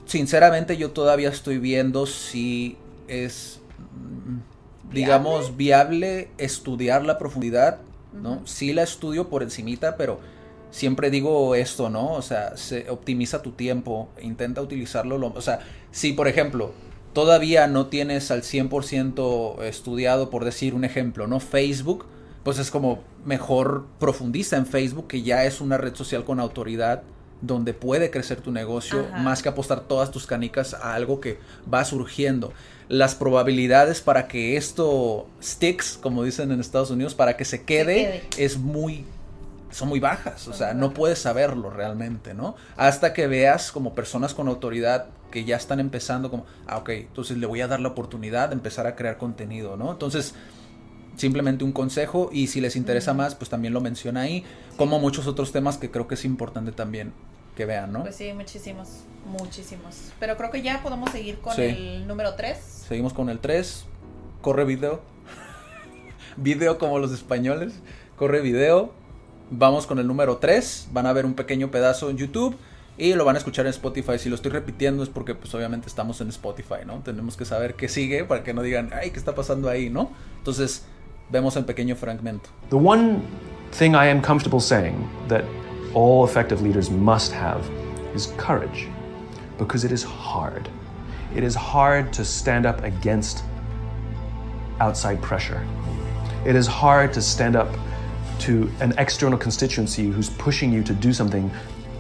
Sinceramente, 0.07 0.77
yo 0.77 0.93
todavía 0.93 1.29
estoy 1.29 1.59
viendo 1.59 2.07
si 2.07 2.77
es, 3.09 3.61
mm, 3.79 4.93
digamos, 4.93 5.57
viable 5.57 6.31
estudiar 6.39 7.05
la 7.05 7.19
profundidad, 7.19 7.81
¿no? 8.13 8.47
Sí 8.47 8.73
la 8.73 8.83
estudio 8.83 9.29
por 9.29 9.43
encimita, 9.43 9.97
pero 9.97 10.21
siempre 10.73 11.11
digo 11.11 11.55
esto, 11.55 11.89
¿no? 11.89 12.15
O 12.15 12.23
sea, 12.23 12.57
se 12.57 12.91
optimiza 12.91 13.43
tu 13.43 13.53
tiempo, 13.53 14.09
intenta 14.21 14.61
utilizarlo. 14.61 15.19
Lo, 15.19 15.29
o 15.29 15.41
sea, 15.41 15.61
si 15.93 16.13
por 16.13 16.27
ejemplo 16.27 16.73
todavía 17.13 17.69
no 17.69 17.87
tienes 17.87 18.31
al 18.33 18.43
100% 18.43 19.63
estudiado, 19.63 20.31
por 20.31 20.45
decir 20.45 20.75
un 20.75 20.85
ejemplo, 20.85 21.27
¿no? 21.29 21.39
Facebook, 21.39 22.07
pues 22.43 22.59
es 22.59 22.71
como 22.71 23.05
mejor 23.25 23.87
profundiza 24.01 24.57
en 24.57 24.67
Facebook, 24.67 25.07
que 25.07 25.23
ya 25.23 25.45
es 25.45 25.61
una 25.61 25.77
red 25.77 25.95
social 25.95 26.25
con 26.25 26.41
autoridad 26.41 27.03
donde 27.43 27.75
puede 27.75 28.11
crecer 28.11 28.41
tu 28.41 28.53
negocio, 28.53 29.07
más 29.19 29.43
que 29.43 29.49
apostar 29.49 29.81
todas 29.81 30.11
tus 30.11 30.27
canicas 30.27 30.75
a 30.75 30.95
algo 30.95 31.21
que 31.21 31.39
va 31.73 31.85
surgiendo. 31.85 32.53
Las 32.89 33.15
probabilidades 33.17 34.01
para 34.01 34.29
que 34.29 34.57
esto 34.57 35.27
sticks, 35.43 35.99
como 36.01 36.23
dicen 36.23 36.53
en 36.53 36.61
Estados 36.61 36.91
Unidos, 36.91 37.15
para 37.15 37.37
que 37.37 37.45
se 37.45 37.65
quede. 37.65 38.23
es 38.39 38.59
muy 38.59 39.05
son 39.73 39.89
muy 39.89 40.01
bajas, 40.01 40.47
o 40.49 40.53
sea, 40.53 40.75
no 40.75 40.93
puedes 40.93 41.19
saberlo 41.19 41.71
realmente, 41.71 42.35
¿no? 42.35 42.55
Hasta 42.77 43.13
que 43.13 43.27
veas 43.27 43.73
como 43.73 43.95
personas 43.95 44.35
con 44.35 44.49
autoridad 44.49 45.07
que 45.31 45.45
ya 45.45 45.57
están 45.57 45.81
empezando 45.81 46.31
como, 46.31 46.47
ah, 46.67 46.77
ok, 46.77 46.91
entonces 46.91 47.39
le 47.39 47.47
voy 47.47 47.63
a 47.63 47.67
dar 47.67 47.81
la 47.81 47.89
oportunidad 47.89 48.51
de 48.51 48.55
empezar 48.55 48.87
a 48.87 48.95
crear 48.95 49.17
contenido, 49.17 49.77
¿no? 49.77 49.91
Entonces, 49.91 50.35
simplemente 51.17 51.65
un 51.65 51.73
consejo 51.73 52.29
y 52.33 52.49
si 52.49 52.61
les 52.61 52.77
interesa 52.77 53.15
más, 53.15 53.35
pues 53.35 53.49
también 53.51 53.73
lo 53.73 53.81
menciona 53.81 54.21
ahí, 54.21 54.45
como 54.77 54.99
muchos 54.99 55.27
otros 55.27 55.53
temas 55.53 55.79
que 55.79 55.91
creo 55.91 56.07
que 56.07 56.15
es 56.15 56.25
importante 56.25 56.71
también 56.73 57.13
que 57.57 57.65
vean, 57.65 57.93
¿no? 57.93 58.03
Pues 58.03 58.17
sí, 58.17 58.33
muchísimos, 58.33 59.05
muchísimos. 59.27 60.13
Pero 60.21 60.37
creo 60.37 60.51
que 60.51 60.63
ya 60.63 60.83
podemos 60.83 61.11
seguir 61.11 61.39
con 61.39 61.59
el 61.59 62.07
número 62.07 62.35
3. 62.35 62.59
Seguimos 62.59 63.13
con 63.13 63.29
el 63.31 63.41
3, 63.41 63.85
corre 64.43 64.65
video, 64.65 65.01
video 66.37 66.79
como 66.79 66.99
los 66.99 67.13
españoles, 67.13 67.75
corre 68.17 68.41
video 68.41 68.93
Vamos 69.51 69.87
con 69.87 69.99
el 69.99 70.07
número 70.07 70.39
3. 70.39 70.89
Van 70.93 71.07
a 71.07 71.13
ver 71.13 71.27
un 71.27 71.35
pequeño 71.35 71.71
pedazo 71.71 72.11
en 72.11 72.17
YouTube 72.17 72.57
y 72.97 73.15
lo 73.15 73.25
van 73.25 73.37
a 73.37 73.39
escuchar 73.39 73.67
en 73.67 73.71
Spotify. 73.71 74.19
Si 74.19 74.29
lo 74.29 74.35
estoy 74.35 74.51
repitiendo 74.51 75.03
es 75.03 75.09
porque 75.09 75.35
pues 75.35 75.55
obviamente 75.55 75.89
estamos 75.89 76.21
en 76.21 76.29
Spotify, 76.29 76.85
¿no? 76.87 77.01
Tenemos 77.01 77.37
que 77.37 77.45
saber 77.45 77.75
qué 77.75 77.89
sigue 77.89 78.25
para 78.25 78.43
que 78.43 78.55
no 78.55 78.63
digan, 78.63 78.91
ay, 78.93 79.11
¿qué 79.11 79.19
está 79.19 79.35
pasando 79.35 79.69
ahí, 79.69 79.91
no? 79.91 80.11
Entonces, 80.39 80.85
vemos 81.31 81.57
el 81.57 81.65
pequeño 81.65 81.97
fragmento. 81.97 82.51
The 82.71 82.77
one 82.77 83.21
thing 83.73 83.93
I 83.93 84.09
am 84.09 84.21
comfortable 84.21 84.61
saying 84.61 85.09
that 85.29 85.45
all 85.95 86.25
effective 86.25 86.63
leaders 86.63 86.91
must 86.91 87.33
have 87.33 87.63
is 88.15 88.33
courage 88.37 88.89
because 89.59 89.87
it 89.87 89.93
is 89.93 90.05
hard. 90.05 90.69
It 91.35 91.45
is 91.45 91.55
hard 91.55 92.13
to 92.13 92.25
stand 92.25 92.67
up 92.67 92.83
against 92.85 93.43
outside 94.81 95.21
pressure. 95.23 95.61
It 96.45 96.57
is 96.57 96.67
hard 96.67 97.13
to 97.15 97.23
stand 97.23 97.57
up 97.57 97.69
to 98.43 98.71
an 98.81 98.93
external 98.99 99.39
constituency 99.39 100.09
who's 100.09 100.31
pushing 100.31 100.73
you 100.73 100.83
to 100.83 100.95
do 100.95 101.13
something 101.13 101.51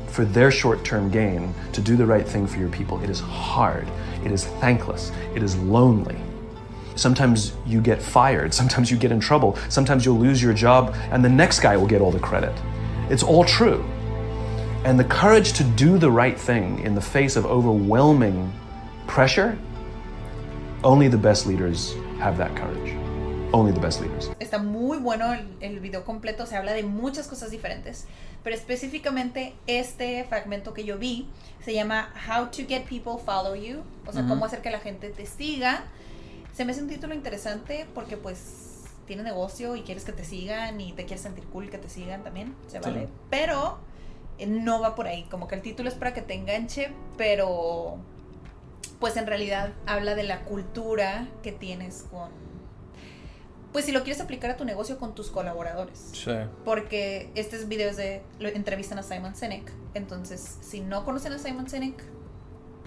for 0.08 0.24
their 0.24 0.50
short 0.50 0.84
term 0.84 1.10
gain, 1.10 1.54
to 1.72 1.80
do 1.80 1.96
the 1.96 2.04
right 2.04 2.26
thing 2.26 2.46
for 2.46 2.58
your 2.58 2.68
people. 2.68 3.02
It 3.02 3.10
is 3.10 3.20
hard, 3.20 3.88
it 4.24 4.30
is 4.30 4.44
thankless, 4.60 5.10
it 5.34 5.42
is 5.42 5.56
lonely. 5.56 6.18
Sometimes 6.94 7.54
you 7.64 7.80
get 7.80 8.02
fired, 8.02 8.52
sometimes 8.52 8.90
you 8.90 8.98
get 8.98 9.12
in 9.12 9.20
trouble, 9.20 9.56
sometimes 9.68 10.04
you'll 10.04 10.18
lose 10.18 10.42
your 10.42 10.52
job, 10.52 10.94
and 11.10 11.24
the 11.24 11.28
next 11.28 11.60
guy 11.60 11.76
will 11.76 11.86
get 11.86 12.00
all 12.00 12.10
the 12.10 12.20
credit. 12.20 12.54
It's 13.08 13.22
all 13.22 13.44
true. 13.44 13.82
And 14.84 14.98
the 14.98 15.04
courage 15.04 15.52
to 15.54 15.64
do 15.64 15.96
the 15.96 16.10
right 16.10 16.38
thing 16.38 16.80
in 16.80 16.94
the 16.94 17.00
face 17.00 17.36
of 17.36 17.46
overwhelming 17.46 18.52
pressure, 19.06 19.58
only 20.84 21.08
the 21.08 21.18
best 21.18 21.46
leaders 21.46 21.94
have 22.18 22.36
that 22.38 22.54
courage. 22.56 23.01
Only 23.52 23.72
the 23.72 23.80
best 23.80 24.00
leaders. 24.00 24.30
Está 24.40 24.58
muy 24.58 24.96
bueno 24.98 25.32
el, 25.34 25.46
el, 25.60 25.80
video 25.80 26.04
completo, 26.04 26.46
se 26.46 26.56
habla 26.56 26.72
de 26.72 26.82
muchas 26.82 27.28
cosas 27.28 27.50
diferentes, 27.50 28.06
pero 28.42 28.56
específicamente 28.56 29.54
este 29.66 30.24
fragmento 30.24 30.72
que 30.72 30.84
yo 30.84 30.98
vi 30.98 31.28
se 31.62 31.74
llama 31.74 32.12
How 32.26 32.46
to 32.46 32.62
Get 32.66 32.84
People 32.84 33.22
Follow 33.24 33.54
You, 33.54 33.82
o 34.06 34.12
sea, 34.12 34.22
uh 34.22 34.24
-huh. 34.24 34.28
cómo 34.28 34.46
hacer 34.46 34.62
que 34.62 34.70
la 34.70 34.80
gente 34.80 35.10
te 35.10 35.26
siga. 35.26 35.84
Se 36.54 36.64
me 36.64 36.72
hace 36.72 36.82
un 36.82 36.88
título 36.88 37.14
interesante 37.14 37.86
porque 37.94 38.16
pues 38.16 38.84
tiene 39.06 39.22
negocio 39.22 39.76
y 39.76 39.82
quieres 39.82 40.04
que 40.04 40.12
te 40.12 40.24
sigan 40.24 40.80
y 40.80 40.92
te 40.92 41.04
quieres 41.04 41.22
sentir 41.22 41.44
cool 41.44 41.68
que 41.68 41.78
te 41.78 41.88
sigan 41.90 42.22
también, 42.22 42.54
se 42.68 42.80
vale. 42.80 43.06
Sí. 43.06 43.12
Pero 43.28 43.78
eh, 44.38 44.46
no 44.46 44.80
va 44.80 44.94
por 44.94 45.06
ahí, 45.06 45.24
como 45.24 45.46
que 45.46 45.56
el 45.56 45.62
título 45.62 45.90
es 45.90 45.94
para 45.94 46.14
que 46.14 46.22
te 46.22 46.34
enganche, 46.34 46.90
pero 47.18 47.98
pues 48.98 49.16
en 49.16 49.26
realidad 49.26 49.72
habla 49.86 50.14
de 50.14 50.22
la 50.22 50.44
cultura 50.44 51.28
que 51.42 51.52
tienes 51.52 52.06
con 52.10 52.30
pues 53.72 53.84
si 53.86 53.92
lo 53.92 54.02
quieres 54.02 54.20
aplicar 54.20 54.50
a 54.50 54.56
tu 54.56 54.64
negocio 54.64 54.98
con 54.98 55.14
tus 55.14 55.30
colaboradores. 55.30 56.10
Sí. 56.12 56.32
Porque 56.64 57.30
estos 57.34 57.68
videos 57.68 57.96
de 57.96 58.22
lo 58.38 58.48
entrevistan 58.48 58.98
a 58.98 59.02
Simon 59.02 59.34
Sinek. 59.34 59.72
Entonces, 59.94 60.58
si 60.60 60.80
no 60.80 61.04
conocen 61.04 61.32
a 61.32 61.38
Simon 61.38 61.68
Sinek, 61.68 62.02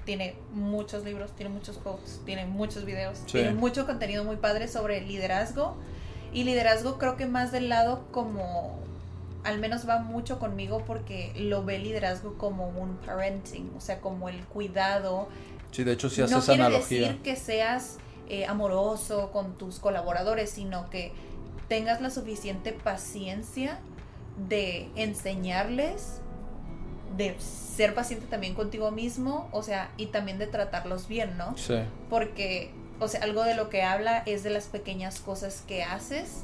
tiene 0.06 0.36
muchos 0.52 1.04
libros, 1.04 1.36
tiene 1.36 1.52
muchos 1.52 1.78
quotes, 1.78 2.22
tiene 2.26 2.46
muchos 2.46 2.86
videos, 2.86 3.18
sí. 3.26 3.34
tiene 3.34 3.54
mucho 3.54 3.88
contenido 3.88 4.24
muy 4.24 4.36
padre 4.36 4.68
sobre 4.68 5.02
liderazgo. 5.02 5.76
Y 6.32 6.44
liderazgo 6.44 6.98
creo 6.98 7.18
que 7.18 7.26
más 7.26 7.52
del 7.52 7.70
lado 7.70 8.06
como 8.12 8.80
al 9.44 9.60
menos 9.60 9.88
va 9.88 10.00
mucho 10.00 10.40
conmigo 10.40 10.84
porque 10.86 11.32
lo 11.38 11.64
ve 11.64 11.78
liderazgo 11.80 12.38
como 12.38 12.68
un 12.68 12.98
parenting, 12.98 13.72
o 13.78 13.80
sea, 13.80 14.02
como 14.02 14.28
el 14.28 14.44
cuidado 14.46 15.30
Sí, 15.76 15.84
de 15.84 15.92
hecho, 15.92 16.10
si 16.10 16.22
no 16.22 16.26
haces 16.28 16.38
esa 16.38 16.54
quiere 16.54 16.64
analogía. 16.64 17.00
decir 17.02 17.22
que 17.22 17.36
seas 17.36 17.98
eh, 18.30 18.46
amoroso 18.46 19.32
con 19.32 19.58
tus 19.58 19.80
colaboradores, 19.80 20.50
sino 20.50 20.90
que 20.90 21.12
tengas 21.68 22.02
la 22.02 22.10
suficiente 22.10 22.74
paciencia 22.74 23.80
de 24.38 24.90
enseñarles, 24.96 26.22
de 27.18 27.36
ser 27.40 27.94
paciente 27.94 28.26
también 28.28 28.54
contigo 28.54 28.92
mismo, 28.92 29.48
o 29.52 29.64
sea, 29.64 29.92
y 29.98 30.08
también 30.08 30.38
de 30.38 30.48
tratarlos 30.48 31.08
bien, 31.08 31.38
¿no? 31.38 31.58
Sí, 31.58 31.76
Porque, 32.10 32.72
o 33.00 33.08
sea, 33.08 33.22
algo 33.24 33.44
de 33.44 33.56
lo 33.56 33.70
que 33.70 33.84
habla 33.84 34.24
es 34.26 34.44
de 34.44 34.50
las 34.50 34.66
pequeñas 34.66 35.20
cosas 35.20 35.64
que 35.68 35.84
haces 35.84 36.44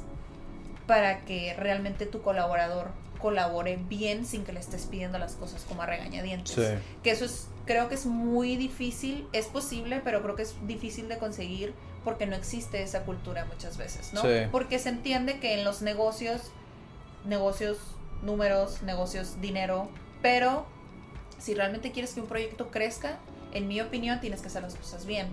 para 0.86 1.20
que 1.24 1.54
realmente 1.54 2.06
tu 2.06 2.22
colaborador 2.22 2.90
colabore 3.18 3.78
bien 3.88 4.26
sin 4.26 4.44
que 4.44 4.52
le 4.52 4.60
estés 4.60 4.86
pidiendo 4.86 5.18
las 5.18 5.34
cosas 5.34 5.64
como 5.68 5.82
a 5.82 5.86
regañadientes. 5.86 6.54
Sí. 6.54 6.84
Que 7.02 7.12
eso 7.12 7.24
es, 7.24 7.46
creo 7.66 7.88
que 7.88 7.94
es 7.94 8.06
muy 8.06 8.56
difícil, 8.56 9.26
es 9.32 9.46
posible, 9.46 10.00
pero 10.02 10.22
creo 10.22 10.34
que 10.34 10.42
es 10.42 10.54
difícil 10.66 11.08
de 11.08 11.18
conseguir 11.18 11.74
porque 12.04 12.26
no 12.26 12.34
existe 12.34 12.82
esa 12.82 13.04
cultura 13.04 13.44
muchas 13.44 13.76
veces, 13.76 14.12
¿no? 14.12 14.22
Sí. 14.22 14.48
Porque 14.50 14.78
se 14.78 14.88
entiende 14.88 15.38
que 15.38 15.54
en 15.54 15.64
los 15.64 15.82
negocios, 15.82 16.50
negocios, 17.24 17.78
números, 18.22 18.82
negocios, 18.82 19.40
dinero, 19.40 19.88
pero 20.20 20.66
si 21.38 21.54
realmente 21.54 21.92
quieres 21.92 22.14
que 22.14 22.20
un 22.20 22.26
proyecto 22.26 22.70
crezca, 22.70 23.18
en 23.52 23.68
mi 23.68 23.80
opinión 23.80 24.20
tienes 24.20 24.40
que 24.40 24.48
hacer 24.48 24.62
las 24.62 24.74
cosas 24.74 25.06
bien. 25.06 25.28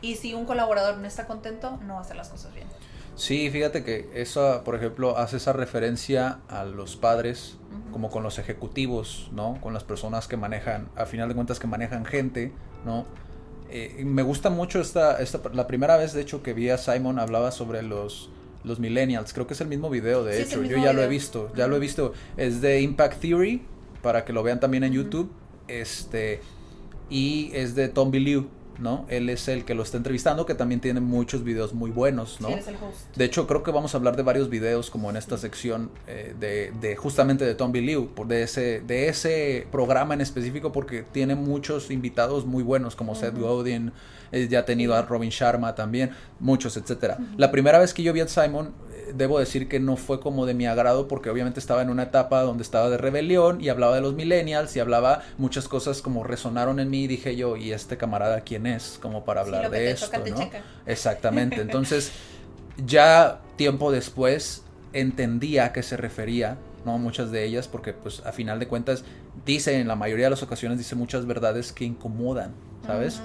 Y 0.00 0.16
si 0.16 0.34
un 0.34 0.46
colaborador 0.46 0.98
no 0.98 1.06
está 1.06 1.26
contento, 1.26 1.78
no 1.82 1.94
va 1.94 2.00
a 2.00 2.02
hacer 2.02 2.16
las 2.16 2.28
cosas 2.28 2.52
bien. 2.54 2.66
Sí, 3.14 3.50
fíjate 3.50 3.84
que 3.84 4.08
eso, 4.14 4.62
por 4.64 4.74
ejemplo, 4.74 5.18
hace 5.18 5.36
esa 5.36 5.52
referencia 5.52 6.40
a 6.48 6.64
los 6.64 6.96
padres, 6.96 7.58
como 7.92 8.10
con 8.10 8.22
los 8.22 8.38
ejecutivos, 8.38 9.28
¿no? 9.32 9.58
Con 9.60 9.74
las 9.74 9.84
personas 9.84 10.28
que 10.28 10.36
manejan, 10.36 10.88
a 10.96 11.04
final 11.06 11.28
de 11.28 11.34
cuentas, 11.34 11.58
que 11.58 11.66
manejan 11.66 12.04
gente, 12.04 12.52
¿no? 12.86 13.06
Eh, 13.70 14.02
me 14.04 14.22
gusta 14.22 14.50
mucho 14.50 14.80
esta, 14.80 15.20
esta, 15.20 15.40
la 15.52 15.66
primera 15.66 15.96
vez, 15.96 16.12
de 16.12 16.22
hecho, 16.22 16.42
que 16.42 16.52
vi 16.52 16.70
a 16.70 16.78
Simon 16.78 17.18
hablaba 17.18 17.50
sobre 17.50 17.82
los, 17.82 18.30
los 18.64 18.80
millennials. 18.80 19.32
Creo 19.32 19.46
que 19.46 19.54
es 19.54 19.60
el 19.60 19.68
mismo 19.68 19.90
video, 19.90 20.24
de 20.24 20.36
Sí, 20.36 20.42
hecho. 20.42 20.62
Yo 20.62 20.76
ya 20.78 20.92
lo 20.92 21.02
he 21.02 21.08
visto, 21.08 21.50
ya 21.54 21.66
lo 21.66 21.76
he 21.76 21.80
visto. 21.80 22.12
Es 22.36 22.60
de 22.60 22.80
Impact 22.80 23.20
Theory, 23.20 23.62
para 24.02 24.24
que 24.24 24.32
lo 24.32 24.42
vean 24.42 24.60
también 24.60 24.84
en 24.84 24.92
YouTube. 24.92 25.30
Este, 25.68 26.40
y 27.08 27.50
es 27.54 27.74
de 27.74 27.88
Tom 27.88 28.10
Liu, 28.10 28.48
¿no? 28.78 29.06
Él 29.08 29.28
es 29.28 29.48
el 29.48 29.64
que 29.64 29.74
lo 29.74 29.82
está 29.82 29.96
entrevistando, 29.96 30.46
que 30.46 30.54
también 30.54 30.80
tiene 30.80 31.00
muchos 31.00 31.44
videos 31.44 31.74
muy 31.74 31.90
buenos, 31.90 32.40
¿no? 32.40 32.48
Si 32.48 32.54
eres 32.54 32.68
el 32.68 32.76
host. 32.76 33.16
De 33.16 33.24
hecho, 33.24 33.46
creo 33.46 33.62
que 33.62 33.70
vamos 33.70 33.94
a 33.94 33.98
hablar 33.98 34.16
de 34.16 34.22
varios 34.22 34.48
videos 34.48 34.90
como 34.90 35.10
en 35.10 35.16
esta 35.16 35.38
sección 35.38 35.90
eh, 36.06 36.34
de, 36.38 36.72
de 36.80 36.96
justamente 36.96 37.44
de 37.44 37.54
Tom 37.54 37.72
Liu, 37.72 38.08
por 38.08 38.26
de 38.26 38.42
ese, 38.42 38.80
de 38.80 39.08
ese 39.08 39.66
programa 39.70 40.14
en 40.14 40.20
específico, 40.20 40.72
porque 40.72 41.02
tiene 41.02 41.34
muchos 41.34 41.90
invitados 41.90 42.46
muy 42.46 42.62
buenos, 42.62 42.96
como 42.96 43.14
Seth 43.14 43.38
Godin, 43.38 43.92
eh, 44.32 44.48
ya 44.50 44.60
ha 44.60 44.64
tenido 44.64 44.94
a 44.94 45.02
Robin 45.02 45.30
Sharma 45.30 45.74
también, 45.74 46.10
muchos, 46.40 46.76
etcétera. 46.76 47.18
La 47.36 47.50
primera 47.50 47.78
vez 47.78 47.92
que 47.92 48.02
yo 48.02 48.12
vi 48.12 48.20
a 48.20 48.28
Simon, 48.28 48.72
eh, 48.92 49.12
debo 49.14 49.38
decir 49.38 49.68
que 49.68 49.78
no 49.78 49.96
fue 49.96 50.20
como 50.20 50.46
de 50.46 50.54
mi 50.54 50.66
agrado, 50.66 51.06
porque 51.06 51.30
obviamente 51.30 51.60
estaba 51.60 51.82
en 51.82 51.90
una 51.90 52.04
etapa 52.04 52.42
donde 52.42 52.62
estaba 52.62 52.88
de 52.88 52.96
rebelión 52.96 53.60
y 53.60 53.68
hablaba 53.68 53.94
de 53.94 54.00
los 54.00 54.14
millennials 54.14 54.74
y 54.74 54.80
hablaba 54.80 55.22
muchas 55.36 55.68
cosas 55.68 56.00
como 56.00 56.24
resonaron 56.24 56.80
en 56.80 56.88
mí 56.90 57.04
y 57.04 57.06
dije 57.06 57.36
yo, 57.36 57.56
¿y 57.56 57.72
este 57.72 57.96
camarada 57.96 58.40
quién 58.40 58.61
es? 58.66 58.98
Como 59.00 59.24
para 59.24 59.42
hablar 59.42 59.70
de 59.70 59.90
esto, 59.90 60.22
¿no? 60.30 60.50
Exactamente. 60.86 61.60
Entonces, 61.60 62.12
ya 62.84 63.40
tiempo 63.56 63.92
después 63.92 64.62
entendía 64.92 65.66
a 65.66 65.72
qué 65.72 65.82
se 65.82 65.96
refería, 65.96 66.58
¿no? 66.84 66.98
Muchas 66.98 67.30
de 67.30 67.44
ellas, 67.44 67.68
porque 67.68 67.92
pues 67.92 68.20
a 68.24 68.32
final 68.32 68.58
de 68.58 68.68
cuentas 68.68 69.04
dice, 69.46 69.78
en 69.78 69.88
la 69.88 69.96
mayoría 69.96 70.26
de 70.26 70.30
las 70.30 70.42
ocasiones 70.42 70.78
dice 70.78 70.94
muchas 70.94 71.26
verdades 71.26 71.72
que 71.72 71.84
incomodan, 71.84 72.52
¿sabes? 72.86 73.20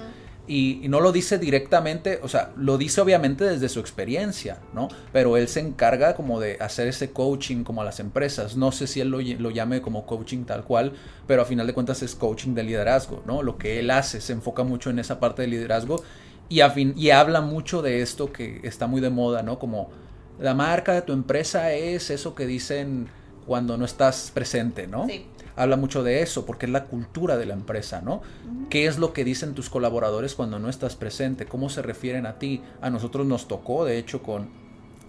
Y, 0.48 0.80
y 0.84 0.88
no 0.88 1.00
lo 1.00 1.12
dice 1.12 1.38
directamente, 1.38 2.18
o 2.22 2.28
sea, 2.28 2.52
lo 2.56 2.78
dice 2.78 3.00
obviamente 3.00 3.44
desde 3.44 3.68
su 3.68 3.80
experiencia, 3.80 4.58
¿no? 4.74 4.88
Pero 5.12 5.36
él 5.36 5.46
se 5.48 5.60
encarga 5.60 6.14
como 6.16 6.40
de 6.40 6.56
hacer 6.60 6.88
ese 6.88 7.12
coaching 7.12 7.62
como 7.64 7.82
a 7.82 7.84
las 7.84 8.00
empresas. 8.00 8.56
No 8.56 8.72
sé 8.72 8.86
si 8.86 9.00
él 9.00 9.10
lo, 9.10 9.20
lo 9.20 9.50
llame 9.50 9.80
como 9.82 10.06
coaching 10.06 10.44
tal 10.44 10.64
cual, 10.64 10.94
pero 11.26 11.42
a 11.42 11.44
final 11.44 11.66
de 11.66 11.74
cuentas 11.74 12.02
es 12.02 12.14
coaching 12.14 12.54
de 12.54 12.62
liderazgo, 12.64 13.22
¿no? 13.26 13.42
Lo 13.42 13.58
que 13.58 13.78
él 13.78 13.90
hace 13.90 14.20
se 14.20 14.32
enfoca 14.32 14.64
mucho 14.64 14.90
en 14.90 14.98
esa 14.98 15.20
parte 15.20 15.42
de 15.42 15.48
liderazgo 15.48 16.02
y, 16.48 16.60
a 16.60 16.70
fin- 16.70 16.94
y 16.96 17.10
habla 17.10 17.40
mucho 17.40 17.82
de 17.82 18.00
esto 18.02 18.32
que 18.32 18.60
está 18.62 18.86
muy 18.86 19.00
de 19.00 19.10
moda, 19.10 19.42
¿no? 19.42 19.58
Como 19.58 19.90
la 20.38 20.54
marca 20.54 20.92
de 20.94 21.02
tu 21.02 21.12
empresa 21.12 21.72
es 21.72 22.10
eso 22.10 22.34
que 22.34 22.46
dicen 22.46 23.08
cuando 23.46 23.76
no 23.76 23.84
estás 23.84 24.30
presente, 24.32 24.86
¿no? 24.86 25.06
Sí. 25.08 25.26
Habla 25.58 25.76
mucho 25.76 26.02
de 26.02 26.22
eso 26.22 26.46
porque 26.46 26.66
es 26.66 26.72
la 26.72 26.84
cultura 26.84 27.36
de 27.36 27.46
la 27.46 27.54
empresa, 27.54 28.00
¿no? 28.00 28.22
¿Qué 28.70 28.86
es 28.86 28.98
lo 28.98 29.12
que 29.12 29.24
dicen 29.24 29.54
tus 29.54 29.68
colaboradores 29.68 30.34
cuando 30.34 30.58
no 30.58 30.68
estás 30.68 30.96
presente? 30.96 31.46
¿Cómo 31.46 31.68
se 31.68 31.82
refieren 31.82 32.26
a 32.26 32.38
ti? 32.38 32.62
A 32.80 32.90
nosotros 32.90 33.26
nos 33.26 33.48
tocó, 33.48 33.84
de 33.84 33.98
hecho, 33.98 34.22
con 34.22 34.48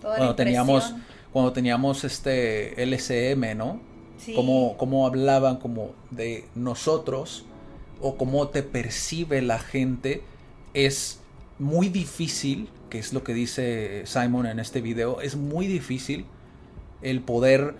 Toda 0.01 0.17
cuando 0.17 0.35
teníamos 0.35 0.93
cuando 1.31 1.53
teníamos 1.53 2.03
este 2.03 2.83
LSM, 2.83 3.55
¿no? 3.55 3.79
Sí. 4.17 4.33
Cómo, 4.33 4.75
cómo 4.77 5.05
hablaban 5.05 5.57
como 5.57 5.91
de 6.09 6.45
nosotros 6.55 7.45
o 8.01 8.17
cómo 8.17 8.47
te 8.47 8.63
percibe 8.63 9.41
la 9.41 9.59
gente 9.59 10.23
es 10.73 11.19
muy 11.59 11.89
difícil, 11.89 12.69
que 12.89 12.99
es 12.99 13.13
lo 13.13 13.23
que 13.23 13.33
dice 13.33 14.03
Simon 14.05 14.45
en 14.45 14.59
este 14.59 14.81
video, 14.81 15.21
es 15.21 15.35
muy 15.35 15.67
difícil 15.67 16.25
el 17.01 17.21
poder 17.21 17.75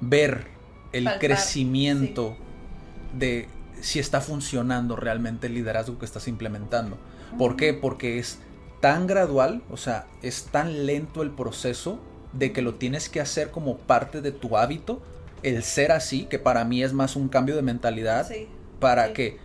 ver 0.00 0.57
el 0.92 1.04
Palpar, 1.04 1.20
crecimiento 1.20 2.36
de 3.16 3.48
si 3.80 3.98
está 3.98 4.20
funcionando 4.20 4.96
realmente 4.96 5.46
el 5.46 5.54
liderazgo 5.54 5.98
que 5.98 6.04
estás 6.04 6.28
implementando. 6.28 6.98
¿Por 7.38 7.56
qué? 7.56 7.74
Porque 7.74 8.18
es 8.18 8.38
tan 8.80 9.06
gradual, 9.06 9.62
o 9.70 9.76
sea, 9.76 10.06
es 10.22 10.44
tan 10.44 10.86
lento 10.86 11.22
el 11.22 11.30
proceso 11.30 12.00
de 12.32 12.52
que 12.52 12.62
lo 12.62 12.74
tienes 12.74 13.08
que 13.08 13.20
hacer 13.20 13.50
como 13.50 13.76
parte 13.78 14.20
de 14.20 14.32
tu 14.32 14.56
hábito, 14.56 15.02
el 15.42 15.62
ser 15.62 15.92
así, 15.92 16.24
que 16.24 16.38
para 16.38 16.64
mí 16.64 16.82
es 16.82 16.92
más 16.92 17.16
un 17.16 17.28
cambio 17.28 17.56
de 17.56 17.62
mentalidad, 17.62 18.26
Sí. 18.26 18.48
para 18.80 19.08
sí. 19.08 19.12
que 19.12 19.38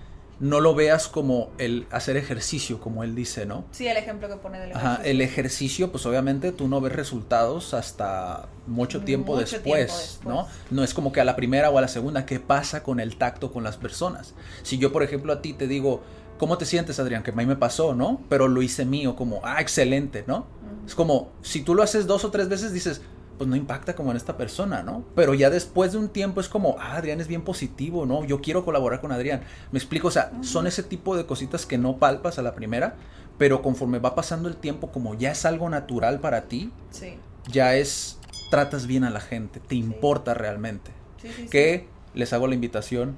no 0.43 0.59
lo 0.59 0.75
veas 0.75 1.07
como 1.07 1.51
el 1.57 1.87
hacer 1.89 2.17
ejercicio, 2.17 2.81
como 2.81 3.05
él 3.05 3.15
dice, 3.15 3.45
¿no? 3.45 3.63
Sí, 3.71 3.87
el 3.87 3.95
ejemplo 3.95 4.27
que 4.27 4.35
pone 4.35 4.59
del 4.59 4.71
Ajá, 4.73 4.95
ejercicio. 4.95 5.11
el 5.11 5.21
ejercicio, 5.21 5.91
pues 5.91 6.05
obviamente 6.05 6.51
tú 6.51 6.67
no 6.67 6.81
ves 6.81 6.91
resultados 6.91 7.73
hasta 7.73 8.49
mucho 8.67 9.05
tiempo, 9.05 9.35
Mucho 9.35 9.41
después, 9.43 9.63
tiempo 9.63 9.93
después. 9.93 10.19
¿no? 10.25 10.47
No 10.69 10.83
es 10.83 10.93
como 10.93 11.13
que 11.13 11.21
a 11.21 11.23
la 11.23 11.37
primera 11.37 11.69
o 11.69 11.77
a 11.77 11.81
la 11.81 11.87
segunda, 11.87 12.25
¿qué 12.25 12.41
pasa 12.41 12.83
con 12.83 12.99
el 12.99 13.15
tacto 13.15 13.53
con 13.53 13.63
las 13.63 13.77
personas? 13.77 14.33
Si 14.63 14.77
yo, 14.77 14.91
por 14.91 15.01
ejemplo, 15.01 15.31
a 15.31 15.41
ti 15.41 15.53
te 15.53 15.65
digo, 15.65 16.01
¿cómo 16.37 16.57
te 16.57 16.65
sientes, 16.65 16.99
Adrián? 16.99 17.23
Que 17.23 17.31
a 17.31 17.35
mí 17.35 17.45
me 17.45 17.55
pasó, 17.55 17.95
¿no? 17.95 18.19
Pero 18.27 18.49
lo 18.49 18.61
hice 18.61 18.83
mío, 18.83 19.15
como, 19.15 19.39
ah, 19.45 19.61
excelente, 19.61 20.25
¿no? 20.27 20.45
Es 20.85 20.93
como, 20.93 21.31
si 21.41 21.61
tú 21.61 21.73
lo 21.73 21.83
haces 21.83 22.05
dos 22.05 22.25
o 22.25 22.31
tres 22.31 22.49
veces, 22.49 22.73
dices, 22.73 22.99
pues 23.43 23.49
no 23.49 23.57
impacta 23.57 23.93
como 23.93 24.11
en 24.11 24.15
esta 24.17 24.37
persona, 24.37 24.83
¿no? 24.83 25.03
Pero 25.15 25.33
ya 25.33 25.49
después 25.49 25.91
de 25.91 25.97
un 25.97 26.07
tiempo 26.07 26.39
es 26.39 26.47
como, 26.47 26.77
ah, 26.79 26.95
Adrián 26.95 27.19
es 27.19 27.27
bien 27.27 27.41
positivo, 27.43 28.05
¿no? 28.05 28.23
Yo 28.23 28.39
quiero 28.39 28.63
colaborar 28.63 29.01
con 29.01 29.11
Adrián. 29.11 29.41
Me 29.73 29.79
explico, 29.79 30.07
o 30.07 30.11
sea, 30.11 30.31
son 30.41 30.65
ese 30.65 30.81
tipo 30.81 31.17
de 31.17 31.25
cositas 31.25 31.65
que 31.65 31.77
no 31.77 31.97
palpas 31.97 32.39
a 32.39 32.41
la 32.41 32.55
primera, 32.55 32.95
pero 33.37 33.61
conforme 33.61 33.99
va 33.99 34.15
pasando 34.15 34.47
el 34.47 34.55
tiempo, 34.55 34.91
como 34.93 35.13
ya 35.15 35.31
es 35.31 35.43
algo 35.43 35.69
natural 35.69 36.21
para 36.21 36.43
ti, 36.43 36.71
Sí. 36.91 37.15
ya 37.51 37.75
es, 37.75 38.17
tratas 38.49 38.87
bien 38.87 39.03
a 39.03 39.09
la 39.09 39.19
gente, 39.19 39.59
te 39.59 39.75
importa 39.75 40.33
realmente. 40.33 40.91
Sí. 41.21 41.47
Que 41.51 41.87
les 42.13 42.31
hago 42.31 42.47
la 42.47 42.55
invitación, 42.55 43.17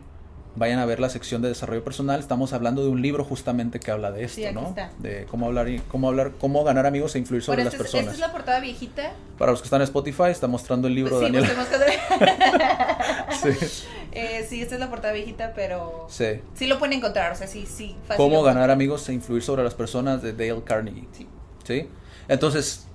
vayan 0.55 0.79
a 0.79 0.85
ver 0.85 0.99
la 0.99 1.09
sección 1.09 1.41
de 1.41 1.49
desarrollo 1.49 1.83
personal. 1.83 2.19
Estamos 2.19 2.53
hablando 2.53 2.81
de 2.83 2.89
un 2.89 3.01
libro 3.01 3.23
justamente 3.23 3.79
que 3.79 3.91
habla 3.91 4.11
de 4.11 4.23
esto, 4.23 4.35
Sí, 4.41 4.47
¿no? 4.53 4.67
está. 4.69 4.91
De 4.99 5.25
cómo 5.29 5.45
hablar 5.47 5.67
y 5.69 5.79
cómo 5.79 6.07
hablar, 6.07 6.31
cómo 6.39 6.63
ganar 6.63 6.85
amigos 6.85 7.15
e 7.15 7.19
influir 7.19 7.43
sobre 7.43 7.63
las 7.63 7.73
este 7.73 7.77
es- 7.77 7.81
personas. 7.91 8.13
esta 8.13 8.13
es 8.15 8.19
la 8.27 8.31
portada 8.31 8.59
viejita. 8.59 9.11
Para 9.37 9.51
los 9.51 9.61
que 9.61 9.65
están 9.65 9.81
en 9.81 9.85
Spotify, 9.85 10.29
está 10.29 10.47
mostrando 10.47 10.87
el 10.87 10.95
libro 10.95 11.19
sí, 11.19 11.25
de 11.25 11.31
Daniel. 11.39 11.55
mostremos 11.57 11.67
que- 11.67 13.55
sí, 13.59 13.85
Eh, 14.17 14.45
sí, 14.49 14.61
esta 14.61 14.75
es 14.75 14.79
la 14.79 14.89
portada 14.89 15.13
viejita, 15.13 15.51
pero 15.55 16.07
sí. 16.09 16.39
sí 16.53 16.67
lo 16.67 16.79
pueden 16.79 16.97
encontrar, 16.99 17.33
o 17.33 17.35
sea, 17.35 17.47
sí, 17.47 17.65
sí. 17.65 17.97
fácil 18.07 18.15
Cómo 18.15 18.43
ganar 18.43 18.71
amigos 18.71 19.09
e 19.09 19.13
influir 19.13 19.43
sobre 19.43 19.61
las 19.61 19.73
personas 19.73 20.21
de 20.21 20.31
Dale 20.31 20.63
Carnegie. 20.63 21.05
Sí. 21.11 21.27
¿Sí? 21.65 21.89
Entonces, 22.29 22.85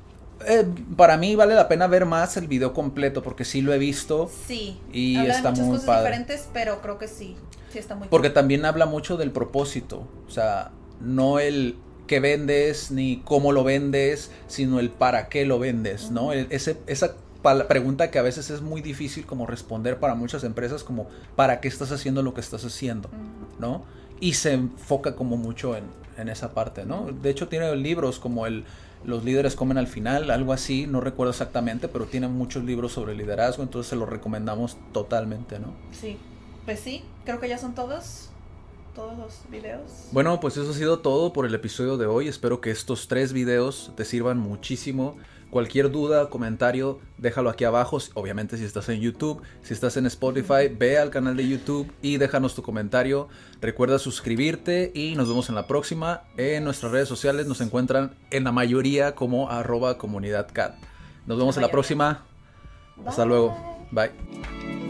eh, 0.48 0.64
para 0.96 1.18
mí 1.18 1.36
vale 1.36 1.54
la 1.54 1.68
pena 1.68 1.86
ver 1.88 2.06
más 2.06 2.38
el 2.38 2.48
video 2.48 2.72
completo 2.72 3.22
porque 3.22 3.44
sí 3.44 3.60
lo 3.60 3.74
he 3.74 3.78
visto. 3.78 4.30
Sí. 4.46 4.80
Y 4.94 5.16
Habla 5.16 5.34
está 5.34 5.48
de 5.48 5.50
muchas 5.50 5.66
muy 5.66 5.74
cosas 5.76 5.86
padre. 5.86 6.00
diferentes, 6.08 6.48
pero 6.54 6.80
creo 6.80 6.96
que 6.96 7.06
sí. 7.08 7.36
Sí 7.70 7.78
está 7.78 7.94
muy 7.94 8.08
Porque 8.08 8.28
cool. 8.28 8.34
también 8.34 8.64
habla 8.64 8.86
mucho 8.86 9.16
del 9.16 9.30
propósito. 9.30 10.06
O 10.26 10.30
sea, 10.30 10.70
no 11.00 11.38
el 11.38 11.76
que 12.06 12.20
vendes 12.20 12.90
ni 12.90 13.22
cómo 13.24 13.52
lo 13.52 13.62
vendes, 13.64 14.30
sino 14.48 14.80
el 14.80 14.90
para 14.90 15.28
qué 15.28 15.44
lo 15.46 15.58
vendes, 15.58 16.10
¿no? 16.10 16.32
El- 16.32 16.46
ese, 16.50 16.76
esa 16.86 17.14
pregunta 17.68 18.10
que 18.10 18.18
a 18.18 18.22
veces 18.22 18.50
es 18.50 18.60
muy 18.60 18.80
difícil 18.82 19.24
como 19.24 19.46
responder 19.46 19.98
para 19.98 20.14
muchas 20.14 20.42
empresas, 20.44 20.82
como 20.84 21.06
¿para 21.36 21.60
qué 21.60 21.68
estás 21.68 21.92
haciendo 21.92 22.22
lo 22.22 22.34
que 22.34 22.40
estás 22.40 22.64
haciendo? 22.64 23.08
¿No? 23.58 23.84
Y 24.20 24.34
se 24.34 24.52
enfoca 24.52 25.14
como 25.16 25.36
mucho 25.36 25.76
en, 25.76 25.84
en 26.18 26.28
esa 26.28 26.52
parte, 26.52 26.84
¿no? 26.84 27.06
De 27.22 27.30
hecho 27.30 27.48
tiene 27.48 27.74
libros 27.76 28.18
como 28.18 28.46
el 28.46 28.64
Los 29.04 29.24
líderes 29.24 29.54
comen 29.56 29.78
al 29.78 29.86
final, 29.86 30.30
algo 30.30 30.52
así, 30.52 30.86
no 30.86 31.00
recuerdo 31.00 31.30
exactamente, 31.30 31.88
pero 31.88 32.04
tiene 32.04 32.28
muchos 32.28 32.64
libros 32.64 32.92
sobre 32.92 33.14
liderazgo, 33.14 33.62
entonces 33.62 33.88
se 33.88 33.96
los 33.96 34.06
recomendamos 34.08 34.76
totalmente, 34.92 35.58
¿no? 35.58 35.72
Sí. 35.92 36.18
Pues 36.66 36.80
sí, 36.80 37.02
creo 37.30 37.40
que 37.40 37.48
ya 37.48 37.58
son 37.58 37.74
todos. 37.74 38.28
todos 38.94 39.16
los 39.16 39.48
videos. 39.50 40.08
Bueno, 40.10 40.40
pues 40.40 40.56
eso 40.56 40.70
ha 40.70 40.74
sido 40.74 40.98
todo 40.98 41.32
por 41.32 41.46
el 41.46 41.54
episodio 41.54 41.96
de 41.96 42.06
hoy. 42.06 42.26
Espero 42.26 42.60
que 42.60 42.70
estos 42.70 43.06
tres 43.06 43.32
videos 43.32 43.92
te 43.96 44.04
sirvan 44.04 44.38
muchísimo. 44.38 45.16
Cualquier 45.50 45.90
duda, 45.90 46.28
comentario, 46.28 46.98
déjalo 47.16 47.50
aquí 47.50 47.64
abajo. 47.64 47.98
Obviamente 48.14 48.56
si 48.56 48.64
estás 48.64 48.88
en 48.88 49.00
YouTube, 49.00 49.42
si 49.62 49.74
estás 49.74 49.96
en 49.96 50.06
Spotify, 50.06 50.68
ve 50.76 50.98
al 50.98 51.10
canal 51.10 51.36
de 51.36 51.48
YouTube 51.48 51.90
y 52.02 52.18
déjanos 52.18 52.54
tu 52.54 52.62
comentario. 52.62 53.28
Recuerda 53.60 53.98
suscribirte 53.98 54.90
y 54.94 55.14
nos 55.14 55.28
vemos 55.28 55.48
en 55.48 55.54
la 55.54 55.66
próxima. 55.66 56.22
En 56.36 56.64
nuestras 56.64 56.92
redes 56.92 57.08
sociales 57.08 57.46
nos 57.46 57.60
encuentran 57.60 58.16
en 58.30 58.44
la 58.44 58.52
mayoría 58.52 59.14
como 59.14 59.50
arroba 59.50 59.98
comunidad 59.98 60.48
cat. 60.52 60.74
Nos 61.26 61.38
vemos 61.38 61.56
en 61.56 61.62
la 61.62 61.70
próxima. 61.70 62.24
Hasta 63.06 63.24
luego. 63.24 63.56
Bye. 63.92 64.89